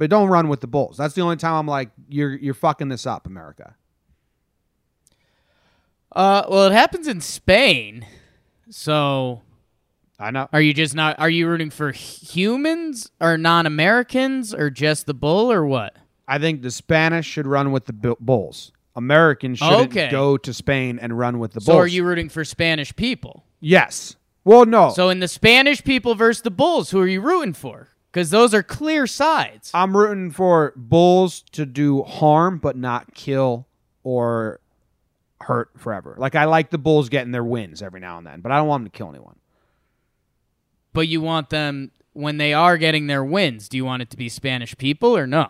But 0.00 0.08
don't 0.08 0.30
run 0.30 0.48
with 0.48 0.62
the 0.62 0.66
bulls. 0.66 0.96
That's 0.96 1.12
the 1.12 1.20
only 1.20 1.36
time 1.36 1.52
I'm 1.56 1.66
like, 1.66 1.90
you're 2.08 2.34
you're 2.34 2.54
fucking 2.54 2.88
this 2.88 3.04
up, 3.04 3.26
America. 3.26 3.74
Uh, 6.10 6.42
well, 6.48 6.64
it 6.64 6.72
happens 6.72 7.06
in 7.06 7.20
Spain. 7.20 8.06
So, 8.70 9.42
I 10.18 10.30
know. 10.30 10.48
are 10.54 10.60
you 10.62 10.72
just 10.72 10.94
not? 10.94 11.18
Are 11.20 11.28
you 11.28 11.46
rooting 11.46 11.68
for 11.68 11.92
humans 11.92 13.10
or 13.20 13.36
non-Americans 13.36 14.54
or 14.54 14.70
just 14.70 15.04
the 15.04 15.12
bull 15.12 15.52
or 15.52 15.66
what? 15.66 15.94
I 16.26 16.38
think 16.38 16.62
the 16.62 16.70
Spanish 16.70 17.26
should 17.26 17.46
run 17.46 17.70
with 17.70 17.84
the 17.84 18.16
bulls. 18.18 18.72
Americans 18.96 19.58
shouldn't 19.58 19.92
Okay. 19.92 20.10
go 20.10 20.38
to 20.38 20.54
Spain 20.54 20.98
and 20.98 21.18
run 21.18 21.38
with 21.38 21.52
the 21.52 21.60
So, 21.60 21.72
bulls. 21.72 21.76
So, 21.76 21.80
are 21.82 21.86
you 21.86 22.04
rooting 22.04 22.30
for 22.30 22.42
Spanish 22.42 22.96
people? 22.96 23.44
Yes. 23.60 24.16
Well, 24.44 24.64
no. 24.64 24.88
So, 24.94 25.10
in 25.10 25.20
the 25.20 25.28
Spanish 25.28 25.84
people 25.84 26.14
versus 26.14 26.40
the 26.40 26.50
bulls, 26.50 26.90
who 26.90 27.00
are 27.00 27.06
you 27.06 27.20
rooting 27.20 27.52
for? 27.52 27.88
Because 28.12 28.30
those 28.30 28.52
are 28.54 28.62
clear 28.62 29.06
sides. 29.06 29.70
I'm 29.72 29.96
rooting 29.96 30.30
for 30.32 30.72
bulls 30.76 31.42
to 31.52 31.64
do 31.64 32.02
harm 32.02 32.58
but 32.58 32.76
not 32.76 33.14
kill 33.14 33.66
or 34.02 34.60
hurt 35.42 35.70
forever. 35.76 36.16
Like 36.18 36.34
I 36.34 36.44
like 36.44 36.70
the 36.70 36.78
bulls 36.78 37.08
getting 37.08 37.30
their 37.32 37.44
wins 37.44 37.82
every 37.82 38.00
now 38.00 38.18
and 38.18 38.26
then, 38.26 38.40
but 38.40 38.50
I 38.50 38.56
don't 38.56 38.66
want 38.66 38.84
them 38.84 38.90
to 38.90 38.96
kill 38.98 39.10
anyone. 39.10 39.36
But 40.92 41.06
you 41.06 41.20
want 41.20 41.50
them 41.50 41.92
when 42.12 42.38
they 42.38 42.52
are 42.52 42.76
getting 42.76 43.06
their 43.06 43.24
wins. 43.24 43.68
Do 43.68 43.76
you 43.76 43.84
want 43.84 44.02
it 44.02 44.10
to 44.10 44.16
be 44.16 44.28
Spanish 44.28 44.76
people 44.76 45.16
or 45.16 45.26
no? 45.26 45.48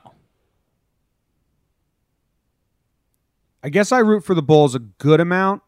I 3.63 3.69
guess 3.69 3.93
I 3.93 3.99
root 3.99 4.25
for 4.25 4.35
the 4.35 4.43
bulls 4.43 4.75
a 4.75 4.79
good 4.79 5.21
amount. 5.21 5.63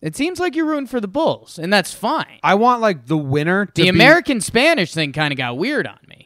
It 0.00 0.16
seems 0.16 0.38
like 0.38 0.54
you're 0.54 0.66
rooting 0.66 0.86
for 0.86 1.00
the 1.00 1.08
bulls, 1.08 1.58
and 1.58 1.72
that's 1.72 1.92
fine. 1.94 2.38
I 2.42 2.54
want 2.54 2.82
like 2.82 3.06
the 3.06 3.16
winner 3.16 3.64
to 3.66 3.72
The 3.74 3.82
be- 3.84 3.88
American 3.88 4.40
Spanish 4.42 4.92
thing 4.92 5.12
kind 5.12 5.32
of 5.32 5.38
got 5.38 5.56
weird 5.56 5.86
on 5.86 5.98
me. 6.06 6.23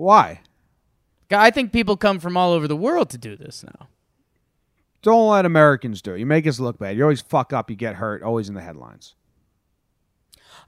Why? 0.00 0.40
I 1.30 1.50
think 1.50 1.72
people 1.72 1.96
come 1.98 2.20
from 2.20 2.34
all 2.34 2.52
over 2.52 2.66
the 2.66 2.76
world 2.76 3.10
to 3.10 3.18
do 3.18 3.36
this 3.36 3.62
now. 3.62 3.88
Don't 5.02 5.28
let 5.28 5.44
Americans 5.44 6.00
do 6.00 6.14
it. 6.14 6.20
You 6.20 6.26
make 6.26 6.46
us 6.46 6.58
look 6.58 6.78
bad. 6.78 6.96
You 6.96 7.02
always 7.02 7.20
fuck 7.20 7.52
up, 7.52 7.68
you 7.68 7.76
get 7.76 7.96
hurt, 7.96 8.22
always 8.22 8.48
in 8.48 8.54
the 8.54 8.62
headlines. 8.62 9.14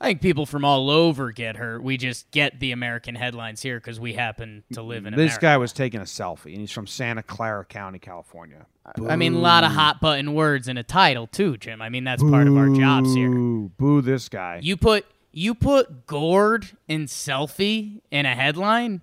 I 0.01 0.07
think 0.09 0.21
people 0.21 0.45
from 0.45 0.67
all 0.67 0.91
over 0.91 1.33
get 1.33 1.57
hurt. 1.57 1.83
We 1.83 1.97
just 1.97 2.31
get 2.31 2.61
the 2.61 2.73
American 2.73 3.15
headlines 3.15 3.63
here 3.63 3.79
because 3.79 3.99
we 3.99 4.13
happen 4.13 4.65
to 4.75 4.83
live 4.83 5.07
in 5.07 5.15
America. 5.15 5.23
This 5.23 5.33
America. 5.33 5.47
guy 5.47 5.57
was 5.57 5.73
taking 5.73 6.01
a 6.01 6.05
selfie 6.05 6.53
and 6.53 6.61
he's 6.61 6.73
from 6.73 6.87
Santa 6.87 7.23
Clara 7.23 7.65
County, 7.65 7.99
California. 7.99 8.67
I 9.09 9.17
mean, 9.17 9.35
a 9.35 9.39
lot 9.39 9.65
of 9.65 9.73
hot 9.73 10.01
button 10.01 10.35
words 10.35 10.69
in 10.69 10.77
a 10.77 10.83
title 10.83 11.27
too, 11.27 11.57
Jim. 11.57 11.81
I 11.81 11.89
mean, 11.89 12.05
that's 12.05 12.23
part 12.23 12.49
of 12.49 12.57
our 12.57 12.69
jobs 12.69 13.15
here. 13.15 13.31
Boo, 13.31 13.71
boo 13.79 14.03
this 14.03 14.29
guy. 14.29 14.61
You 14.63 14.77
put 14.77 15.07
you 15.31 15.55
put 15.55 16.07
gored 16.07 16.67
and 16.89 17.09
selfie 17.09 18.03
in 18.11 18.27
a 18.27 18.35
headline. 18.35 19.01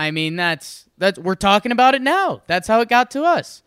I 0.00 0.12
mean, 0.12 0.34
that's 0.34 0.86
that's 0.96 1.18
we're 1.18 1.34
talking 1.34 1.72
about 1.72 1.94
it 1.94 2.00
now. 2.00 2.40
That's 2.46 2.66
how 2.66 2.80
it 2.80 2.88
got 2.88 3.10
to 3.10 3.22
us. 3.22 3.62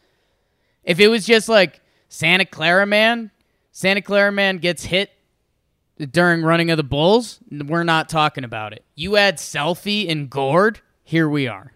If 0.84 1.00
it 1.00 1.08
was 1.08 1.28
just 1.28 1.48
like 1.48 1.80
Santa 2.10 2.44
Clara 2.44 2.88
man, 2.88 3.30
Santa 3.72 4.02
Clara 4.02 4.32
man 4.32 4.58
gets 4.58 4.84
hit 4.84 5.12
during 6.12 6.42
running 6.42 6.72
of 6.72 6.78
the 6.78 6.84
bulls, 6.84 7.40
we're 7.52 7.84
not 7.84 8.10
talking 8.10 8.44
about 8.44 8.74
it. 8.74 8.84
You 8.96 9.16
add 9.16 9.38
selfie 9.38 10.10
and 10.10 10.28
gored, 10.28 10.82
here 11.04 11.30
we 11.30 11.48
are. 11.48 11.72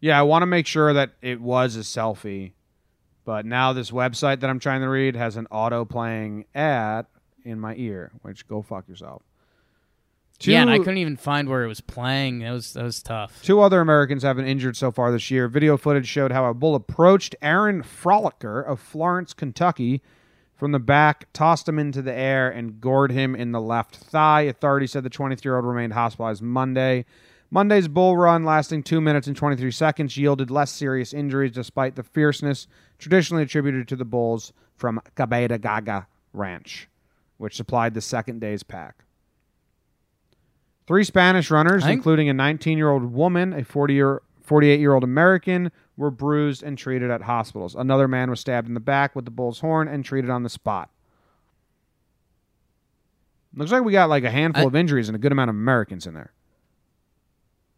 Yeah, 0.00 0.18
I 0.18 0.22
want 0.22 0.42
to 0.42 0.46
make 0.46 0.66
sure 0.66 0.92
that 0.92 1.12
it 1.22 1.40
was 1.40 1.76
a 1.76 1.80
selfie, 1.80 2.54
but 3.24 3.46
now 3.46 3.72
this 3.72 3.92
website 3.92 4.40
that 4.40 4.50
I'm 4.50 4.58
trying 4.58 4.80
to 4.80 4.88
read 4.88 5.14
has 5.14 5.36
an 5.36 5.46
auto 5.52 5.84
playing 5.84 6.46
ad 6.56 7.06
in 7.44 7.60
my 7.60 7.76
ear, 7.76 8.10
which 8.22 8.48
go 8.48 8.62
fuck 8.62 8.88
yourself. 8.88 9.22
Two, 10.38 10.52
yeah, 10.52 10.60
and 10.60 10.70
I 10.70 10.78
couldn't 10.78 10.98
even 10.98 11.16
find 11.16 11.48
where 11.48 11.64
it 11.64 11.68
was 11.68 11.80
playing. 11.80 12.40
That 12.40 12.50
was 12.50 12.74
that 12.74 12.84
was 12.84 13.02
tough. 13.02 13.42
Two 13.42 13.60
other 13.60 13.80
Americans 13.80 14.22
have 14.22 14.36
been 14.36 14.46
injured 14.46 14.76
so 14.76 14.92
far 14.92 15.10
this 15.10 15.30
year. 15.30 15.48
Video 15.48 15.76
footage 15.78 16.06
showed 16.06 16.30
how 16.30 16.44
a 16.46 16.54
bull 16.54 16.74
approached 16.74 17.34
Aaron 17.40 17.82
Frolicker 17.82 18.64
of 18.64 18.78
Florence, 18.78 19.32
Kentucky, 19.32 20.02
from 20.54 20.72
the 20.72 20.78
back, 20.78 21.32
tossed 21.32 21.66
him 21.66 21.78
into 21.78 22.02
the 22.02 22.12
air, 22.12 22.50
and 22.50 22.80
gored 22.80 23.12
him 23.12 23.34
in 23.34 23.52
the 23.52 23.60
left 23.60 23.96
thigh. 23.96 24.42
Authorities 24.42 24.92
said 24.92 25.04
the 25.04 25.10
23 25.10 25.48
year 25.48 25.56
old 25.56 25.64
remained 25.64 25.94
hospitalized 25.94 26.42
Monday. 26.42 27.06
Monday's 27.50 27.88
bull 27.88 28.16
run, 28.16 28.44
lasting 28.44 28.82
2 28.82 29.00
minutes 29.00 29.26
and 29.26 29.36
23 29.36 29.70
seconds, 29.70 30.16
yielded 30.16 30.50
less 30.50 30.70
serious 30.70 31.14
injuries 31.14 31.52
despite 31.52 31.94
the 31.94 32.02
fierceness 32.02 32.66
traditionally 32.98 33.44
attributed 33.44 33.88
to 33.88 33.96
the 33.96 34.04
bulls 34.04 34.52
from 34.74 35.00
Cebada 35.16 35.58
Gago 35.58 36.06
Ranch, 36.32 36.88
which 37.38 37.56
supplied 37.56 37.94
the 37.94 38.00
second 38.00 38.40
day's 38.40 38.62
pack. 38.62 39.05
Three 40.86 41.04
Spanish 41.04 41.50
runners, 41.50 41.82
think- 41.82 41.98
including 41.98 42.28
a 42.28 42.34
19 42.34 42.78
year 42.78 42.90
old 42.90 43.12
woman, 43.12 43.52
a 43.52 43.64
40 43.64 43.94
year 43.94 44.22
48 44.42 44.78
year 44.78 44.94
old 44.94 45.02
American 45.02 45.72
were 45.96 46.10
bruised 46.10 46.62
and 46.62 46.78
treated 46.78 47.10
at 47.10 47.22
hospitals. 47.22 47.74
Another 47.74 48.06
man 48.06 48.30
was 48.30 48.38
stabbed 48.38 48.68
in 48.68 48.74
the 48.74 48.80
back 48.80 49.16
with 49.16 49.24
the 49.24 49.30
bull's 49.30 49.60
horn 49.60 49.88
and 49.88 50.04
treated 50.04 50.30
on 50.30 50.42
the 50.44 50.48
spot. 50.48 50.90
Looks 53.54 53.72
like 53.72 53.82
we 53.84 53.92
got 53.92 54.08
like 54.08 54.24
a 54.24 54.30
handful 54.30 54.64
I- 54.64 54.66
of 54.66 54.76
injuries 54.76 55.08
and 55.08 55.16
a 55.16 55.18
good 55.18 55.32
amount 55.32 55.50
of 55.50 55.56
Americans 55.56 56.06
in 56.06 56.14
there. 56.14 56.32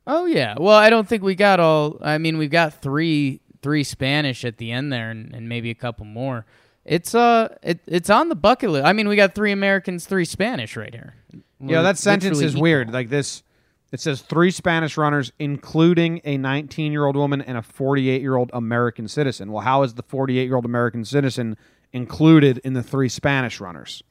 Oh 0.07 0.25
yeah. 0.25 0.55
Well, 0.59 0.77
I 0.77 0.91
don't 0.91 1.07
think 1.07 1.23
we 1.23 1.35
got 1.35 1.61
all. 1.61 1.99
I 2.01 2.19
mean, 2.19 2.39
we've 2.39 2.51
got 2.51 2.75
three 2.75 3.41
three 3.63 3.85
Spanish 3.85 4.45
at 4.45 4.57
the 4.57 4.73
end 4.73 4.93
there, 4.93 5.11
and, 5.11 5.35
and 5.35 5.49
maybe 5.49 5.71
a 5.71 5.75
couple 5.75 6.07
more. 6.07 6.47
It's 6.85 7.15
uh, 7.15 7.55
it, 7.63 7.81
it's 7.87 8.09
on 8.09 8.31
the 8.31 8.35
bucket 8.35 8.71
list. 8.71 8.87
I 8.87 8.95
mean, 8.95 9.07
we 9.09 9.17
got 9.17 9.35
three 9.35 9.53
Americans, 9.53 10.07
three 10.07 10.25
Spanish 10.25 10.77
right 10.77 10.95
here. 10.95 11.15
Yeah, 11.61 11.79
We're 11.79 11.83
that 11.85 11.99
sentence 11.99 12.41
is 12.41 12.53
equal. 12.53 12.63
weird. 12.63 12.93
Like 12.93 13.09
this, 13.09 13.43
it 13.91 14.01
says 14.01 14.21
three 14.23 14.51
Spanish 14.51 14.97
runners, 14.97 15.33
including 15.39 16.21
a 16.25 16.37
19 16.37 16.93
year 16.93 17.07
old 17.07 17.17
woman 17.17 17.41
and 17.41 17.59
a 17.59 17.63
48 17.63 18.21
year 18.21 18.37
old 18.37 18.51
American 18.53 19.09
citizen. 19.09 19.51
Well, 19.51 19.63
how 19.63 19.83
is 19.83 19.95
the 19.95 20.03
48 20.03 20.45
year 20.45 20.57
old 20.57 20.65
American 20.65 21.05
citizen 21.05 21.57
included 21.93 22.59
in 22.59 22.75
the 22.75 22.83
three 22.83 23.09
Spanish 23.09 23.61
runners? 23.61 24.03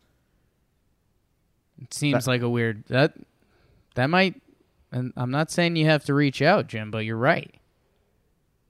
It 1.82 1.94
seems 1.94 2.28
like 2.28 2.42
a 2.42 2.50
weird 2.50 2.86
that 2.88 3.14
that 3.96 4.08
might. 4.10 4.42
And 4.92 5.12
I'm 5.18 5.32
not 5.32 5.52
saying 5.52 5.76
you 5.76 5.86
have 5.86 6.06
to 6.06 6.14
reach 6.14 6.42
out, 6.42 6.68
Jim, 6.68 6.92
but 6.92 7.00
you're 7.00 7.18
right. 7.18 7.54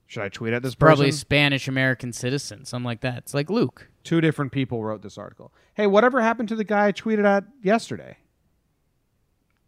Should 0.08 0.22
I 0.22 0.28
tweet 0.28 0.52
at 0.52 0.62
this 0.62 0.74
Probably 0.74 1.06
a 1.06 1.08
person? 1.08 1.20
Spanish 1.20 1.68
American 1.68 2.12
citizen, 2.12 2.64
something 2.64 2.84
like 2.84 3.02
that. 3.02 3.18
It's 3.18 3.34
like 3.34 3.50
Luke. 3.50 3.88
Two 4.04 4.20
different 4.20 4.52
people 4.52 4.82
wrote 4.82 5.02
this 5.02 5.16
article. 5.16 5.52
Hey, 5.74 5.86
whatever 5.86 6.20
happened 6.20 6.48
to 6.48 6.56
the 6.56 6.64
guy 6.64 6.86
I 6.86 6.92
tweeted 6.92 7.24
at 7.24 7.44
yesterday? 7.62 8.16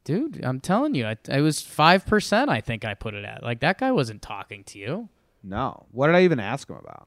Dude, 0.04 0.42
I'm 0.44 0.60
telling 0.60 0.94
you, 0.94 1.06
I, 1.06 1.16
it 1.28 1.40
was 1.42 1.60
five 1.60 2.06
percent. 2.06 2.50
I 2.50 2.60
think 2.60 2.84
I 2.84 2.94
put 2.94 3.14
it 3.14 3.24
at. 3.24 3.42
Like 3.42 3.60
that 3.60 3.78
guy 3.78 3.92
wasn't 3.92 4.22
talking 4.22 4.64
to 4.64 4.78
you. 4.78 5.08
No. 5.42 5.86
What 5.92 6.06
did 6.06 6.16
I 6.16 6.22
even 6.24 6.40
ask 6.40 6.68
him 6.68 6.76
about? 6.76 7.06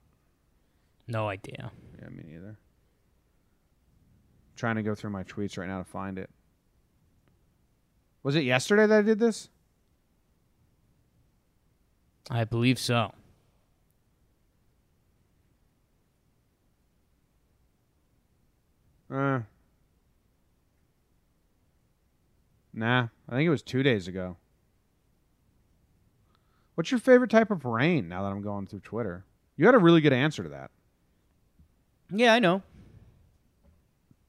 No 1.07 1.27
idea. 1.27 1.71
Yeah, 2.01 2.09
me 2.09 2.23
neither. 2.27 2.57
trying 4.55 4.75
to 4.75 4.83
go 4.83 4.95
through 4.95 5.09
my 5.09 5.23
tweets 5.23 5.57
right 5.57 5.67
now 5.67 5.79
to 5.79 5.83
find 5.83 6.17
it. 6.17 6.29
Was 8.21 8.35
it 8.35 8.43
yesterday 8.43 8.85
that 8.87 8.99
I 8.99 9.01
did 9.01 9.19
this? 9.19 9.49
I 12.29 12.45
believe 12.45 12.79
so. 12.79 13.11
Uh, 19.13 19.41
nah, 22.73 23.07
I 23.29 23.35
think 23.35 23.47
it 23.47 23.51
was 23.51 23.61
two 23.63 23.83
days 23.83 24.07
ago. 24.07 24.37
What's 26.75 26.91
your 26.91 26.99
favorite 26.99 27.29
type 27.29 27.51
of 27.51 27.65
rain 27.65 28.07
now 28.09 28.23
that 28.23 28.29
I'm 28.29 28.41
going 28.41 28.65
through 28.65 28.79
Twitter? 28.79 29.25
You 29.57 29.65
had 29.65 29.75
a 29.75 29.79
really 29.79 30.01
good 30.01 30.13
answer 30.13 30.41
to 30.43 30.49
that. 30.49 30.71
Yeah, 32.11 32.33
I 32.33 32.39
know. 32.39 32.63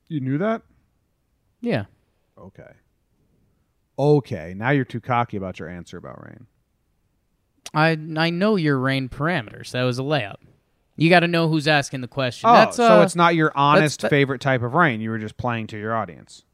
You 0.08 0.20
knew 0.20 0.38
that? 0.38 0.62
Yeah. 1.60 1.84
Okay. 2.38 2.72
Okay, 3.98 4.54
now 4.56 4.70
you're 4.70 4.84
too 4.84 5.00
cocky 5.00 5.36
about 5.36 5.58
your 5.58 5.68
answer 5.68 5.96
about 5.96 6.22
rain. 6.24 6.46
I 7.72 7.96
I 8.20 8.30
know 8.30 8.56
your 8.56 8.78
rain 8.78 9.08
parameters. 9.08 9.70
That 9.70 9.84
was 9.84 9.98
a 9.98 10.02
layup. 10.02 10.36
You 10.96 11.10
got 11.10 11.20
to 11.20 11.28
know 11.28 11.48
who's 11.48 11.66
asking 11.66 12.02
the 12.02 12.08
question. 12.08 12.48
Oh, 12.48 12.54
That's 12.54 12.78
uh, 12.78 12.88
so 12.88 13.02
it's 13.02 13.16
not 13.16 13.34
your 13.34 13.52
honest 13.56 14.02
that- 14.02 14.10
favorite 14.10 14.40
type 14.40 14.62
of 14.62 14.74
rain. 14.74 15.00
You 15.00 15.10
were 15.10 15.18
just 15.18 15.36
playing 15.36 15.68
to 15.68 15.78
your 15.78 15.94
audience. 15.94 16.44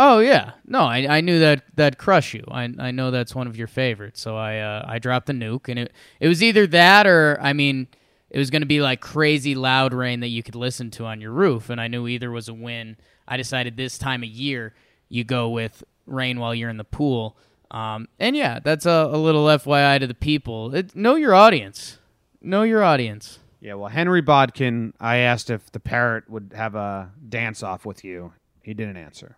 Oh 0.00 0.20
yeah, 0.20 0.52
no, 0.64 0.82
I, 0.82 1.16
I 1.18 1.20
knew 1.20 1.40
that 1.40 1.64
that 1.74 1.98
crush 1.98 2.32
you. 2.32 2.44
I 2.48 2.72
I 2.78 2.90
know 2.92 3.10
that's 3.10 3.34
one 3.34 3.48
of 3.48 3.56
your 3.56 3.66
favorites. 3.66 4.20
So 4.20 4.36
I 4.36 4.58
uh, 4.58 4.84
I 4.86 4.98
dropped 4.98 5.26
the 5.26 5.32
nuke, 5.32 5.68
and 5.68 5.78
it 5.78 5.92
it 6.20 6.28
was 6.28 6.42
either 6.42 6.66
that 6.68 7.06
or 7.06 7.38
I 7.40 7.52
mean, 7.52 7.88
it 8.30 8.38
was 8.38 8.50
going 8.50 8.62
to 8.62 8.66
be 8.66 8.80
like 8.80 9.00
crazy 9.00 9.56
loud 9.56 9.92
rain 9.92 10.20
that 10.20 10.28
you 10.28 10.42
could 10.44 10.54
listen 10.54 10.90
to 10.92 11.04
on 11.04 11.20
your 11.20 11.32
roof, 11.32 11.68
and 11.68 11.80
I 11.80 11.88
knew 11.88 12.06
either 12.06 12.30
was 12.30 12.48
a 12.48 12.54
win. 12.54 12.96
I 13.26 13.36
decided 13.36 13.76
this 13.76 13.98
time 13.98 14.22
of 14.22 14.28
year 14.28 14.72
you 15.08 15.24
go 15.24 15.48
with 15.48 15.82
rain 16.06 16.38
while 16.38 16.54
you're 16.54 16.70
in 16.70 16.76
the 16.76 16.84
pool. 16.84 17.36
Um, 17.70 18.08
and 18.18 18.34
yeah, 18.34 18.60
that's 18.60 18.86
a, 18.86 19.10
a 19.12 19.18
little 19.18 19.44
FYI 19.44 20.00
to 20.00 20.06
the 20.06 20.14
people. 20.14 20.74
It, 20.74 20.96
know 20.96 21.16
your 21.16 21.34
audience. 21.34 21.98
Know 22.40 22.62
your 22.62 22.82
audience. 22.82 23.40
Yeah, 23.60 23.74
well, 23.74 23.90
Henry 23.90 24.22
Bodkin, 24.22 24.94
I 25.00 25.16
asked 25.18 25.50
if 25.50 25.70
the 25.72 25.80
parrot 25.80 26.30
would 26.30 26.54
have 26.56 26.74
a 26.74 27.10
dance 27.28 27.62
off 27.62 27.84
with 27.84 28.04
you. 28.04 28.32
He 28.62 28.72
didn't 28.72 28.96
answer 28.96 29.36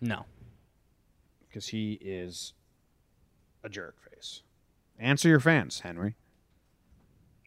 No. 0.00 0.24
because 1.48 1.68
he 1.68 1.94
is 2.00 2.52
a 3.64 3.68
jerk 3.68 3.96
face. 4.10 4.42
Answer 4.98 5.28
your 5.28 5.40
fans, 5.40 5.80
Henry. 5.80 6.14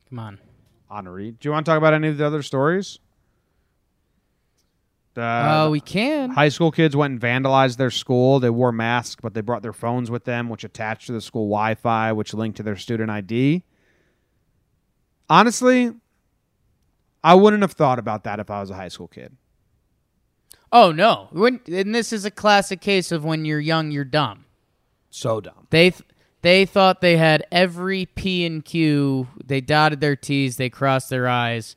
Come 0.10 0.20
on. 0.20 0.40
Honoree. 0.92 1.38
Do 1.40 1.48
you 1.48 1.52
want 1.54 1.66
to 1.66 1.70
talk 1.72 1.78
about 1.78 1.94
any 1.94 2.08
of 2.10 2.18
the 2.18 2.26
other 2.26 2.42
stories? 2.42 3.00
The 5.14 5.22
Uh, 5.22 5.70
we 5.70 5.80
can. 5.82 6.32
high 6.32 6.50
school 6.50 6.72
kids 6.72 6.96
went 6.96 7.12
and 7.12 7.22
vandalized 7.22 7.78
their 7.78 7.92
school. 7.92 8.40
They 8.40 8.50
wore 8.50 8.72
masks, 8.72 9.22
but 9.22 9.34
they 9.34 9.42
brought 9.42 9.62
their 9.62 9.72
phones 9.74 10.10
with 10.10 10.24
them, 10.26 10.50
which 10.50 10.64
attached 10.64 11.08
to 11.08 11.14
the 11.14 11.22
school 11.22 11.48
Wi 11.48 11.76
Fi, 11.76 12.12
which 12.14 12.34
linked 12.34 12.58
to 12.58 12.64
their 12.64 12.76
student 12.78 13.10
ID. 13.10 13.64
Honestly, 15.30 15.94
I 17.24 17.36
wouldn't 17.36 17.62
have 17.62 17.74
thought 17.74 18.00
about 18.00 18.24
that 18.24 18.40
if 18.40 18.50
I 18.50 18.60
was 18.62 18.70
a 18.70 18.76
high 18.76 18.88
school 18.90 19.08
kid. 19.08 19.36
Oh 20.72 20.92
no! 20.92 21.28
When, 21.32 21.60
and 21.68 21.94
this 21.94 22.14
is 22.14 22.24
a 22.24 22.32
classic 22.32 22.80
case 22.82 23.12
of 23.12 23.26
when 23.26 23.46
you're 23.46 23.60
young, 23.60 23.92
you're 23.92 24.06
dumb. 24.06 24.46
So 25.10 25.42
dumb. 25.42 25.68
They 25.70 25.92
th- 25.92 26.04
they 26.42 26.66
thought 26.66 27.02
they 27.02 27.18
had 27.18 27.46
every 27.52 28.06
P 28.06 28.46
and 28.46 28.64
Q. 28.64 29.28
They 29.46 29.62
dotted 29.62 30.02
their 30.02 30.16
T's. 30.16 30.58
They 30.58 30.70
crossed 30.70 31.10
their 31.10 31.28
I's. 31.28 31.76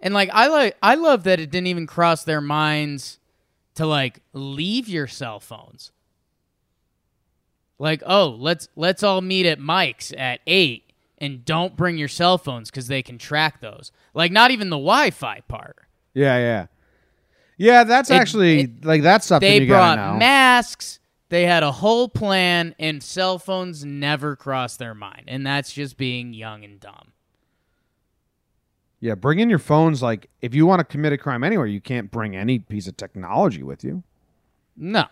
And 0.00 0.12
like 0.12 0.28
I 0.32 0.48
like 0.48 0.76
I 0.82 0.96
love 0.96 1.24
that 1.24 1.40
it 1.40 1.50
didn't 1.50 1.68
even 1.68 1.86
cross 1.86 2.24
their 2.24 2.40
minds 2.40 3.18
to 3.76 3.86
like 3.86 4.20
leave 4.32 4.88
your 4.88 5.06
cell 5.06 5.40
phones. 5.40 5.92
Like 7.78 8.02
oh 8.04 8.36
let's 8.38 8.68
let's 8.76 9.02
all 9.02 9.22
meet 9.22 9.46
at 9.46 9.58
Mike's 9.58 10.12
at 10.16 10.40
eight 10.46 10.92
and 11.18 11.44
don't 11.44 11.76
bring 11.76 11.96
your 11.96 12.08
cell 12.08 12.36
phones 12.36 12.70
because 12.70 12.88
they 12.88 13.02
can 13.02 13.16
track 13.16 13.60
those. 13.60 13.92
Like 14.12 14.30
not 14.30 14.50
even 14.50 14.68
the 14.68 14.76
Wi-Fi 14.76 15.40
part. 15.48 15.76
Yeah, 16.12 16.36
yeah. 16.38 16.66
Yeah, 17.56 17.84
that's 17.84 18.10
It- 18.10 18.14
actually 18.14 18.60
it- 18.62 18.84
like 18.84 19.02
that's 19.02 19.26
something 19.26 19.48
they 19.48 19.66
brought 19.66 20.18
masks 20.18 20.98
they 21.30 21.46
had 21.46 21.62
a 21.62 21.72
whole 21.72 22.08
plan 22.08 22.74
and 22.78 23.02
cell 23.02 23.38
phones 23.38 23.84
never 23.84 24.36
crossed 24.36 24.78
their 24.78 24.94
mind 24.94 25.24
and 25.26 25.44
that's 25.46 25.72
just 25.72 25.96
being 25.96 26.32
young 26.32 26.64
and 26.64 26.78
dumb 26.78 27.12
yeah, 29.04 29.14
bring 29.14 29.38
in 29.38 29.50
your 29.50 29.58
phones. 29.58 30.02
Like, 30.02 30.30
if 30.40 30.54
you 30.54 30.64
want 30.64 30.80
to 30.80 30.84
commit 30.84 31.12
a 31.12 31.18
crime 31.18 31.44
anywhere, 31.44 31.66
you 31.66 31.78
can't 31.78 32.10
bring 32.10 32.34
any 32.34 32.58
piece 32.58 32.88
of 32.88 32.96
technology 32.96 33.62
with 33.62 33.84
you. 33.84 34.02
no 34.78 35.04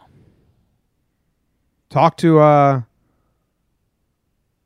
Talk 1.90 2.16
to 2.16 2.38
uh, 2.38 2.82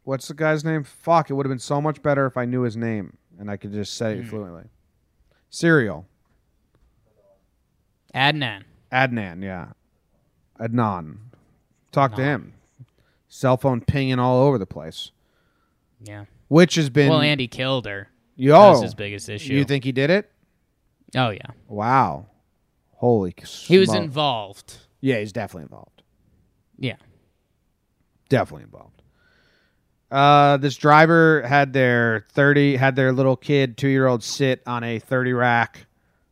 what's 0.04 0.28
the 0.28 0.34
guy's 0.34 0.64
name? 0.64 0.84
Fuck, 0.84 1.28
it 1.28 1.32
would 1.32 1.44
have 1.44 1.50
been 1.50 1.58
so 1.58 1.80
much 1.80 2.00
better 2.02 2.24
if 2.26 2.36
I 2.36 2.44
knew 2.44 2.62
his 2.62 2.76
name 2.76 3.16
and 3.36 3.50
I 3.50 3.56
could 3.56 3.72
just 3.72 3.94
say 3.94 4.18
it 4.18 4.28
fluently. 4.28 4.66
Serial, 5.50 6.06
adnan 8.16 8.64
Adnan, 8.92 9.42
yeah, 9.42 9.66
Adnan. 10.60 11.16
Talk 11.92 12.14
to 12.14 12.22
Adnan. 12.22 12.24
him. 12.24 12.52
Cell 13.28 13.56
phone 13.56 13.80
pinging 13.80 14.18
all 14.18 14.42
over 14.46 14.56
the 14.58 14.66
place, 14.66 15.10
yeah 16.00 16.24
which 16.48 16.76
has 16.76 16.88
been. 16.88 17.08
well 17.10 17.20
andy 17.20 17.48
killed 17.48 17.86
her 17.86 18.08
yo, 18.36 18.52
that 18.52 18.68
was 18.70 18.82
his 18.82 18.94
biggest 18.94 19.28
issue 19.28 19.52
you 19.54 19.64
think 19.64 19.82
he 19.84 19.92
did 19.92 20.10
it? 20.10 20.30
oh 21.16 21.30
yeah 21.30 21.40
Wow, 21.68 22.26
holy. 22.94 23.34
he 23.44 23.78
was 23.78 23.88
smoke. 23.90 24.02
involved 24.02 24.76
Yeah, 25.00 25.18
he's 25.18 25.32
definitely 25.32 25.64
involved. 25.64 26.02
yeah 26.78 26.96
definitely 28.28 28.64
involved. 28.64 29.02
Uh, 30.10 30.56
this 30.58 30.76
driver 30.76 31.42
had 31.42 31.72
their 31.72 32.24
thirty 32.32 32.76
had 32.76 32.94
their 32.96 33.12
little 33.12 33.36
kid 33.36 33.76
two 33.76 33.88
year 33.88 34.06
old 34.06 34.22
sit 34.22 34.62
on 34.66 34.84
a 34.84 34.98
thirty 35.00 35.32
rack, 35.32 35.86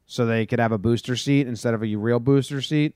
so 0.07 0.26
they 0.26 0.46
could 0.46 0.59
have 0.59 0.72
a 0.72 0.78
booster 0.78 1.16
seat 1.16 1.46
instead 1.46 1.74
of 1.74 1.82
a 1.82 1.94
real 1.96 2.20
booster 2.20 2.61
seat. 2.61 2.94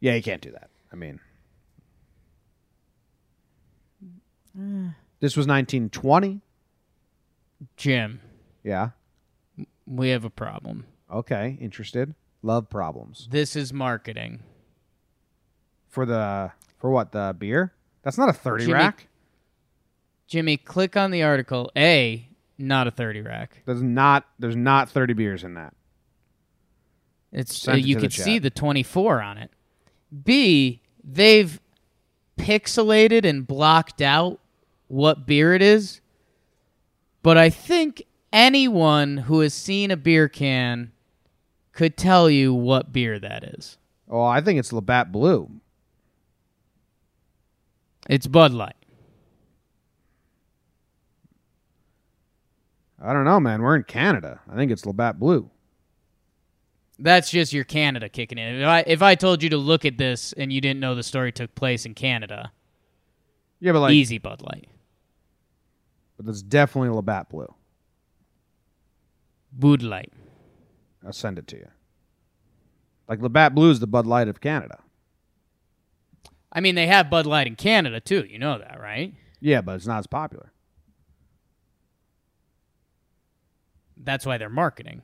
Yeah, 0.00 0.14
you 0.14 0.22
can't 0.22 0.42
do 0.42 0.52
that. 0.52 0.70
I 0.92 0.96
mean, 0.96 1.20
this 5.20 5.36
was 5.36 5.46
nineteen 5.46 5.88
twenty. 5.90 6.40
jim 7.76 8.20
Yeah. 8.62 8.90
we 9.86 10.10
have 10.10 10.24
a 10.24 10.30
problem 10.30 10.86
Okay. 11.10 11.56
Interested. 11.60 12.14
Love 12.42 12.68
problems 12.70 13.28
this 13.30 13.56
is 13.56 13.72
marketing 13.72 14.40
for 15.88 16.06
the 16.06 16.52
for 16.78 16.90
what 16.90 17.10
the 17.12 17.34
beer? 17.36 17.72
That's 18.02 18.18
not 18.18 18.28
a 18.28 18.32
thirty 18.32 18.64
Jimmy- 18.66 18.74
rack. 18.74 19.08
jimmy 20.28 20.56
click 20.56 20.96
on 20.96 21.10
the 21.10 21.22
article 21.22 21.70
a 21.76 22.27
not 22.58 22.86
a 22.86 22.90
30 22.90 23.22
rack 23.22 23.62
There's 23.64 23.82
not. 23.82 24.26
There's 24.38 24.56
not 24.56 24.90
thirty 24.90 25.12
beers 25.12 25.44
in 25.44 25.54
that. 25.54 25.74
It's 27.32 27.68
uh, 27.68 27.72
it 27.72 27.84
you 27.84 27.94
the 27.94 28.00
could 28.02 28.12
see 28.12 28.38
the 28.38 28.50
24 28.50 29.20
on 29.20 29.38
it. 29.38 29.50
B, 30.24 30.80
they've 31.04 31.60
pixelated 32.38 33.24
and 33.24 33.46
blocked 33.46 34.00
out 34.00 34.40
what 34.88 35.26
beer 35.26 35.54
it 35.54 35.60
is, 35.60 36.00
but 37.22 37.36
I 37.36 37.50
think 37.50 38.02
anyone 38.32 39.18
who 39.18 39.40
has 39.40 39.52
seen 39.52 39.90
a 39.90 39.96
beer 39.96 40.28
can 40.28 40.92
could 41.72 41.96
tell 41.96 42.30
you 42.30 42.54
what 42.54 42.92
beer 42.92 43.18
that 43.18 43.44
is. 43.44 43.76
Oh, 44.08 44.22
I 44.24 44.40
think 44.40 44.58
it's 44.58 44.72
Labatt 44.72 45.12
Blue. 45.12 45.50
It's 48.08 48.26
Bud 48.26 48.52
Light. 48.52 48.74
I 53.00 53.12
don't 53.12 53.24
know, 53.24 53.38
man. 53.40 53.62
We're 53.62 53.76
in 53.76 53.84
Canada. 53.84 54.40
I 54.50 54.56
think 54.56 54.72
it's 54.72 54.84
Labatt 54.84 55.18
Blue. 55.20 55.50
That's 56.98 57.30
just 57.30 57.52
your 57.52 57.62
Canada 57.64 58.08
kicking 58.08 58.38
in. 58.38 58.56
If 58.60 58.66
I 58.66 58.80
if 58.86 59.02
I 59.02 59.14
told 59.14 59.42
you 59.42 59.50
to 59.50 59.56
look 59.56 59.84
at 59.84 59.98
this 59.98 60.32
and 60.32 60.52
you 60.52 60.60
didn't 60.60 60.80
know 60.80 60.94
the 60.96 61.04
story 61.04 61.30
took 61.30 61.54
place 61.54 61.86
in 61.86 61.94
Canada, 61.94 62.50
Yeah, 63.60 63.72
but 63.72 63.80
like, 63.80 63.94
easy 63.94 64.18
Bud 64.18 64.42
Light. 64.42 64.66
but 66.16 66.26
that's 66.26 66.42
definitely 66.42 66.88
Labatt 66.90 67.28
Blue. 67.28 67.54
Bud 69.52 69.82
Light. 69.82 70.12
I'll 71.06 71.12
send 71.12 71.38
it 71.38 71.46
to 71.48 71.56
you. 71.56 71.68
Like 73.08 73.22
Labatt 73.22 73.54
Blue 73.54 73.70
is 73.70 73.78
the 73.80 73.86
Bud 73.86 74.06
Light 74.06 74.26
of 74.28 74.40
Canada. 74.40 74.80
I 76.52 76.60
mean, 76.60 76.74
they 76.74 76.88
have 76.88 77.10
Bud 77.10 77.26
Light 77.26 77.46
in 77.46 77.54
Canada 77.54 78.00
too. 78.00 78.24
You 78.28 78.38
know 78.40 78.58
that, 78.58 78.80
right? 78.80 79.14
Yeah, 79.40 79.60
but 79.60 79.76
it's 79.76 79.86
not 79.86 79.98
as 80.00 80.06
popular. 80.08 80.52
That's 84.02 84.24
why 84.24 84.38
they're 84.38 84.48
marketing. 84.48 85.02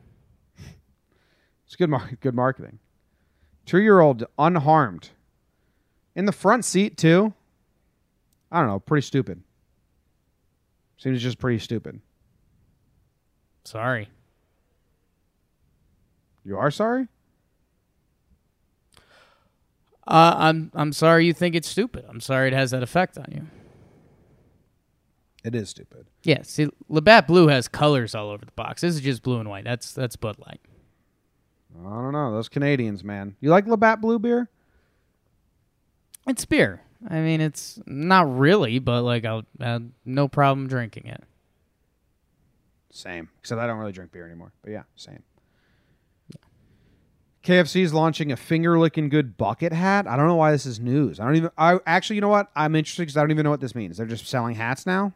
It's 1.66 1.76
good, 1.76 1.90
mar- 1.90 2.10
good 2.20 2.34
marketing. 2.34 2.78
Two-year-old 3.66 4.24
unharmed, 4.38 5.10
in 6.14 6.26
the 6.26 6.32
front 6.32 6.64
seat 6.64 6.96
too. 6.96 7.32
I 8.52 8.60
don't 8.60 8.68
know. 8.68 8.78
Pretty 8.78 9.04
stupid. 9.04 9.42
Seems 10.98 11.20
just 11.20 11.38
pretty 11.38 11.58
stupid. 11.58 12.00
Sorry. 13.64 14.08
You 16.44 16.58
are 16.58 16.70
sorry? 16.70 17.08
Uh, 20.06 20.34
I'm 20.36 20.70
I'm 20.74 20.92
sorry 20.92 21.26
you 21.26 21.32
think 21.32 21.54
it's 21.54 21.68
stupid. 21.68 22.04
I'm 22.08 22.20
sorry 22.20 22.48
it 22.48 22.52
has 22.52 22.70
that 22.72 22.82
effect 22.82 23.16
on 23.16 23.26
you. 23.32 23.46
It 25.44 25.54
is 25.54 25.68
stupid. 25.68 26.06
Yeah, 26.22 26.40
see, 26.42 26.68
Labatt 26.88 27.26
Blue 27.28 27.48
has 27.48 27.68
colors 27.68 28.14
all 28.14 28.30
over 28.30 28.44
the 28.44 28.52
box. 28.52 28.80
This 28.80 28.94
is 28.94 29.02
just 29.02 29.22
blue 29.22 29.38
and 29.38 29.48
white. 29.48 29.64
That's 29.64 29.92
that's 29.92 30.16
Bud 30.16 30.36
Light. 30.38 30.60
I 31.78 31.82
don't 31.82 32.12
know. 32.12 32.32
Those 32.32 32.48
Canadians, 32.48 33.04
man. 33.04 33.36
You 33.40 33.50
like 33.50 33.66
Labatt 33.66 34.00
Blue 34.00 34.18
beer? 34.18 34.48
It's 36.26 36.44
beer. 36.46 36.80
I 37.08 37.20
mean, 37.20 37.42
it's 37.42 37.78
not 37.86 38.38
really, 38.38 38.78
but 38.78 39.02
like 39.02 39.26
I'll 39.26 39.44
uh, 39.60 39.80
no 40.06 40.28
problem 40.28 40.66
drinking 40.66 41.06
it. 41.06 41.22
Same. 42.90 43.28
Except 43.40 43.60
I 43.60 43.66
don't 43.66 43.78
really 43.78 43.92
drink 43.92 44.12
beer 44.12 44.24
anymore. 44.24 44.52
But 44.62 44.70
yeah, 44.70 44.84
same. 44.96 45.22
KFC 47.42 47.82
is 47.82 47.92
launching 47.92 48.32
a 48.32 48.36
finger 48.36 48.78
licking 48.78 49.10
good 49.10 49.36
bucket 49.36 49.74
hat. 49.74 50.06
I 50.06 50.16
don't 50.16 50.26
know 50.26 50.36
why 50.36 50.50
this 50.50 50.64
is 50.64 50.80
news. 50.80 51.20
I 51.20 51.26
don't 51.26 51.36
even. 51.36 51.50
I 51.58 51.78
actually, 51.84 52.16
you 52.16 52.22
know 52.22 52.28
what? 52.28 52.50
I'm 52.56 52.74
interested 52.74 53.02
because 53.02 53.18
I 53.18 53.20
don't 53.20 53.32
even 53.32 53.44
know 53.44 53.50
what 53.50 53.60
this 53.60 53.74
means. 53.74 53.98
They're 53.98 54.06
just 54.06 54.26
selling 54.26 54.54
hats 54.54 54.86
now. 54.86 55.12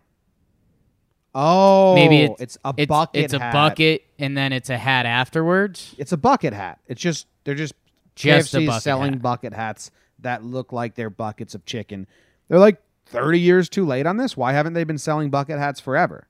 Oh, 1.34 1.94
Maybe 1.94 2.22
it's 2.22 2.40
it's 2.40 2.58
a 2.64 2.74
it's, 2.76 2.88
bucket. 2.88 3.24
It's 3.24 3.34
a 3.34 3.38
bucket, 3.38 4.04
and 4.18 4.36
then 4.36 4.52
it's 4.52 4.70
a 4.70 4.78
hat 4.78 5.06
afterwards. 5.06 5.94
It's 5.98 6.12
a 6.12 6.16
bucket 6.16 6.52
hat. 6.54 6.80
It's 6.86 7.00
just 7.00 7.26
they're 7.44 7.54
just 7.54 7.74
Just 8.14 8.52
bucket 8.52 8.82
selling 8.82 9.12
hat. 9.14 9.22
bucket 9.22 9.52
hats 9.52 9.90
that 10.20 10.42
look 10.42 10.72
like 10.72 10.94
they're 10.94 11.10
buckets 11.10 11.54
of 11.54 11.64
chicken. 11.64 12.06
They're 12.48 12.58
like 12.58 12.80
30 13.06 13.38
years 13.38 13.68
too 13.68 13.86
late 13.86 14.06
on 14.06 14.16
this. 14.16 14.36
Why 14.36 14.52
haven't 14.52 14.72
they 14.72 14.84
been 14.84 14.98
selling 14.98 15.30
bucket 15.30 15.58
hats 15.58 15.80
forever? 15.80 16.26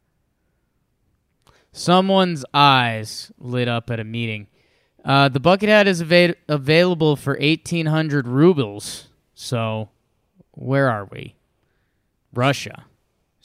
Someone's 1.73 2.45
eyes 2.53 3.31
lit 3.39 3.69
up 3.69 3.91
at 3.91 4.01
a 4.01 4.05
meeting. 4.05 4.49
Uh, 5.05 5.29
the 5.29 5.41
bucket 5.41 5.69
hat 5.69 5.87
is 5.87 6.03
ava- 6.03 6.35
available 6.49 7.15
for 7.17 7.37
eighteen 7.41 7.87
hundred 7.87 8.27
rubles. 8.27 9.09
So, 9.35 9.91
where 10.53 10.91
are 10.91 11.05
we? 11.05 11.37
Russia. 12.35 12.85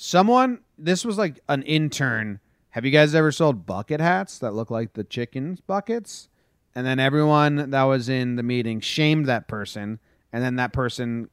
Someone, 0.05 0.59
this 0.77 1.05
was 1.05 1.17
like 1.17 1.39
an 1.47 1.63
intern. 1.63 2.41
Have 2.71 2.83
you 2.83 2.91
guys 2.91 3.15
ever 3.15 3.31
sold 3.31 3.65
bucket 3.65 4.01
hats 4.01 4.37
that 4.39 4.53
look 4.53 4.69
like 4.69 4.95
the 4.95 5.05
chicken's 5.05 5.61
buckets? 5.61 6.27
And 6.75 6.85
then 6.85 6.99
everyone 6.99 7.69
that 7.69 7.83
was 7.83 8.09
in 8.09 8.35
the 8.35 8.43
meeting 8.43 8.81
shamed 8.81 9.27
that 9.27 9.47
person. 9.47 9.99
And 10.33 10.43
then 10.43 10.57
that 10.57 10.73
person 10.73 11.29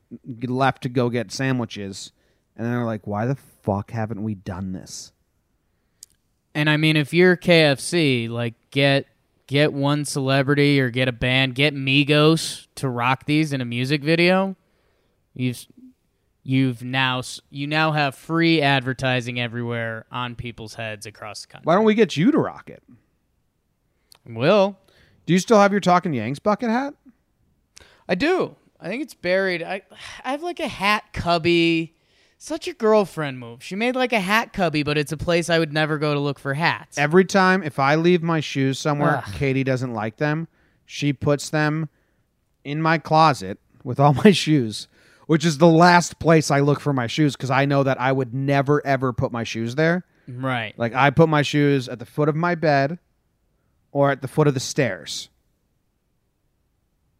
left 0.46 0.84
to 0.84 0.88
go 0.88 1.10
get 1.10 1.32
sandwiches. 1.32 2.12
And 2.54 2.64
then 2.64 2.72
they're 2.72 2.84
like, 2.84 3.08
why 3.08 3.26
the 3.26 3.34
fuck 3.34 3.90
haven't 3.90 4.22
we 4.22 4.36
done 4.36 4.70
this? 4.70 5.10
And 6.54 6.70
I 6.70 6.76
mean, 6.76 6.94
if 6.94 7.12
you're 7.12 7.36
KFC, 7.36 8.30
like 8.30 8.54
get 8.70 9.06
get 9.48 9.72
one 9.72 10.04
celebrity 10.04 10.80
or 10.80 10.90
get 10.90 11.08
a 11.08 11.12
band, 11.12 11.56
get 11.56 11.74
Migos 11.74 12.68
to 12.76 12.88
rock 12.88 13.24
these 13.24 13.52
in 13.52 13.60
a 13.60 13.64
music 13.64 14.04
video. 14.04 14.54
You've 15.34 15.66
you've 16.42 16.82
now 16.82 17.22
you 17.50 17.66
now 17.66 17.92
have 17.92 18.14
free 18.14 18.60
advertising 18.62 19.38
everywhere 19.40 20.06
on 20.10 20.34
people's 20.34 20.74
heads 20.74 21.06
across 21.06 21.42
the 21.42 21.48
country. 21.48 21.64
Why 21.64 21.74
don't 21.74 21.84
we 21.84 21.94
get 21.94 22.16
you 22.16 22.30
to 22.32 22.38
rock 22.38 22.70
it? 22.70 22.82
Will 24.26 24.78
Do 25.26 25.32
you 25.32 25.38
still 25.38 25.58
have 25.58 25.72
your 25.72 25.80
Talking 25.80 26.12
Yanks 26.14 26.38
bucket 26.38 26.70
hat? 26.70 26.94
I 28.08 28.14
do? 28.14 28.56
I 28.80 28.88
think 28.88 29.02
it's 29.02 29.14
buried. 29.14 29.62
I 29.62 29.82
I 30.24 30.30
have 30.32 30.42
like 30.42 30.60
a 30.60 30.68
hat 30.68 31.12
cubby. 31.12 31.94
Such 32.42 32.66
a 32.66 32.72
girlfriend 32.72 33.38
move. 33.38 33.62
She 33.62 33.76
made 33.76 33.94
like 33.94 34.14
a 34.14 34.20
hat 34.20 34.54
cubby, 34.54 34.82
but 34.82 34.96
it's 34.96 35.12
a 35.12 35.16
place 35.18 35.50
I 35.50 35.58
would 35.58 35.74
never 35.74 35.98
go 35.98 36.14
to 36.14 36.20
look 36.20 36.38
for 36.38 36.54
hats. 36.54 36.96
Every 36.96 37.26
time 37.26 37.62
if 37.62 37.78
I 37.78 37.96
leave 37.96 38.22
my 38.22 38.40
shoes 38.40 38.78
somewhere, 38.78 39.18
Ugh. 39.18 39.34
Katie 39.34 39.62
doesn't 39.64 39.92
like 39.92 40.16
them. 40.16 40.48
She 40.86 41.12
puts 41.12 41.50
them 41.50 41.90
in 42.64 42.80
my 42.80 42.96
closet 42.96 43.58
with 43.84 44.00
all 44.00 44.14
my 44.24 44.30
shoes, 44.30 44.88
which 45.30 45.44
is 45.44 45.58
the 45.58 45.68
last 45.68 46.18
place 46.18 46.50
I 46.50 46.58
look 46.58 46.80
for 46.80 46.92
my 46.92 47.06
shoes 47.06 47.36
because 47.36 47.52
I 47.52 47.64
know 47.64 47.84
that 47.84 48.00
I 48.00 48.10
would 48.10 48.34
never 48.34 48.84
ever 48.84 49.12
put 49.12 49.30
my 49.30 49.44
shoes 49.44 49.76
there. 49.76 50.04
right. 50.26 50.76
Like 50.76 50.92
I 50.92 51.10
put 51.10 51.28
my 51.28 51.42
shoes 51.42 51.88
at 51.88 52.00
the 52.00 52.04
foot 52.04 52.28
of 52.28 52.34
my 52.34 52.56
bed 52.56 52.98
or 53.92 54.10
at 54.10 54.22
the 54.22 54.26
foot 54.26 54.48
of 54.48 54.54
the 54.54 54.60
stairs. 54.60 55.28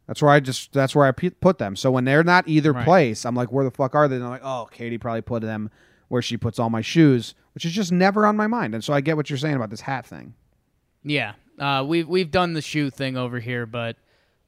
That's 0.08 0.20
where 0.20 0.32
I 0.32 0.40
just 0.40 0.72
that's 0.72 0.92
where 0.92 1.06
I 1.06 1.12
put 1.12 1.58
them. 1.58 1.76
So 1.76 1.92
when 1.92 2.04
they're 2.04 2.24
not 2.24 2.48
either 2.48 2.72
Right. 2.72 2.84
place, 2.84 3.24
I'm 3.24 3.36
like, 3.36 3.52
where 3.52 3.64
the 3.64 3.70
fuck 3.70 3.94
are 3.94 4.08
they? 4.08 4.16
And 4.16 4.24
I'm 4.24 4.30
like, 4.30 4.42
oh, 4.42 4.68
Katie 4.72 4.98
probably 4.98 5.22
put 5.22 5.42
them 5.42 5.70
where 6.08 6.20
she 6.20 6.36
puts 6.36 6.58
all 6.58 6.68
my 6.68 6.80
shoes, 6.80 7.36
which 7.54 7.64
is 7.64 7.70
just 7.70 7.92
never 7.92 8.26
on 8.26 8.36
my 8.36 8.48
mind. 8.48 8.74
And 8.74 8.82
so 8.82 8.92
I 8.92 9.02
get 9.02 9.16
what 9.16 9.30
you're 9.30 9.38
saying 9.38 9.54
about 9.54 9.70
this 9.70 9.82
hat 9.82 10.04
thing. 10.04 10.34
Yeah, 11.04 11.34
uh, 11.60 11.84
we've 11.86 12.08
we've 12.08 12.32
done 12.32 12.54
the 12.54 12.60
shoe 12.60 12.90
thing 12.90 13.16
over 13.16 13.38
here, 13.38 13.66
but 13.66 13.94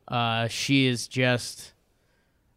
uh, 0.08 0.48
she 0.48 0.88
is 0.88 1.06
just 1.06 1.74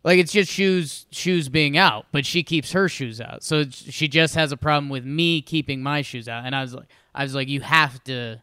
like 0.06 0.20
it's 0.20 0.32
just 0.32 0.50
shoes 0.50 1.06
shoes 1.12 1.50
being 1.50 1.78
out, 1.78 2.06
but 2.14 2.26
she 2.26 2.44
keeps 2.44 2.72
her 2.72 2.88
shoes 2.88 3.20
out, 3.20 3.44
so 3.44 3.60
it's- 3.60 3.92
she 3.94 4.08
just 4.08 4.36
has 4.36 4.54
a 4.54 4.58
problem 4.58 4.88
with 4.88 5.04
me 5.04 5.42
keeping 5.42 5.84
my 5.84 6.02
shoes 6.02 6.30
out. 6.30 6.46
And 6.46 6.56
I 6.56 6.62
was 6.62 6.74
like, 6.74 6.88
I 7.14 7.24
was 7.24 7.36
like, 7.36 7.50
you 7.50 7.60
have 7.62 8.02
to, 8.06 8.42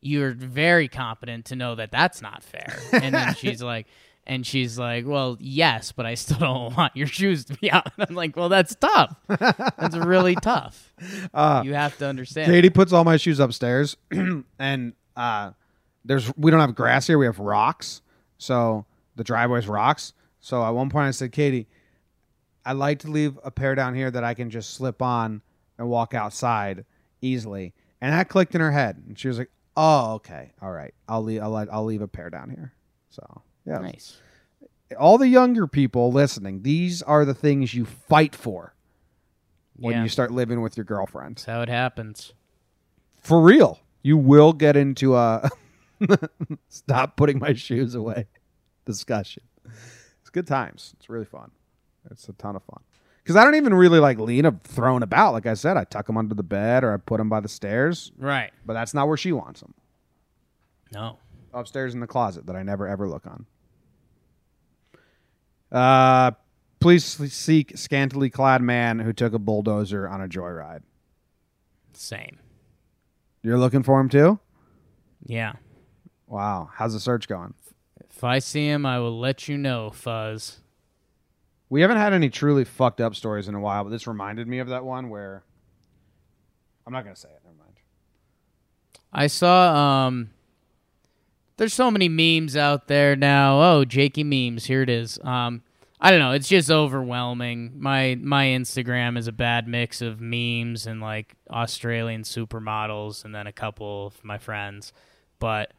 you're 0.00 0.32
very 0.32 0.88
competent 0.88 1.44
to 1.46 1.56
know 1.56 1.74
that 1.76 1.92
that's 1.92 2.20
not 2.22 2.42
fair. 2.42 2.76
And 2.92 3.14
then 3.14 3.34
she's 3.36 3.62
like. 3.62 3.86
And 4.24 4.46
she's 4.46 4.78
like, 4.78 5.04
"Well, 5.04 5.36
yes, 5.40 5.90
but 5.90 6.06
I 6.06 6.14
still 6.14 6.36
don't 6.38 6.76
want 6.76 6.96
your 6.96 7.08
shoes 7.08 7.44
to 7.46 7.54
be 7.54 7.72
out." 7.72 7.88
And 7.98 8.06
I'm 8.08 8.14
like, 8.14 8.36
"Well, 8.36 8.48
that's 8.48 8.72
tough. 8.76 9.16
That's 9.26 9.96
really 9.96 10.36
tough. 10.36 10.94
you 11.00 11.74
have 11.74 11.98
to 11.98 12.06
understand." 12.06 12.48
Katie 12.48 12.70
puts 12.70 12.92
all 12.92 13.02
my 13.02 13.16
shoes 13.16 13.40
upstairs, 13.40 13.96
and 14.60 14.92
uh, 15.16 15.50
there's 16.04 16.32
we 16.36 16.52
don't 16.52 16.60
have 16.60 16.76
grass 16.76 17.08
here. 17.08 17.18
We 17.18 17.26
have 17.26 17.40
rocks, 17.40 18.00
so 18.38 18.86
the 19.16 19.24
driveway's 19.24 19.66
rocks. 19.66 20.12
So 20.42 20.62
at 20.62 20.70
one 20.70 20.90
point 20.90 21.06
I 21.06 21.10
said, 21.12 21.32
Katie, 21.32 21.68
I'd 22.66 22.72
like 22.72 22.98
to 23.00 23.10
leave 23.10 23.38
a 23.44 23.50
pair 23.50 23.74
down 23.74 23.94
here 23.94 24.10
that 24.10 24.24
I 24.24 24.34
can 24.34 24.50
just 24.50 24.74
slip 24.74 25.00
on 25.00 25.40
and 25.78 25.88
walk 25.88 26.12
outside 26.14 26.84
easily. 27.22 27.72
And 28.00 28.12
that 28.12 28.28
clicked 28.28 28.54
in 28.54 28.60
her 28.60 28.72
head, 28.72 29.00
and 29.08 29.16
she 29.18 29.28
was 29.28 29.38
like, 29.38 29.50
"Oh, 29.76 30.14
okay, 30.14 30.52
all 30.60 30.72
right. 30.72 30.92
I'll 31.08 31.22
leave. 31.22 31.40
I'll, 31.40 31.56
I'll 31.56 31.84
leave 31.84 32.02
a 32.02 32.08
pair 32.08 32.28
down 32.30 32.50
here." 32.50 32.72
So 33.10 33.42
yeah, 33.64 33.78
Nice. 33.78 34.16
all 34.98 35.16
the 35.18 35.28
younger 35.28 35.66
people 35.68 36.10
listening, 36.12 36.62
these 36.62 37.00
are 37.02 37.24
the 37.24 37.34
things 37.34 37.72
you 37.74 37.84
fight 37.84 38.34
for 38.34 38.74
when 39.76 39.94
Yeah. 39.94 40.02
you 40.02 40.08
start 40.08 40.32
living 40.32 40.60
with 40.60 40.76
your 40.76 40.82
girlfriend. 40.84 41.36
That's 41.36 41.44
how 41.46 41.62
it 41.62 41.68
happens. 41.68 42.32
For 43.22 43.40
real. 43.40 43.78
You 44.02 44.16
will 44.16 44.52
get 44.52 44.76
into 44.76 45.14
a 45.14 45.48
stop 46.68 47.16
putting 47.16 47.38
my 47.38 47.52
shoes 47.52 47.94
away 47.94 48.26
discussion. 48.84 49.44
Good 50.32 50.46
times. 50.46 50.94
It's 50.96 51.08
really 51.08 51.24
fun. 51.24 51.50
It's 52.10 52.28
a 52.28 52.32
ton 52.32 52.56
of 52.56 52.62
fun. 52.64 52.80
Because 53.22 53.36
I 53.36 53.44
don't 53.44 53.54
even 53.54 53.72
really 53.74 54.00
like 54.00 54.18
lean 54.18 54.46
up 54.46 54.66
thrown 54.66 55.02
about. 55.02 55.32
Like 55.32 55.46
I 55.46 55.54
said, 55.54 55.76
I 55.76 55.84
tuck 55.84 56.06
them 56.06 56.16
under 56.16 56.34
the 56.34 56.42
bed 56.42 56.82
or 56.82 56.92
I 56.92 56.96
put 56.96 57.18
them 57.18 57.28
by 57.28 57.40
the 57.40 57.48
stairs, 57.48 58.10
Right. 58.18 58.50
but 58.66 58.72
that's 58.74 58.94
not 58.94 59.06
where 59.06 59.16
she 59.16 59.30
wants 59.32 59.60
them. 59.60 59.74
No. 60.92 61.18
Upstairs 61.54 61.94
in 61.94 62.00
the 62.00 62.06
closet 62.06 62.46
that 62.46 62.56
I 62.56 62.62
never 62.62 62.88
ever 62.88 63.08
look 63.08 63.26
on. 63.26 63.46
Uh, 65.70 66.32
Please 66.80 67.04
seek 67.32 67.78
scantily 67.78 68.28
clad 68.28 68.60
man 68.60 68.98
who 68.98 69.12
took 69.12 69.32
a 69.34 69.38
bulldozer 69.38 70.08
on 70.08 70.20
a 70.20 70.26
joyride. 70.26 70.82
Same. 71.92 72.40
You're 73.44 73.58
looking 73.58 73.84
for 73.84 74.00
him 74.00 74.08
too? 74.08 74.40
Yeah. 75.24 75.52
Wow. 76.26 76.70
How's 76.74 76.92
the 76.94 76.98
search 76.98 77.28
going? 77.28 77.54
If 78.22 78.26
I 78.26 78.38
see 78.38 78.68
him, 78.68 78.86
I 78.86 79.00
will 79.00 79.18
let 79.18 79.48
you 79.48 79.58
know, 79.58 79.90
Fuzz. 79.90 80.60
We 81.68 81.80
haven't 81.80 81.96
had 81.96 82.12
any 82.12 82.30
truly 82.30 82.64
fucked 82.64 83.00
up 83.00 83.16
stories 83.16 83.48
in 83.48 83.56
a 83.56 83.60
while, 83.60 83.82
but 83.82 83.90
this 83.90 84.06
reminded 84.06 84.46
me 84.46 84.60
of 84.60 84.68
that 84.68 84.84
one 84.84 85.08
where 85.08 85.42
I'm 86.86 86.92
not 86.92 87.02
gonna 87.02 87.16
say 87.16 87.30
it. 87.30 87.40
Never 87.42 87.56
mind. 87.56 87.80
I 89.12 89.26
saw 89.26 90.06
um 90.06 90.30
there's 91.56 91.74
so 91.74 91.90
many 91.90 92.08
memes 92.08 92.56
out 92.56 92.86
there 92.86 93.16
now. 93.16 93.60
Oh, 93.60 93.84
Jakey 93.84 94.22
memes, 94.22 94.66
here 94.66 94.82
it 94.82 94.88
is. 94.88 95.18
Um 95.24 95.64
I 96.00 96.12
don't 96.12 96.20
know, 96.20 96.30
it's 96.30 96.48
just 96.48 96.70
overwhelming. 96.70 97.72
My 97.74 98.16
my 98.22 98.44
Instagram 98.44 99.18
is 99.18 99.26
a 99.26 99.32
bad 99.32 99.66
mix 99.66 100.00
of 100.00 100.20
memes 100.20 100.86
and 100.86 101.00
like 101.00 101.34
Australian 101.50 102.22
supermodels 102.22 103.24
and 103.24 103.34
then 103.34 103.48
a 103.48 103.52
couple 103.52 104.06
of 104.06 104.22
my 104.22 104.38
friends. 104.38 104.92
But 105.40 105.72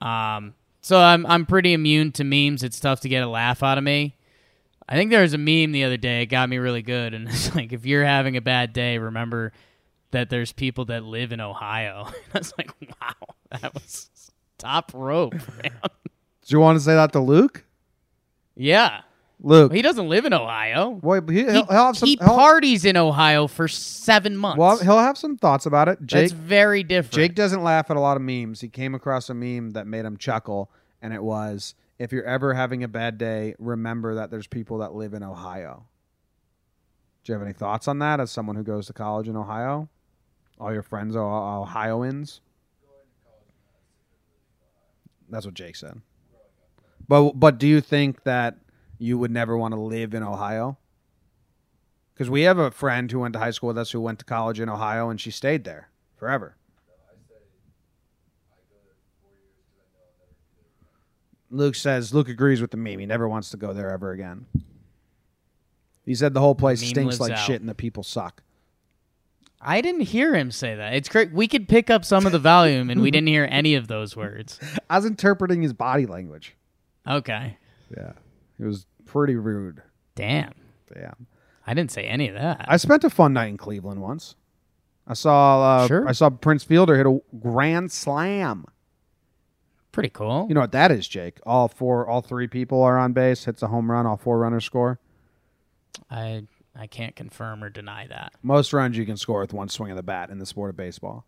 um 0.00 0.54
so 0.88 0.98
I'm 0.98 1.26
I'm 1.26 1.44
pretty 1.44 1.74
immune 1.74 2.12
to 2.12 2.24
memes. 2.24 2.62
It's 2.62 2.80
tough 2.80 3.00
to 3.00 3.10
get 3.10 3.22
a 3.22 3.28
laugh 3.28 3.62
out 3.62 3.76
of 3.76 3.84
me. 3.84 4.16
I 4.88 4.94
think 4.94 5.10
there 5.10 5.20
was 5.20 5.34
a 5.34 5.38
meme 5.38 5.72
the 5.72 5.84
other 5.84 5.98
day. 5.98 6.22
It 6.22 6.26
got 6.26 6.48
me 6.48 6.56
really 6.56 6.80
good, 6.80 7.12
and 7.12 7.28
it's 7.28 7.54
like 7.54 7.74
if 7.74 7.84
you're 7.84 8.06
having 8.06 8.38
a 8.38 8.40
bad 8.40 8.72
day, 8.72 8.96
remember 8.96 9.52
that 10.12 10.30
there's 10.30 10.50
people 10.50 10.86
that 10.86 11.04
live 11.04 11.30
in 11.32 11.42
Ohio. 11.42 12.08
I 12.34 12.38
was 12.38 12.54
like, 12.56 12.72
wow, 12.80 13.34
that 13.60 13.74
was 13.74 14.08
top 14.56 14.92
rope. 14.94 15.34
Man. 15.62 15.78
Do 15.82 16.48
you 16.48 16.58
want 16.58 16.78
to 16.78 16.80
say 16.82 16.94
that 16.94 17.12
to 17.12 17.20
Luke? 17.20 17.66
Yeah, 18.56 19.02
Luke. 19.42 19.74
he 19.74 19.82
doesn't 19.82 20.08
live 20.08 20.24
in 20.24 20.32
Ohio. 20.32 20.98
He, 21.28 21.44
he'll 21.44 21.66
have 21.66 21.98
some. 21.98 22.08
he 22.08 22.16
parties 22.16 22.86
in 22.86 22.96
Ohio 22.96 23.46
for 23.46 23.68
seven 23.68 24.38
months. 24.38 24.58
well, 24.58 24.78
he'll 24.78 24.98
have 24.98 25.18
some 25.18 25.36
thoughts 25.36 25.66
about 25.66 25.88
it. 25.88 25.98
Jake, 26.06 26.30
That's 26.30 26.32
very 26.32 26.82
different. 26.82 27.12
Jake 27.12 27.34
doesn't 27.34 27.62
laugh 27.62 27.90
at 27.90 27.98
a 27.98 28.00
lot 28.00 28.16
of 28.16 28.22
memes. 28.22 28.62
He 28.62 28.68
came 28.68 28.94
across 28.94 29.28
a 29.28 29.34
meme 29.34 29.72
that 29.72 29.86
made 29.86 30.06
him 30.06 30.16
chuckle, 30.16 30.70
and 31.00 31.12
it 31.12 31.22
was, 31.22 31.74
"If 31.98 32.12
you're 32.12 32.24
ever 32.24 32.54
having 32.54 32.82
a 32.82 32.88
bad 32.88 33.18
day, 33.18 33.54
remember 33.58 34.14
that 34.14 34.30
there's 34.30 34.46
people 34.46 34.78
that 34.78 34.94
live 34.94 35.14
in 35.14 35.22
Ohio." 35.22 35.86
Do 37.24 37.32
you 37.32 37.38
have 37.38 37.46
any 37.46 37.52
thoughts 37.52 37.88
on 37.88 37.98
that? 37.98 38.20
As 38.20 38.30
someone 38.30 38.56
who 38.56 38.64
goes 38.64 38.86
to 38.86 38.92
college 38.92 39.28
in 39.28 39.36
Ohio, 39.36 39.88
all 40.58 40.72
your 40.72 40.82
friends 40.82 41.14
are 41.14 41.22
oh-, 41.22 41.62
Ohioans. 41.62 42.40
That's 45.28 45.44
what 45.44 45.54
Jake 45.54 45.76
said. 45.76 46.00
But 47.06 47.32
but 47.32 47.58
do 47.58 47.66
you 47.66 47.80
think 47.80 48.22
that 48.24 48.58
you 48.98 49.18
would 49.18 49.30
never 49.30 49.56
want 49.56 49.74
to 49.74 49.80
live 49.80 50.14
in 50.14 50.22
Ohio? 50.22 50.78
Because 52.12 52.28
we 52.28 52.42
have 52.42 52.58
a 52.58 52.70
friend 52.70 53.10
who 53.10 53.20
went 53.20 53.34
to 53.34 53.38
high 53.38 53.52
school 53.52 53.68
with 53.68 53.78
us 53.78 53.92
who 53.92 54.00
went 54.00 54.18
to 54.18 54.24
college 54.24 54.58
in 54.58 54.68
Ohio, 54.68 55.08
and 55.08 55.20
she 55.20 55.30
stayed 55.30 55.64
there 55.64 55.90
forever. 56.16 56.56
Luke 61.50 61.74
says 61.74 62.12
Luke 62.12 62.28
agrees 62.28 62.60
with 62.60 62.70
the 62.70 62.76
meme. 62.76 62.98
He 62.98 63.06
never 63.06 63.28
wants 63.28 63.50
to 63.50 63.56
go 63.56 63.72
there 63.72 63.90
ever 63.90 64.12
again. 64.12 64.46
He 66.04 66.14
said 66.14 66.34
the 66.34 66.40
whole 66.40 66.54
place 66.54 66.80
Meme 66.80 66.88
stinks 66.90 67.20
lives 67.20 67.20
like 67.20 67.32
out. 67.38 67.46
shit 67.46 67.60
and 67.60 67.68
the 67.68 67.74
people 67.74 68.02
suck. 68.02 68.42
I 69.60 69.80
didn't 69.80 70.02
hear 70.02 70.34
him 70.34 70.50
say 70.50 70.74
that. 70.76 70.94
It's 70.94 71.08
great. 71.08 71.32
We 71.32 71.48
could 71.48 71.68
pick 71.68 71.90
up 71.90 72.04
some 72.04 72.26
of 72.26 72.32
the 72.32 72.38
volume, 72.38 72.90
and 72.90 73.02
we 73.02 73.10
didn't 73.10 73.26
hear 73.26 73.44
any 73.50 73.74
of 73.74 73.88
those 73.88 74.16
words. 74.16 74.60
I 74.88 74.96
was 74.96 75.04
interpreting 75.04 75.62
his 75.62 75.72
body 75.72 76.06
language. 76.06 76.54
Okay. 77.06 77.56
Yeah, 77.96 78.12
it 78.60 78.64
was 78.64 78.86
pretty 79.04 79.34
rude. 79.34 79.82
Damn. 80.14 80.54
Damn. 80.94 81.26
I 81.66 81.74
didn't 81.74 81.90
say 81.90 82.04
any 82.04 82.28
of 82.28 82.34
that. 82.34 82.64
I 82.68 82.76
spent 82.76 83.04
a 83.04 83.10
fun 83.10 83.32
night 83.32 83.48
in 83.48 83.56
Cleveland 83.56 84.00
once. 84.00 84.36
I 85.06 85.14
saw 85.14 85.62
uh, 85.62 85.86
Sure. 85.88 86.08
I 86.08 86.12
saw 86.12 86.30
Prince 86.30 86.64
Fielder 86.64 86.96
hit 86.96 87.06
a 87.06 87.20
grand 87.38 87.90
slam. 87.92 88.64
Pretty 89.92 90.10
cool. 90.10 90.46
You 90.48 90.54
know 90.54 90.60
what 90.60 90.72
that 90.72 90.90
is, 90.90 91.08
Jake? 91.08 91.38
All 91.44 91.68
four, 91.68 92.06
all 92.06 92.20
three 92.20 92.46
people 92.46 92.82
are 92.82 92.98
on 92.98 93.12
base. 93.12 93.44
Hits 93.44 93.62
a 93.62 93.68
home 93.68 93.90
run. 93.90 94.06
All 94.06 94.16
four 94.16 94.38
runners 94.38 94.64
score. 94.64 94.98
I 96.10 96.44
I 96.78 96.86
can't 96.86 97.16
confirm 97.16 97.64
or 97.64 97.70
deny 97.70 98.06
that. 98.06 98.32
Most 98.42 98.72
runs 98.72 98.96
you 98.96 99.04
can 99.04 99.16
score 99.16 99.40
with 99.40 99.52
one 99.52 99.68
swing 99.68 99.90
of 99.90 99.96
the 99.96 100.02
bat 100.02 100.30
in 100.30 100.38
the 100.38 100.46
sport 100.46 100.70
of 100.70 100.76
baseball. 100.76 101.24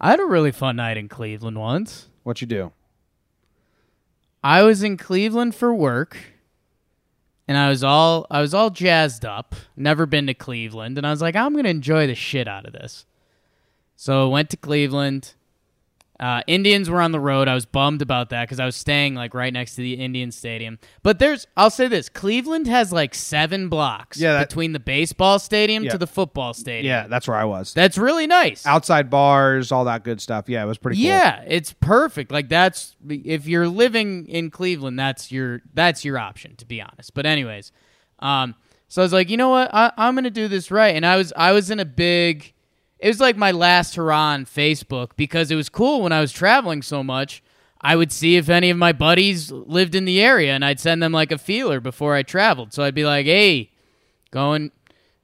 I 0.00 0.10
had 0.10 0.20
a 0.20 0.26
really 0.26 0.52
fun 0.52 0.76
night 0.76 0.96
in 0.96 1.08
Cleveland 1.08 1.58
once. 1.58 2.08
What 2.22 2.40
you 2.40 2.46
do? 2.46 2.72
I 4.44 4.62
was 4.62 4.82
in 4.82 4.96
Cleveland 4.96 5.54
for 5.54 5.74
work 5.74 6.16
and 7.48 7.56
I 7.56 7.68
was 7.68 7.82
all 7.82 8.26
I 8.30 8.40
was 8.40 8.54
all 8.54 8.70
jazzed 8.70 9.24
up. 9.24 9.54
Never 9.76 10.06
been 10.06 10.26
to 10.28 10.34
Cleveland 10.34 10.98
and 10.98 11.06
I 11.06 11.10
was 11.10 11.22
like 11.22 11.34
I'm 11.34 11.52
going 11.52 11.64
to 11.64 11.70
enjoy 11.70 12.06
the 12.06 12.14
shit 12.14 12.46
out 12.46 12.66
of 12.66 12.72
this. 12.72 13.06
So 13.96 14.26
I 14.26 14.30
went 14.30 14.50
to 14.50 14.56
Cleveland. 14.56 15.34
Uh, 16.18 16.40
Indians 16.46 16.88
were 16.88 17.02
on 17.02 17.12
the 17.12 17.20
road. 17.20 17.46
I 17.46 17.52
was 17.54 17.66
bummed 17.66 18.00
about 18.00 18.30
that 18.30 18.44
because 18.44 18.58
I 18.58 18.64
was 18.64 18.74
staying 18.74 19.14
like 19.14 19.34
right 19.34 19.52
next 19.52 19.74
to 19.74 19.82
the 19.82 19.94
Indian 19.94 20.30
Stadium. 20.32 20.78
But 21.02 21.18
there's, 21.18 21.46
I'll 21.58 21.68
say 21.70 21.88
this: 21.88 22.08
Cleveland 22.08 22.66
has 22.68 22.90
like 22.90 23.14
seven 23.14 23.68
blocks 23.68 24.18
Yeah, 24.18 24.32
that- 24.34 24.48
between 24.48 24.72
the 24.72 24.80
baseball 24.80 25.38
stadium 25.38 25.84
Yeah. 25.84 25.90
to 25.90 25.98
the 25.98 26.06
football 26.06 26.54
stadium. 26.54 26.86
Yeah, 26.90 27.06
that's 27.06 27.28
where 27.28 27.36
I 27.36 27.44
was. 27.44 27.74
that's 27.74 27.98
really 27.98 28.26
nice. 28.26 28.64
Outside 28.64 29.10
bars, 29.10 29.70
all 29.72 29.84
that 29.84 30.04
good 30.04 30.20
stuff. 30.22 30.48
Yeah, 30.48 30.62
it 30.62 30.66
was 30.66 30.78
pretty 30.78 30.96
cool. 30.96 31.04
Yeah, 31.06 31.42
it's 31.46 31.74
perfect. 31.74 32.32
Like 32.32 32.48
that's 32.48 32.96
if 33.06 33.46
you're 33.46 33.68
living 33.68 34.26
in 34.26 34.50
Cleveland, 34.50 34.98
that's 34.98 35.30
your 35.30 35.60
that's 35.74 36.02
your 36.02 36.18
option 36.18 36.56
to 36.56 36.64
be 36.64 36.80
honest. 36.80 37.12
But 37.12 37.26
anyways, 37.26 37.72
um, 38.20 38.54
so 38.88 39.02
I 39.02 39.04
was 39.04 39.12
like, 39.12 39.28
you 39.28 39.36
know 39.36 39.50
what, 39.50 39.68
I, 39.74 39.92
I'm 39.98 40.14
gonna 40.14 40.30
do 40.30 40.48
this 40.48 40.70
right, 40.70 40.94
and 40.96 41.04
I 41.04 41.16
was 41.16 41.32
I 41.36 41.52
was 41.52 41.70
in 41.70 41.78
a 41.78 41.84
big. 41.84 42.54
It 42.98 43.08
was 43.08 43.20
like 43.20 43.36
my 43.36 43.50
last 43.50 43.94
hurrah 43.94 44.32
on 44.32 44.46
Facebook 44.46 45.10
because 45.16 45.50
it 45.50 45.56
was 45.56 45.68
cool 45.68 46.02
when 46.02 46.12
I 46.12 46.20
was 46.20 46.32
traveling 46.32 46.82
so 46.82 47.02
much. 47.02 47.42
I 47.80 47.94
would 47.94 48.10
see 48.10 48.36
if 48.36 48.48
any 48.48 48.70
of 48.70 48.78
my 48.78 48.92
buddies 48.92 49.52
lived 49.52 49.94
in 49.94 50.06
the 50.06 50.20
area, 50.20 50.54
and 50.54 50.64
I'd 50.64 50.80
send 50.80 51.02
them 51.02 51.12
like 51.12 51.30
a 51.30 51.38
feeler 51.38 51.78
before 51.78 52.14
I 52.14 52.22
traveled. 52.22 52.72
So 52.72 52.82
I'd 52.82 52.94
be 52.94 53.04
like, 53.04 53.26
"Hey, 53.26 53.70
going 54.30 54.72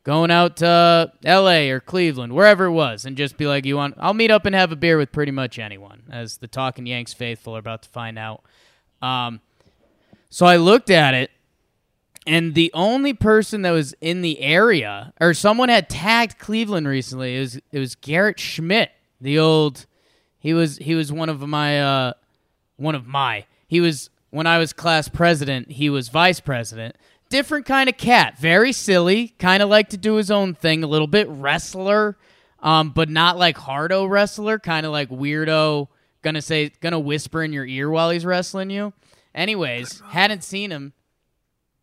going 0.05 0.31
out 0.31 0.59
to 0.59 1.13
L.A. 1.25 1.71
or 1.71 1.81
Cleveland, 1.81 2.35
wherever 2.35 2.67
it 2.67 2.73
was, 2.73 3.05
and 3.07 3.17
just 3.17 3.39
be 3.39 3.47
like, 3.47 3.65
"You 3.65 3.77
want? 3.77 3.95
I'll 3.99 4.15
meet 4.15 4.31
up 4.31 4.45
and 4.45 4.55
have 4.55 4.71
a 4.71 4.77
beer 4.77 4.99
with 4.99 5.13
pretty 5.13 5.33
much 5.33 5.59
anyone." 5.59 6.03
As 6.11 6.37
the 6.37 6.47
Talking 6.47 6.87
Yanks 6.87 7.15
faithful 7.15 7.57
are 7.57 7.61
about 7.61 7.83
to 7.85 7.89
find 7.89 8.19
out. 8.19 8.43
Um, 9.01 9.41
so 10.29 10.45
I 10.47 10.57
looked 10.57 10.91
at 10.91 11.15
it, 11.15 11.31
and 12.27 12.55
the 12.55 12.71
only 12.75 13.15
person 13.15 13.63
that 13.63 13.73
was 13.73 13.95
in 14.01 14.23
the 14.23 14.41
area, 14.41 15.13
or 15.21 15.35
someone 15.35 15.69
had 15.69 15.89
tagged 15.89 16.39
Cleveland 16.39 16.87
recently, 16.87 17.37
it 17.37 17.41
was 17.41 17.57
it 17.73 17.79
was 17.79 17.95
Garrett 17.97 18.39
Schmidt, 18.39 18.91
the 19.21 19.39
old. 19.39 19.87
He 20.39 20.55
was 20.55 20.79
he 20.79 20.95
was 20.95 21.13
one 21.13 21.29
of 21.29 21.41
my 21.41 21.81
uh, 21.81 22.13
one 22.77 22.95
of 22.95 23.07
my. 23.07 23.47
He 23.67 23.81
was 23.81 24.11
when 24.31 24.47
I 24.47 24.59
was 24.59 24.73
class 24.73 25.09
president. 25.09 25.73
He 25.73 25.91
was 25.91 26.09
vice 26.09 26.41
president. 26.41 26.97
Different 27.29 27.65
kind 27.65 27.89
of 27.89 27.97
cat, 27.97 28.39
very 28.39 28.73
silly, 28.73 29.29
kind 29.39 29.63
of 29.63 29.69
like 29.69 29.89
to 29.91 29.97
do 29.97 30.17
his 30.17 30.31
own 30.31 30.55
thing, 30.55 30.85
a 30.85 30.87
little 30.87 31.07
bit 31.07 31.27
wrestler, 31.31 32.19
um, 32.61 32.91
but 32.91 33.09
not 33.09 33.39
like 33.39 33.57
hardo 33.57 34.05
wrestler, 34.05 34.59
kind 34.59 34.85
of 34.85 34.93
like 34.93 35.09
weirdo. 35.09 35.89
Gonna 36.21 36.43
say, 36.43 36.71
gonna 36.81 37.01
whisper 37.01 37.43
in 37.43 37.53
your 37.53 37.67
ear 37.67 37.91
while 37.91 38.11
he's 38.11 38.27
wrestling 38.27 38.71
you. 38.71 38.93
Anyways, 39.35 40.03
hadn't 40.11 40.45
seen 40.45 40.71
him. 40.71 40.93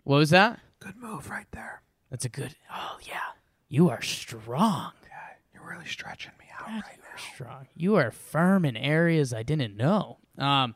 What 0.04 0.18
was 0.18 0.30
that? 0.32 0.60
Good 0.80 0.98
move 0.98 1.30
right 1.30 1.48
there. 1.52 1.82
That's 2.10 2.26
a 2.26 2.30
good. 2.30 2.56
Oh 2.74 2.98
yeah, 3.06 3.20
you 3.68 3.90
are 3.90 4.02
strong. 4.02 4.92
You're 5.54 5.68
really 5.68 5.88
stretching 5.88 6.32
me 6.40 6.46
out 6.58 6.68
God, 6.68 6.84
you 6.96 7.04
are 7.04 7.34
strong. 7.34 7.68
You 7.76 7.96
are 7.96 8.12
firm 8.12 8.66
in 8.66 8.78
areas 8.78 9.34
I 9.34 9.44
didn't 9.44 9.76
know. 9.76 10.18
Um, 10.38 10.76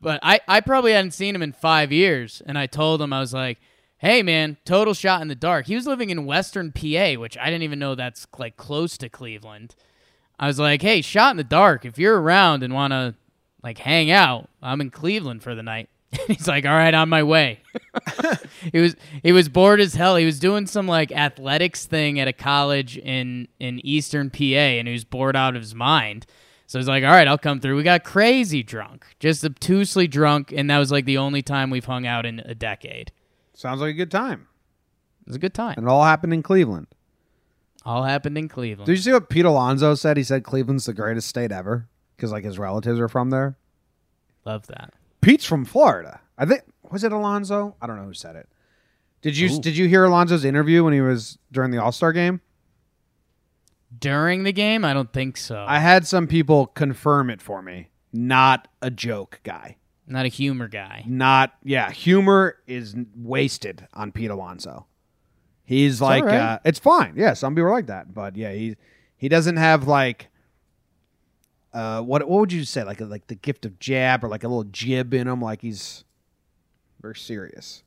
but 0.00 0.20
I, 0.22 0.40
I 0.48 0.60
probably 0.60 0.92
hadn't 0.92 1.12
seen 1.12 1.34
him 1.34 1.42
in 1.42 1.52
five 1.52 1.92
years, 1.92 2.42
and 2.46 2.58
I 2.58 2.66
told 2.66 3.02
him 3.02 3.12
I 3.12 3.20
was 3.20 3.34
like, 3.34 3.58
"Hey, 3.98 4.22
man, 4.22 4.56
total 4.64 4.94
shot 4.94 5.22
in 5.22 5.28
the 5.28 5.34
dark." 5.34 5.66
He 5.66 5.74
was 5.74 5.86
living 5.86 6.10
in 6.10 6.26
Western 6.26 6.72
PA, 6.72 7.14
which 7.14 7.36
I 7.38 7.46
didn't 7.46 7.62
even 7.62 7.78
know 7.78 7.94
that's 7.94 8.26
like 8.38 8.56
close 8.56 8.96
to 8.98 9.08
Cleveland. 9.08 9.74
I 10.38 10.46
was 10.46 10.58
like, 10.58 10.82
"Hey, 10.82 11.02
shot 11.02 11.32
in 11.32 11.36
the 11.36 11.44
dark. 11.44 11.84
If 11.84 11.98
you're 11.98 12.20
around 12.20 12.62
and 12.62 12.72
want 12.74 12.92
to 12.92 13.14
like 13.62 13.78
hang 13.78 14.10
out, 14.10 14.48
I'm 14.62 14.80
in 14.80 14.90
Cleveland 14.90 15.42
for 15.42 15.54
the 15.54 15.62
night." 15.62 15.88
He's 16.26 16.48
like, 16.48 16.66
"All 16.66 16.72
right, 16.72 16.94
on 16.94 17.08
my 17.08 17.22
way." 17.22 17.60
he 18.72 18.80
was 18.80 18.96
he 19.22 19.32
was 19.32 19.48
bored 19.48 19.80
as 19.80 19.94
hell. 19.94 20.16
He 20.16 20.24
was 20.24 20.40
doing 20.40 20.66
some 20.66 20.88
like 20.88 21.12
athletics 21.12 21.86
thing 21.86 22.18
at 22.18 22.26
a 22.26 22.32
college 22.32 22.98
in 22.98 23.46
in 23.60 23.84
Eastern 23.86 24.28
PA, 24.30 24.44
and 24.44 24.88
he 24.88 24.92
was 24.92 25.04
bored 25.04 25.36
out 25.36 25.54
of 25.54 25.62
his 25.62 25.74
mind. 25.74 26.26
So 26.66 26.78
he's 26.78 26.88
like, 26.88 27.04
"All 27.04 27.10
right, 27.10 27.28
I'll 27.28 27.38
come 27.38 27.60
through." 27.60 27.76
We 27.76 27.84
got 27.84 28.02
crazy 28.02 28.62
drunk, 28.64 29.06
just 29.20 29.44
obtusely 29.44 30.08
drunk, 30.08 30.52
and 30.52 30.68
that 30.68 30.78
was 30.78 30.90
like 30.90 31.04
the 31.04 31.18
only 31.18 31.42
time 31.42 31.70
we've 31.70 31.84
hung 31.84 32.06
out 32.06 32.26
in 32.26 32.40
a 32.40 32.54
decade. 32.54 33.12
Sounds 33.54 33.80
like 33.80 33.90
a 33.90 33.94
good 33.94 34.10
time. 34.10 34.48
It 35.22 35.28
was 35.28 35.36
a 35.36 35.40
good 35.40 35.54
time. 35.54 35.74
And 35.76 35.86
it 35.86 35.90
all 35.90 36.04
happened 36.04 36.32
in 36.32 36.42
Cleveland. 36.42 36.88
All 37.84 38.02
happened 38.02 38.36
in 38.36 38.48
Cleveland. 38.48 38.86
Did 38.86 38.92
you 38.92 39.02
see 39.02 39.12
what 39.12 39.28
Pete 39.30 39.44
Alonso 39.44 39.94
said? 39.94 40.16
He 40.16 40.22
said 40.22 40.44
Cleveland's 40.44 40.86
the 40.86 40.92
greatest 40.92 41.28
state 41.28 41.52
ever 41.52 41.88
because 42.16 42.32
like 42.32 42.44
his 42.44 42.58
relatives 42.58 42.98
are 42.98 43.08
from 43.08 43.30
there. 43.30 43.56
Love 44.44 44.66
that. 44.66 44.92
Pete's 45.20 45.44
from 45.44 45.64
Florida. 45.64 46.20
I 46.38 46.46
think 46.46 46.62
was 46.90 47.04
it 47.04 47.12
Alonso? 47.12 47.76
I 47.80 47.86
don't 47.86 47.96
know 47.96 48.04
who 48.04 48.14
said 48.14 48.36
it. 48.36 48.48
Did 49.22 49.36
you 49.36 49.50
Ooh. 49.50 49.60
did 49.60 49.76
you 49.76 49.88
hear 49.88 50.04
Alonso's 50.04 50.44
interview 50.44 50.84
when 50.84 50.92
he 50.92 51.00
was 51.00 51.38
during 51.52 51.70
the 51.70 51.78
All 51.78 51.92
Star 51.92 52.12
game? 52.12 52.40
During 53.98 54.44
the 54.44 54.52
game, 54.52 54.84
I 54.84 54.94
don't 54.94 55.12
think 55.12 55.36
so. 55.36 55.64
I 55.66 55.80
had 55.80 56.06
some 56.06 56.26
people 56.26 56.66
confirm 56.66 57.28
it 57.28 57.42
for 57.42 57.60
me. 57.60 57.90
Not 58.12 58.68
a 58.80 58.90
joke 58.90 59.40
guy. 59.42 59.76
Not 60.06 60.26
a 60.26 60.28
humor 60.28 60.68
guy. 60.68 61.04
Not 61.06 61.54
yeah. 61.64 61.90
Humor 61.90 62.56
is 62.66 62.96
wasted 63.16 63.86
on 63.92 64.12
Pete 64.12 64.30
Alonso. 64.30 64.86
He's 65.64 66.00
like 66.00 66.22
all 66.22 66.28
right. 66.28 66.40
uh, 66.40 66.58
it's 66.64 66.78
fine. 66.80 67.14
Yeah, 67.16 67.34
some 67.34 67.54
people 67.54 67.68
are 67.68 67.72
like 67.72 67.86
that, 67.86 68.12
but 68.12 68.36
yeah, 68.36 68.52
he 68.52 68.76
he 69.16 69.28
doesn't 69.28 69.56
have 69.56 69.86
like 69.86 70.29
uh 71.72 72.02
what 72.02 72.26
what 72.28 72.40
would 72.40 72.52
you 72.52 72.64
say 72.64 72.82
like 72.84 73.00
like 73.00 73.26
the 73.28 73.34
gift 73.34 73.64
of 73.64 73.78
jab 73.78 74.24
or 74.24 74.28
like 74.28 74.44
a 74.44 74.48
little 74.48 74.64
jib 74.64 75.14
in 75.14 75.28
him 75.28 75.40
like 75.40 75.62
he's 75.62 76.04
very 77.00 77.16
serious. 77.16 77.82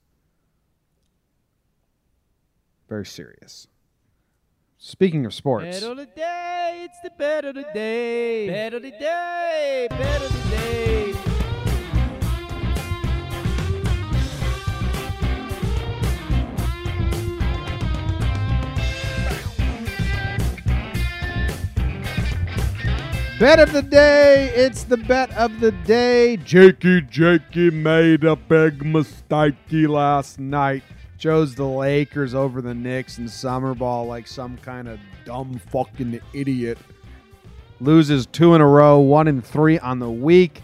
Very 2.90 3.06
serious. 3.06 3.68
Speaking 4.78 5.26
of 5.26 5.34
sports, 5.34 5.80
Bet 5.80 5.90
of 5.90 5.98
the 5.98 6.06
day, 6.08 6.82
it's 6.84 7.00
the 7.04 7.12
bet 7.12 7.46
of 7.46 7.56
the 7.56 7.66
day. 7.74 8.48
Bet 8.48 8.74
of 8.74 8.82
the 8.82 8.92
day, 8.92 9.88
bet 9.90 10.22
of 10.22 10.44
the 10.44 10.50
day. 10.50 11.33
Bet 23.40 23.60
of 23.60 23.74
the 23.74 23.82
day. 23.82 24.52
It's 24.56 24.84
the 24.84 24.96
bet 24.96 25.32
of 25.32 25.60
the 25.60 25.72
day. 25.72 26.38
Jakey 26.38 27.02
Jakey 27.02 27.72
made 27.72 28.24
a 28.24 28.36
big 28.36 28.86
mistake 28.86 29.56
last 29.72 30.40
night. 30.40 30.84
Chose 31.18 31.56
the 31.56 31.66
Lakers 31.66 32.36
over 32.36 32.62
the 32.62 32.76
Knicks 32.76 33.18
in 33.18 33.28
summer 33.28 33.74
ball 33.74 34.06
like 34.06 34.28
some 34.28 34.56
kind 34.58 34.88
of 34.88 35.00
dumb 35.26 35.60
fucking 35.72 36.20
idiot. 36.34 36.78
Loses 37.80 38.28
two 38.28 38.54
in 38.54 38.62
a 38.62 38.68
row, 38.68 39.00
one 39.00 39.28
in 39.28 39.42
three 39.42 39.80
on 39.80 39.98
the 39.98 40.12
week. 40.12 40.62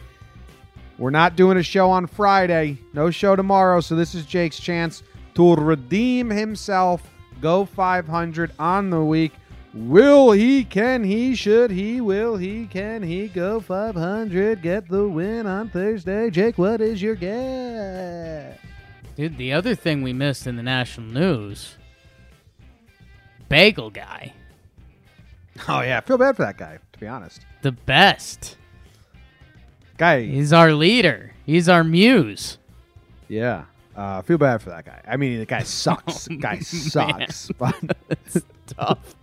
We're 1.00 1.10
not 1.10 1.36
doing 1.36 1.58
a 1.58 1.64
show 1.64 1.90
on 1.90 2.06
Friday. 2.06 2.78
No 2.94 3.10
show 3.10 3.36
tomorrow, 3.36 3.82
so 3.82 3.96
this 3.96 4.14
is 4.14 4.26
Jake's 4.26 4.60
chance 4.60 5.02
to 5.34 5.56
redeem 5.56 6.30
himself. 6.30 7.02
Go 7.42 7.66
500 7.66 8.52
on 8.60 8.92
the 8.92 9.02
week. 9.04 9.32
Will 9.74 10.32
he, 10.32 10.64
can 10.64 11.04
he, 11.04 11.36
should 11.36 11.70
he, 11.70 12.02
will 12.02 12.38
he, 12.38 12.66
can 12.66 13.04
he 13.04 13.28
go 13.28 13.60
500? 13.60 14.62
Get 14.64 14.88
the 14.90 15.08
win 15.08 15.46
on 15.46 15.70
Thursday. 15.70 16.32
Jake, 16.32 16.58
what 16.58 16.82
is 16.82 17.02
your 17.02 17.14
guess? 17.16 18.58
Dude, 19.16 19.38
the 19.38 19.54
other 19.54 19.76
thing 19.76 20.02
we 20.02 20.12
missed 20.12 20.48
in 20.48 20.56
the 20.56 20.64
national 20.64 21.08
news 21.08 21.76
Bagel 23.48 23.90
Guy. 23.92 24.34
Oh, 25.68 25.82
yeah. 25.82 25.98
I 25.98 26.02
feel 26.02 26.18
bad 26.18 26.36
for 26.36 26.44
that 26.44 26.58
guy, 26.58 26.80
to 26.94 27.00
be 27.00 27.08
honest. 27.08 27.42
The 27.62 27.72
best. 27.74 28.58
Guy, 29.98 30.24
He's 30.24 30.54
our 30.54 30.74
leader. 30.74 31.34
He's 31.46 31.68
our 31.70 31.84
muse. 31.84 32.58
yeah. 33.28 33.66
Uh, 33.96 34.22
feel 34.22 34.38
bad 34.38 34.62
for 34.62 34.70
that 34.70 34.86
guy. 34.86 35.02
I 35.06 35.18
mean, 35.18 35.40
the 35.40 35.46
guy 35.46 35.64
sucks. 35.64 36.30
Oh, 36.32 36.36
guy 36.38 36.60
sucks. 36.60 37.50
But 37.58 37.76
It's 38.10 38.38
tough. 38.68 39.14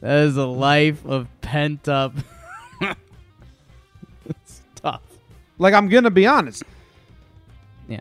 That 0.00 0.18
is 0.26 0.36
a 0.36 0.46
life 0.46 1.04
of 1.06 1.28
pent 1.40 1.88
up. 1.88 2.12
it's 4.28 4.62
tough. 4.74 5.02
like, 5.58 5.74
I'm 5.74 5.88
going 5.88 6.04
to 6.04 6.10
be 6.10 6.26
honest. 6.26 6.62
Yeah. 7.88 8.00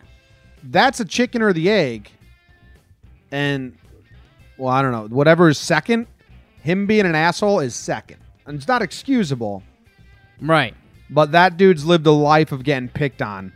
that's 0.64 1.00
a 1.00 1.06
chicken 1.06 1.42
or 1.42 1.54
the 1.54 1.70
egg. 1.70 2.10
And 3.32 3.78
well, 4.58 4.70
I 4.72 4.82
don't 4.82 4.92
know. 4.92 5.08
Whatever 5.08 5.50
is 5.50 5.58
second, 5.58 6.08
him 6.62 6.86
being 6.88 7.06
an 7.06 7.16
asshole 7.16 7.60
is 7.60 7.76
second. 7.76 8.18
And 8.46 8.58
it's 8.58 8.68
not 8.68 8.82
excusable, 8.82 9.64
Right. 10.40 10.76
but 11.10 11.32
that 11.32 11.58
dude's 11.58 11.84
lived 11.86 12.06
a 12.08 12.12
life 12.12 12.52
of 12.52 12.64
getting 12.64 12.88
picked 12.90 13.22
on. 13.22 13.52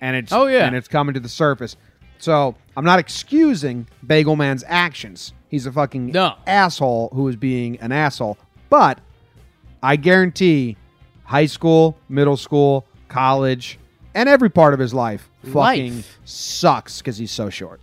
And 0.00 0.16
it's 0.16 0.32
Oh, 0.32 0.46
yeah. 0.46 0.66
and 0.66 0.74
it's 0.76 0.88
coming 0.88 1.14
to 1.14 1.20
the 1.20 1.28
surface. 1.28 1.76
So 2.24 2.54
I'm 2.74 2.86
not 2.86 2.98
excusing 2.98 3.86
Bagel 4.06 4.34
Man's 4.34 4.64
actions. 4.66 5.34
He's 5.50 5.66
a 5.66 5.72
fucking 5.72 6.06
No. 6.06 6.36
asshole 6.46 7.10
who 7.12 7.28
is 7.28 7.36
being 7.36 7.76
an 7.80 7.92
asshole. 7.92 8.38
But 8.70 8.98
I 9.82 9.96
guarantee 9.96 10.78
high 11.24 11.44
school, 11.44 11.98
middle 12.08 12.38
school, 12.38 12.86
college, 13.08 13.78
and 14.14 14.26
every 14.26 14.48
part 14.48 14.72
of 14.72 14.80
his 14.80 14.94
life 14.94 15.28
fucking 15.42 15.96
Life. 15.96 16.18
sucks 16.24 17.02
because 17.02 17.18
he's 17.18 17.30
so 17.30 17.50
short. 17.50 17.82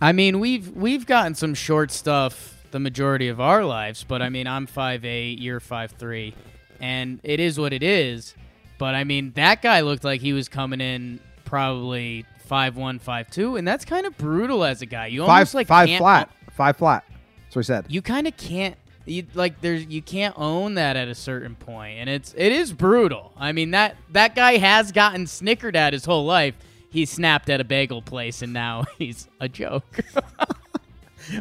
I 0.00 0.12
mean, 0.12 0.38
we've 0.38 0.68
we've 0.70 1.04
gotten 1.04 1.34
some 1.34 1.54
short 1.54 1.90
stuff 1.90 2.64
the 2.70 2.78
majority 2.78 3.26
of 3.26 3.40
our 3.40 3.64
lives, 3.64 4.04
but 4.06 4.22
I 4.22 4.28
mean, 4.28 4.46
I'm 4.46 4.68
5'8", 4.68 5.40
you're 5.40 5.58
5'3", 5.58 6.34
and 6.78 7.18
it 7.24 7.40
is 7.40 7.58
what 7.58 7.72
it 7.72 7.82
is. 7.82 8.32
But 8.78 8.94
I 8.94 9.02
mean, 9.02 9.32
that 9.34 9.60
guy 9.60 9.80
looked 9.80 10.04
like 10.04 10.20
he 10.20 10.32
was 10.34 10.48
coming 10.48 10.80
in 10.80 11.18
probably 11.44 12.24
5'1", 12.50 13.00
5'2", 13.00 13.58
and 13.58 13.66
that's 13.68 13.84
kind 13.84 14.06
of 14.06 14.16
brutal 14.18 14.64
as 14.64 14.82
a 14.82 14.86
guy. 14.86 15.06
You 15.06 15.20
Five, 15.20 15.28
almost 15.28 15.54
like 15.54 15.66
five 15.68 15.88
can't 15.88 16.00
flat, 16.00 16.30
five 16.50 16.76
flat. 16.76 17.04
That's 17.44 17.56
what 17.56 17.60
he 17.62 17.66
said. 17.66 17.86
you 17.88 18.02
kind 18.02 18.26
of 18.26 18.36
can't 18.36 18.76
you 19.06 19.26
like 19.34 19.60
there's 19.60 19.86
you 19.86 20.02
can't 20.02 20.34
own 20.38 20.74
that 20.74 20.96
at 20.96 21.08
a 21.08 21.14
certain 21.14 21.56
point 21.56 21.98
and 21.98 22.08
it's 22.08 22.34
it 22.36 22.52
is 22.52 22.70
brutal 22.72 23.32
i 23.36 23.50
mean 23.50 23.70
that 23.70 23.96
that 24.12 24.36
guy 24.36 24.58
has 24.58 24.92
gotten 24.92 25.26
snickered 25.26 25.74
at 25.74 25.92
his 25.94 26.04
whole 26.04 26.26
life 26.26 26.54
he 26.90 27.06
snapped 27.06 27.48
at 27.48 27.60
a 27.62 27.64
bagel 27.64 28.02
place 28.02 28.42
and 28.42 28.52
now 28.52 28.84
he's 28.98 29.26
a 29.40 29.48
joke 29.48 30.00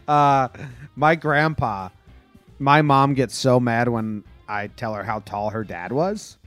Uh, 0.07 0.49
my 0.95 1.15
grandpa, 1.15 1.89
my 2.59 2.81
mom 2.81 3.13
gets 3.13 3.35
so 3.35 3.59
mad 3.59 3.87
when 3.87 4.23
I 4.47 4.67
tell 4.67 4.93
her 4.93 5.03
how 5.03 5.19
tall 5.21 5.49
her 5.51 5.63
dad 5.63 5.91
was 5.91 6.37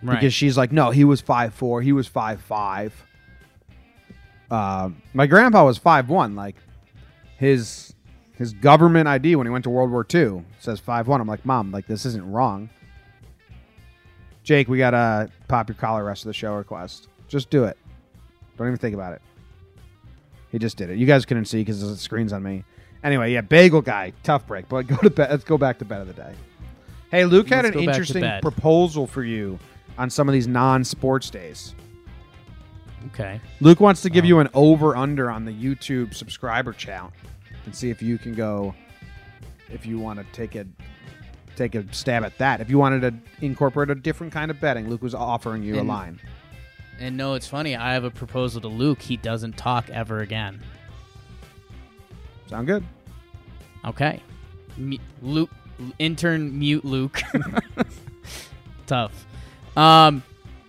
because 0.00 0.32
she's 0.34 0.56
like, 0.56 0.70
no, 0.70 0.90
he 0.90 1.02
was 1.04 1.20
five 1.20 1.54
four, 1.54 1.82
he 1.82 1.92
was 1.92 2.06
five 2.06 2.40
five. 2.40 3.04
Uh, 4.50 4.90
my 5.14 5.26
grandpa 5.26 5.64
was 5.64 5.78
five 5.78 6.08
one. 6.08 6.34
Like 6.34 6.56
his 7.36 7.94
his 8.34 8.52
government 8.52 9.08
ID 9.08 9.36
when 9.36 9.46
he 9.46 9.50
went 9.50 9.64
to 9.64 9.70
World 9.70 9.90
War 9.90 10.06
II 10.12 10.44
says 10.60 10.80
five 10.80 11.08
one. 11.08 11.20
I'm 11.20 11.28
like, 11.28 11.44
mom, 11.44 11.70
like 11.72 11.86
this 11.86 12.06
isn't 12.06 12.30
wrong. 12.30 12.70
Jake, 14.42 14.68
we 14.68 14.78
gotta 14.78 15.30
pop 15.48 15.68
your 15.68 15.76
collar 15.76 16.04
rest 16.04 16.22
of 16.22 16.28
the 16.28 16.34
show 16.34 16.54
request. 16.54 17.08
Just 17.28 17.50
do 17.50 17.64
it. 17.64 17.76
Don't 18.56 18.66
even 18.66 18.78
think 18.78 18.94
about 18.94 19.12
it. 19.12 19.22
He 20.50 20.58
just 20.58 20.76
did 20.76 20.88
it. 20.90 20.96
You 20.98 21.06
guys 21.06 21.26
couldn't 21.26 21.44
see 21.44 21.60
because 21.60 21.80
the 21.80 21.96
screen's 21.96 22.32
on 22.32 22.42
me. 22.42 22.64
Anyway, 23.04 23.32
yeah, 23.32 23.42
bagel 23.42 23.82
guy, 23.82 24.12
tough 24.22 24.46
break. 24.46 24.68
But 24.68 24.86
go 24.86 24.96
to 24.96 25.10
bed. 25.10 25.30
Let's 25.30 25.44
go 25.44 25.58
back 25.58 25.78
to 25.78 25.84
bed 25.84 26.00
of 26.00 26.08
the 26.08 26.14
day. 26.14 26.32
Hey, 27.10 27.24
Luke 27.24 27.48
had 27.48 27.64
Let's 27.64 27.76
an 27.76 27.84
back 27.84 27.94
to 27.94 28.00
interesting 28.00 28.40
proposal 28.40 29.06
for 29.06 29.22
you 29.22 29.58
on 29.96 30.10
some 30.10 30.28
of 30.28 30.32
these 30.32 30.46
non-sports 30.46 31.30
days. 31.30 31.74
Okay. 33.08 33.40
Luke 33.60 33.80
wants 33.80 34.02
to 34.02 34.10
give 34.10 34.24
you 34.24 34.38
an 34.40 34.48
over/under 34.54 35.30
on 35.30 35.44
the 35.44 35.52
YouTube 35.52 36.14
subscriber 36.14 36.72
count 36.72 37.12
and 37.64 37.74
see 37.74 37.90
if 37.90 38.00
you 38.02 38.18
can 38.18 38.34
go. 38.34 38.74
If 39.70 39.84
you 39.84 39.98
want 39.98 40.18
to 40.18 40.24
take 40.32 40.54
a 40.54 40.66
take 41.56 41.74
a 41.74 41.84
stab 41.92 42.24
at 42.24 42.38
that, 42.38 42.60
if 42.60 42.70
you 42.70 42.78
wanted 42.78 43.00
to 43.02 43.44
incorporate 43.44 43.90
a 43.90 43.94
different 43.94 44.32
kind 44.32 44.50
of 44.50 44.60
betting, 44.60 44.88
Luke 44.88 45.02
was 45.02 45.14
offering 45.14 45.62
you 45.62 45.80
a 45.80 45.82
line. 45.82 46.20
and 47.00 47.16
no 47.16 47.34
it's 47.34 47.46
funny 47.46 47.76
i 47.76 47.92
have 47.92 48.02
a 48.04 48.10
proposal 48.10 48.60
to 48.60 48.66
luke 48.68 49.00
he 49.02 49.16
doesn't 49.16 49.56
talk 49.56 49.88
ever 49.90 50.20
again. 50.20 50.60
Sound 52.46 52.66
good? 52.66 52.84
okay. 53.84 54.22
Luke 55.22 55.50
intern 55.98 56.58
mute 56.58 56.84
luke. 56.84 57.20
Tough. 58.86 59.26
Um 59.76 60.22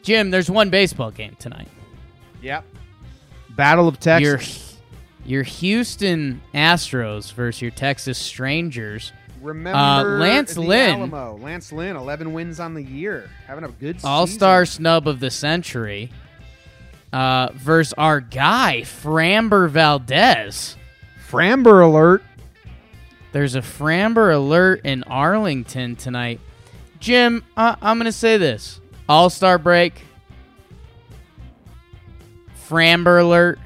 jim 0.04 0.30
there's 0.32 0.50
one 0.50 0.70
baseball 0.70 1.12
game 1.12 1.36
tonight 1.40 1.68
Yep. 2.42 2.66
Battle 3.52 3.88
of 3.88 4.00
Texas. 4.00 4.78
your 5.26 5.44
Houston 5.44 6.42
Astros 6.54 7.34
versus 7.34 7.62
your 7.62 7.72
Texas 7.72 8.18
Strangers. 8.18 9.12
Remember 9.42 10.20
Lance 10.20 10.54
the 10.54 10.62
Lynn. 10.62 10.96
Alamo. 10.96 11.38
Lance 11.38 11.72
Lynn, 11.72 11.96
11 11.96 12.34
wins 12.34 12.60
on 12.60 12.74
the 12.74 12.84
year. 12.84 13.30
Having 13.48 13.64
a 13.66 13.70
good 13.70 13.98
All 14.04 14.28
Star 14.28 14.66
snub 14.66 15.08
of 15.08 15.20
the 15.20 15.32
century. 15.32 16.12
Uh, 17.12 17.50
versus 17.56 17.94
our 17.98 18.20
guy 18.20 18.82
Framber 18.84 19.70
Valdez. 19.70 20.78
Framber 21.30 21.84
alert. 21.84 22.24
There's 23.32 23.56
a 23.56 23.62
Framber 23.62 24.34
alert 24.34 24.82
in 24.84 25.04
Arlington 25.04 25.96
tonight. 25.96 26.40
Jim, 27.00 27.44
uh, 27.56 27.76
I'm 27.82 27.98
gonna 27.98 28.12
say 28.12 28.38
this: 28.38 28.80
All 29.08 29.30
Star 29.30 29.58
break. 29.58 30.04
Framber 32.70 33.22
alert. 33.22 33.60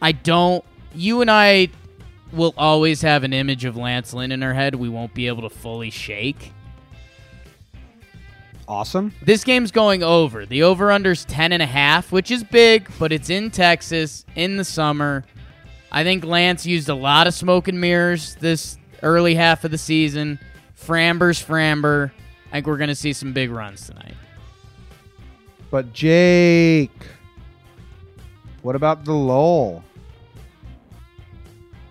I 0.00 0.12
don't. 0.12 0.64
You 0.94 1.20
and 1.20 1.30
I 1.30 1.68
will 2.32 2.54
always 2.56 3.02
have 3.02 3.24
an 3.24 3.32
image 3.32 3.64
of 3.64 3.76
Lance 3.76 4.14
Lynn 4.14 4.32
in 4.32 4.42
our 4.42 4.54
head. 4.54 4.74
We 4.74 4.88
won't 4.88 5.12
be 5.14 5.26
able 5.26 5.42
to 5.42 5.50
fully 5.50 5.90
shake. 5.90 6.52
awesome. 8.68 9.12
This 9.22 9.44
game's 9.44 9.70
going 9.70 10.02
over. 10.02 10.46
The 10.46 10.62
over 10.62 10.90
under's 10.92 11.24
10 11.26 11.52
and 11.52 11.62
a 11.62 11.66
half, 11.66 12.10
which 12.12 12.30
is 12.30 12.42
big, 12.44 12.88
but 12.98 13.12
it's 13.12 13.28
in 13.28 13.50
Texas 13.50 14.24
in 14.34 14.56
the 14.56 14.64
summer. 14.64 15.24
I 15.90 16.04
think 16.04 16.24
Lance 16.24 16.64
used 16.64 16.88
a 16.88 16.94
lot 16.94 17.26
of 17.26 17.34
smoke 17.34 17.68
and 17.68 17.78
mirrors 17.80 18.36
this 18.36 18.78
early 19.02 19.34
half 19.34 19.64
of 19.64 19.70
the 19.70 19.78
season. 19.78 20.38
Framber's 20.74 21.42
Framber. 21.44 22.12
I 22.48 22.52
think 22.52 22.66
we're 22.66 22.78
going 22.78 22.88
to 22.88 22.94
see 22.94 23.12
some 23.12 23.32
big 23.32 23.50
runs 23.50 23.86
tonight. 23.88 24.14
But 25.72 25.94
Jake, 25.94 26.90
what 28.60 28.76
about 28.76 29.06
the 29.06 29.14
lull? 29.14 29.82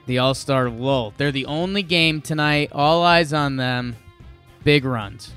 The 0.05 0.19
All 0.19 0.35
Star 0.35 0.69
lull. 0.69 1.15
They're 1.17 1.31
the 1.31 1.47
only 1.47 1.81
game 1.81 2.21
tonight. 2.21 2.69
All 2.73 3.01
eyes 3.01 3.33
on 3.33 3.55
them. 3.55 3.95
Big 4.63 4.85
runs. 4.85 5.33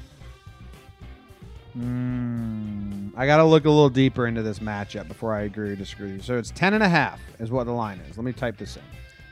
Mm, 1.75 3.13
I 3.17 3.25
got 3.25 3.39
to 3.39 3.45
look 3.45 3.65
a 3.65 3.71
little 3.71 3.89
deeper 3.89 4.27
into 4.27 4.43
this 4.43 4.59
matchup 4.59 5.09
before 5.09 5.35
I 5.35 5.45
agree 5.45 5.71
or 5.71 5.77
disagree. 5.77 6.13
you. 6.13 6.21
So 6.21 6.37
it's 6.37 6.51
10 6.51 6.75
and 6.75 6.83
a 6.83 6.89
half 6.89 7.21
is 7.41 7.51
what 7.51 7.65
the 7.65 7.73
line 7.73 7.99
is. 8.11 8.19
Let 8.19 8.27
me 8.27 8.35
type 8.35 8.59
this 8.59 8.77
in. 8.77 8.83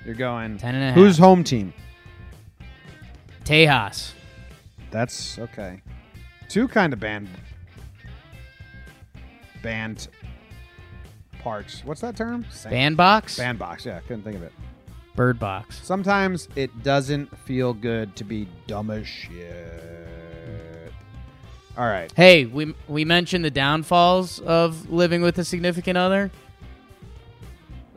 You're 0.07 0.15
going 0.15 0.57
10 0.57 0.75
and 0.75 0.85
a 0.85 0.87
half. 0.87 0.95
Who's 0.95 1.19
home 1.19 1.45
team? 1.45 1.75
Tejas. 3.45 4.13
That's 4.91 5.39
okay. 5.39 5.83
Two 6.49 6.67
kind 6.67 6.95
of 6.95 6.99
band 7.01 7.29
band 9.63 10.09
parks. 11.39 11.83
What's 11.85 12.01
that 12.01 12.17
term? 12.17 12.45
Bandbox? 12.65 13.37
Bandbox. 13.37 13.87
Yeah, 13.87 14.01
couldn't 14.01 14.23
think 14.23 14.37
of 14.37 14.43
it. 14.43 14.53
Bird 15.15 15.39
box. 15.39 15.81
Sometimes 15.83 16.49
it 16.57 16.83
doesn't 16.83 17.37
feel 17.41 17.75
good 17.75 18.17
to 18.17 18.25
be 18.25 18.49
dumb 18.67 18.91
as 18.91 19.07
shit. 19.07 20.93
All 21.77 21.87
right. 21.87 22.13
Hey, 22.13 22.45
we 22.47 22.75
we 22.89 23.05
mentioned 23.05 23.45
the 23.45 23.51
downfalls 23.51 24.41
of 24.41 24.91
living 24.91 25.23
with 25.23 25.39
a 25.39 25.45
significant 25.45 25.97
other. 25.97 26.31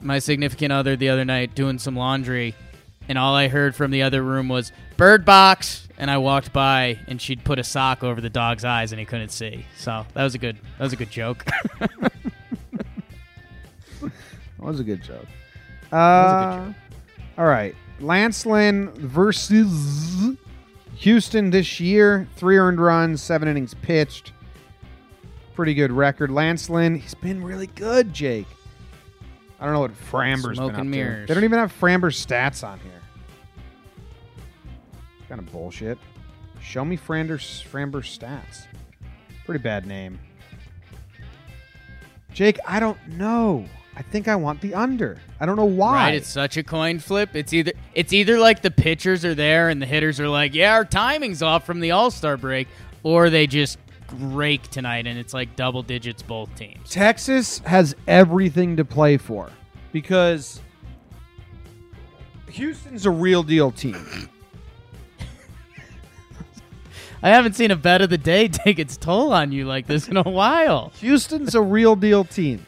My 0.01 0.19
significant 0.19 0.71
other 0.71 0.95
the 0.95 1.09
other 1.09 1.25
night 1.25 1.55
doing 1.55 1.79
some 1.79 1.95
laundry, 1.95 2.55
and 3.07 3.17
all 3.17 3.35
I 3.35 3.47
heard 3.47 3.75
from 3.75 3.91
the 3.91 4.01
other 4.03 4.21
room 4.21 4.49
was 4.49 4.71
"bird 4.97 5.25
box," 5.25 5.87
and 5.97 6.09
I 6.09 6.17
walked 6.17 6.53
by, 6.53 6.99
and 7.07 7.21
she'd 7.21 7.43
put 7.43 7.59
a 7.59 7.63
sock 7.63 8.03
over 8.03 8.21
the 8.21 8.29
dog's 8.29 8.65
eyes, 8.65 8.91
and 8.91 8.99
he 8.99 9.05
couldn't 9.05 9.29
see. 9.29 9.65
So 9.77 10.05
that 10.13 10.23
was 10.23 10.35
a 10.35 10.39
good 10.39 10.57
that 10.77 10.83
was 10.83 10.93
a 10.93 10.97
good 10.97 11.11
joke. 11.11 11.45
That 14.65 14.71
was 14.71 14.79
a 14.79 14.83
good 14.83 15.03
joke. 15.03 15.27
Uh, 15.91 15.95
was 15.95 16.31
a 16.31 16.65
good 16.65 16.73
joke. 16.73 16.75
All 17.37 17.45
right. 17.45 17.75
Lance 17.99 18.47
Lynn 18.47 18.89
versus 18.95 20.35
Houston 20.95 21.51
this 21.51 21.79
year. 21.79 22.27
Three 22.35 22.57
earned 22.57 22.79
runs, 22.79 23.21
seven 23.21 23.47
innings 23.47 23.75
pitched. 23.75 24.31
Pretty 25.53 25.75
good 25.75 25.91
record. 25.91 26.31
Lance 26.31 26.67
Lynn, 26.67 26.95
he's 26.95 27.13
been 27.13 27.43
really 27.43 27.67
good, 27.67 28.11
Jake. 28.11 28.47
I 29.59 29.65
don't 29.65 29.73
know 29.73 29.79
what 29.81 29.95
Framber's 29.95 30.57
Smoke 30.57 30.71
been 30.71 30.75
up 30.75 30.81
and 30.81 30.91
to. 30.91 30.97
mirrors. 30.97 31.27
They 31.27 31.33
don't 31.33 31.43
even 31.43 31.59
have 31.59 31.71
Framber's 31.71 32.23
stats 32.23 32.67
on 32.67 32.79
here. 32.79 32.91
Kind 35.29 35.39
of 35.39 35.51
bullshit. 35.51 35.97
Show 36.61 36.83
me 36.83 36.97
Framber's, 36.97 37.61
Framber's 37.61 38.17
stats. 38.17 38.65
Pretty 39.45 39.61
bad 39.61 39.85
name. 39.85 40.19
Jake, 42.33 42.59
I 42.67 42.79
don't 42.79 42.97
know. 43.09 43.65
I 43.95 44.01
think 44.01 44.27
I 44.27 44.35
want 44.35 44.59
the 44.59 44.73
under. 44.73 45.19
I 45.39 45.45
don't 45.45 45.55
know 45.55 45.63
why. 45.63 45.93
Right, 46.07 46.15
it's 46.15 46.27
such 46.27 46.57
a 46.57 46.63
coin 46.63 46.99
flip. 46.99 47.29
It's 47.33 47.53
either 47.53 47.71
it's 47.93 48.11
either 48.11 48.37
like 48.37 48.61
the 48.61 48.71
pitchers 48.71 49.23
are 49.23 49.35
there 49.35 49.69
and 49.69 49.81
the 49.81 49.85
hitters 49.85 50.19
are 50.19 50.27
like, 50.27 50.53
"Yeah, 50.53 50.73
our 50.73 50.83
timing's 50.83 51.41
off 51.41 51.65
from 51.65 51.79
the 51.79 51.91
All-Star 51.91 52.35
break," 52.35 52.67
or 53.03 53.29
they 53.29 53.47
just 53.47 53.77
rake 54.21 54.63
tonight 54.69 55.07
and 55.07 55.17
it's 55.17 55.33
like 55.33 55.55
double 55.55 55.83
digits 55.83 56.21
both 56.21 56.53
teams. 56.55 56.89
Texas 56.89 57.59
has 57.59 57.95
everything 58.07 58.77
to 58.77 58.85
play 58.85 59.17
for 59.17 59.49
because 59.91 60.61
Houston's 62.49 63.05
a 63.05 63.11
real 63.11 63.43
deal 63.43 63.71
team. 63.71 64.29
I 67.23 67.29
haven't 67.29 67.53
seen 67.53 67.71
a 67.71 67.75
bet 67.75 68.01
of 68.01 68.09
the 68.09 68.17
day 68.17 68.47
take 68.49 68.77
its 68.77 68.97
toll 68.97 69.33
on 69.33 69.51
you 69.51 69.65
like 69.65 69.87
this 69.87 70.07
in 70.07 70.17
a 70.17 70.23
while. 70.23 70.91
Houston's 70.99 71.55
a 71.55 71.61
real 71.61 71.95
deal 71.95 72.23
team, 72.23 72.65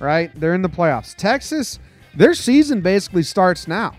right? 0.00 0.30
They're 0.34 0.54
in 0.54 0.62
the 0.62 0.68
playoffs. 0.68 1.14
Texas, 1.14 1.78
their 2.14 2.34
season 2.34 2.80
basically 2.80 3.22
starts 3.22 3.68
now. 3.68 3.94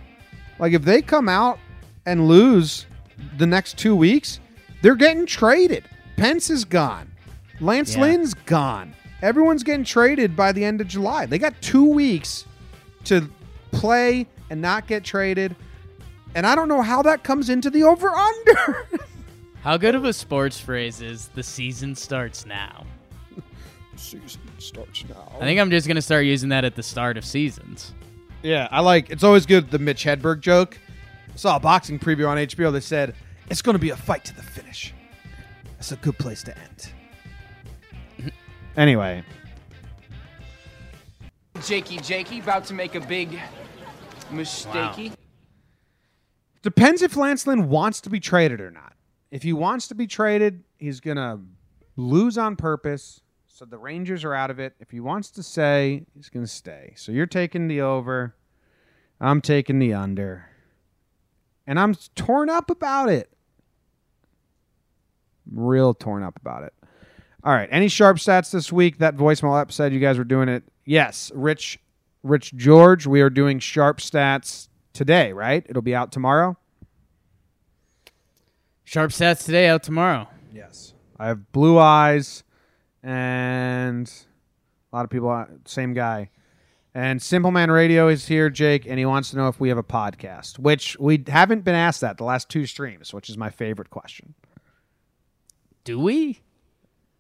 Like 0.60 0.74
if 0.74 0.84
they 0.84 1.02
come 1.02 1.30
out 1.30 1.60
and 2.06 2.28
lose 2.28 2.86
the 3.38 3.48
next 3.48 3.78
two 3.78 3.96
weeks, 3.96 4.40
they're 4.82 4.96
getting 4.96 5.26
traded. 5.26 5.86
Pence 6.18 6.50
is 6.50 6.66
gone. 6.66 7.12
Lance 7.60 7.96
Yeah. 7.96 8.02
Lynn's 8.02 8.34
gone. 8.34 8.94
Everyone's 9.22 9.64
getting 9.64 9.86
traded 9.86 10.36
by 10.36 10.52
the 10.52 10.64
end 10.64 10.82
of 10.82 10.88
July. 10.88 11.26
They 11.26 11.38
got 11.40 11.60
two 11.62 11.86
weeks 11.86 12.46
to 13.06 13.30
play 13.72 14.28
and 14.50 14.62
not 14.62 14.88
get 14.88 15.04
traded. 15.04 15.56
And 16.36 16.46
I 16.46 16.54
don't 16.56 16.68
know 16.68 16.82
how 16.82 17.02
that 17.04 17.24
comes 17.24 17.50
into 17.50 17.70
the 17.70 17.84
over 17.84 18.10
under. 18.10 18.88
How 19.64 19.78
good 19.78 19.96
of 19.96 20.06
a 20.06 20.14
sports 20.14 20.60
phrase 20.60 21.02
is 21.02 21.30
the 21.30 21.42
season 21.42 21.96
starts 21.96 22.46
now? 22.46 22.86
season 23.96 24.42
starts 24.60 25.04
now. 25.10 25.32
I 25.38 25.40
think 25.40 25.60
I'm 25.60 25.72
just 25.72 25.88
going 25.88 25.96
to 25.96 26.04
start 26.04 26.26
using 26.26 26.50
that 26.50 26.64
at 26.66 26.76
the 26.76 26.84
start 26.84 27.18
of 27.18 27.26
seasons. 27.26 27.92
Yeah, 28.44 28.68
I 28.70 28.82
like. 28.82 29.10
It's 29.10 29.24
always 29.24 29.48
good 29.48 29.72
the 29.72 29.80
Mitch 29.80 30.04
Hedberg 30.04 30.42
joke. 30.42 30.78
I 31.34 31.38
saw 31.38 31.56
a 31.56 31.60
boxing 31.60 31.98
preview 31.98 32.30
on 32.30 32.38
HBO. 32.38 32.72
They 32.72 32.80
said 32.80 33.16
it's 33.50 33.64
going 33.64 33.74
to 33.74 33.80
be 33.80 33.90
a 33.90 33.98
fight 33.98 34.24
to 34.26 34.36
the 34.36 34.44
finish. 34.44 34.94
That's 35.86 36.02
a 36.02 36.04
good 36.04 36.18
place 36.18 36.42
to 36.42 36.58
end. 36.58 38.34
anyway, 38.76 39.24
Jakey 41.64 41.98
Jakey 41.98 42.40
about 42.40 42.66
to 42.66 42.74
make 42.74 42.96
a 42.96 43.02
big 43.02 43.40
mistakey. 44.32 45.14
depends 46.64 47.04
if 47.04 47.16
Lance 47.16 47.46
Lynn 47.46 47.70
wants 47.70 48.02
to 48.02 48.10
be 48.10 48.20
traded 48.20 48.62
or 48.62 48.72
not. 48.72 48.94
If 49.30 49.44
he 49.44 49.54
wants 49.54 49.88
to 49.90 49.94
be 49.94 50.08
traded, 50.08 50.64
he's 50.80 51.00
gonna 51.00 51.40
lose 51.96 52.36
on 52.36 52.56
purpose. 52.56 53.22
So 53.46 53.64
the 53.66 53.78
Rangers 53.78 54.24
are 54.24 54.34
out 54.34 54.50
of 54.50 54.58
it. 54.58 54.74
If 54.80 54.90
he 54.90 55.00
wants 55.00 55.30
to 55.30 55.44
stay, 55.44 56.08
he's 56.16 56.30
gonna 56.30 56.48
stay. 56.48 56.94
So 56.98 57.12
you're 57.12 57.28
taking 57.28 57.68
the 57.68 57.82
over. 57.82 58.36
I'm 59.22 59.40
taking 59.40 59.78
the 59.78 59.94
under. 59.94 60.48
And 61.68 61.80
I'm 61.80 61.94
torn 62.16 62.50
up 62.50 62.72
about 62.72 63.10
it. 63.10 63.35
Real 65.52 65.94
torn 65.94 66.24
up 66.24 66.36
about 66.38 66.64
it. 66.64 66.74
All 67.44 67.54
right. 67.54 67.70
Any 67.72 67.88
sharp 67.88 68.18
stats 68.18 68.52
this 68.52 68.72
week? 68.72 68.98
That 68.98 69.16
voicemail 69.16 69.60
app 69.60 69.72
said 69.72 69.94
you 69.94 70.00
guys 70.00 70.18
were 70.18 70.24
doing 70.24 70.50
it. 70.50 70.64
Yes. 70.86 71.32
Rich 71.36 71.80
Rich 72.24 72.56
George, 72.56 73.06
we 73.06 73.22
are 73.22 73.30
doing 73.30 73.60
sharp 73.60 74.00
stats 74.00 74.68
today, 74.94 75.32
right? 75.32 75.64
It'll 75.70 75.84
be 75.84 75.94
out 75.94 76.12
tomorrow. 76.12 76.58
Sharp 78.84 79.12
stats 79.12 79.46
today, 79.46 79.68
out 79.68 79.84
tomorrow. 79.84 80.28
Yes. 80.52 80.94
I 81.20 81.28
have 81.28 81.52
blue 81.52 81.78
eyes 81.78 82.44
and 83.04 84.12
a 84.92 84.96
lot 84.96 85.06
of 85.06 85.12
people 85.12 85.30
uh, 85.30 85.46
same 85.66 85.94
guy. 85.94 86.32
And 86.96 87.22
Simple 87.22 87.52
Man 87.52 87.70
Radio 87.70 88.08
is 88.08 88.26
here, 88.26 88.50
Jake, 88.50 88.86
and 88.88 88.98
he 88.98 89.06
wants 89.06 89.30
to 89.32 89.38
know 89.38 89.50
if 89.50 89.60
we 89.60 89.70
have 89.70 89.78
a 89.78 89.84
podcast, 89.84 90.58
which 90.58 90.98
we 90.98 91.24
haven't 91.28 91.66
been 91.66 91.76
asked 91.76 92.02
that 92.02 92.18
the 92.18 92.24
last 92.24 92.48
two 92.48 92.66
streams, 92.66 93.14
which 93.14 93.30
is 93.30 93.38
my 93.38 93.50
favorite 93.50 93.90
question. 93.90 94.34
Do 95.86 96.00
we? 96.00 96.42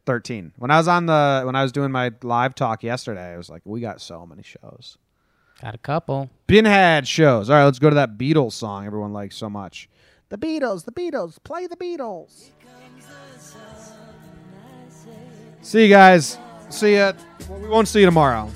13. 0.07 0.53
When 0.57 0.71
I 0.71 0.77
was 0.77 0.87
on 0.87 1.05
the 1.05 1.43
when 1.45 1.55
I 1.55 1.63
was 1.63 1.71
doing 1.71 1.91
my 1.91 2.11
live 2.21 2.55
talk 2.55 2.83
yesterday, 2.83 3.33
I 3.33 3.37
was 3.37 3.49
like, 3.49 3.61
we 3.63 3.79
got 3.79 4.01
so 4.01 4.25
many 4.25 4.43
shows. 4.43 4.97
Got 5.61 5.75
a 5.75 5.77
couple. 5.77 6.29
Been 6.47 6.65
had 6.65 7.07
shows. 7.07 7.49
All 7.49 7.55
right, 7.55 7.63
let's 7.63 7.79
go 7.79 7.89
to 7.89 7.95
that 7.95 8.17
Beatles 8.17 8.53
song 8.53 8.85
everyone 8.85 9.13
likes 9.13 9.35
so 9.37 9.49
much. 9.49 9.87
The 10.29 10.37
Beatles, 10.37 10.85
the 10.85 10.91
Beatles, 10.91 11.37
play 11.43 11.67
the 11.67 11.77
Beatles. 11.77 12.49
See 15.61 15.83
you 15.83 15.89
guys. 15.89 16.37
See 16.69 16.95
ya. 16.95 17.13
Well, 17.47 17.59
we 17.59 17.69
won't 17.69 17.87
see 17.87 17.99
you 17.99 18.05
tomorrow. 18.05 18.51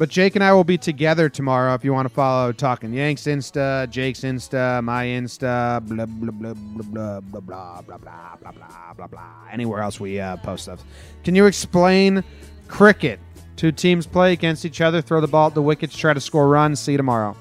But 0.00 0.08
Jake 0.08 0.34
and 0.34 0.42
I 0.42 0.54
will 0.54 0.64
be 0.64 0.78
together 0.78 1.28
tomorrow 1.28 1.74
if 1.74 1.84
you 1.84 1.92
want 1.92 2.08
to 2.08 2.14
follow 2.14 2.52
Talking 2.52 2.94
Yanks 2.94 3.24
Insta, 3.24 3.86
Jake's 3.90 4.20
Insta, 4.20 4.82
my 4.82 5.04
Insta, 5.04 5.86
blah 5.86 6.06
blah 6.06 6.30
blah 6.30 6.54
blah 6.54 7.20
blah 7.20 7.20
blah 7.20 7.40
blah 7.42 7.82
blah 7.82 7.98
blah 7.98 8.36
blah 8.40 8.50
blah 8.50 8.94
blah 8.96 9.06
blah. 9.06 9.32
Anywhere 9.52 9.82
else 9.82 10.00
we 10.00 10.18
uh, 10.18 10.38
post 10.38 10.62
stuff. 10.62 10.82
Can 11.22 11.34
you 11.34 11.44
explain 11.44 12.24
cricket? 12.66 13.20
Two 13.56 13.72
teams 13.72 14.06
play 14.06 14.32
against 14.32 14.64
each 14.64 14.80
other, 14.80 15.02
throw 15.02 15.20
the 15.20 15.28
ball 15.28 15.48
at 15.48 15.54
the 15.54 15.60
wickets, 15.60 15.94
try 15.94 16.14
to 16.14 16.20
score 16.20 16.48
runs. 16.48 16.80
See 16.80 16.92
you 16.92 16.96
tomorrow. 16.96 17.36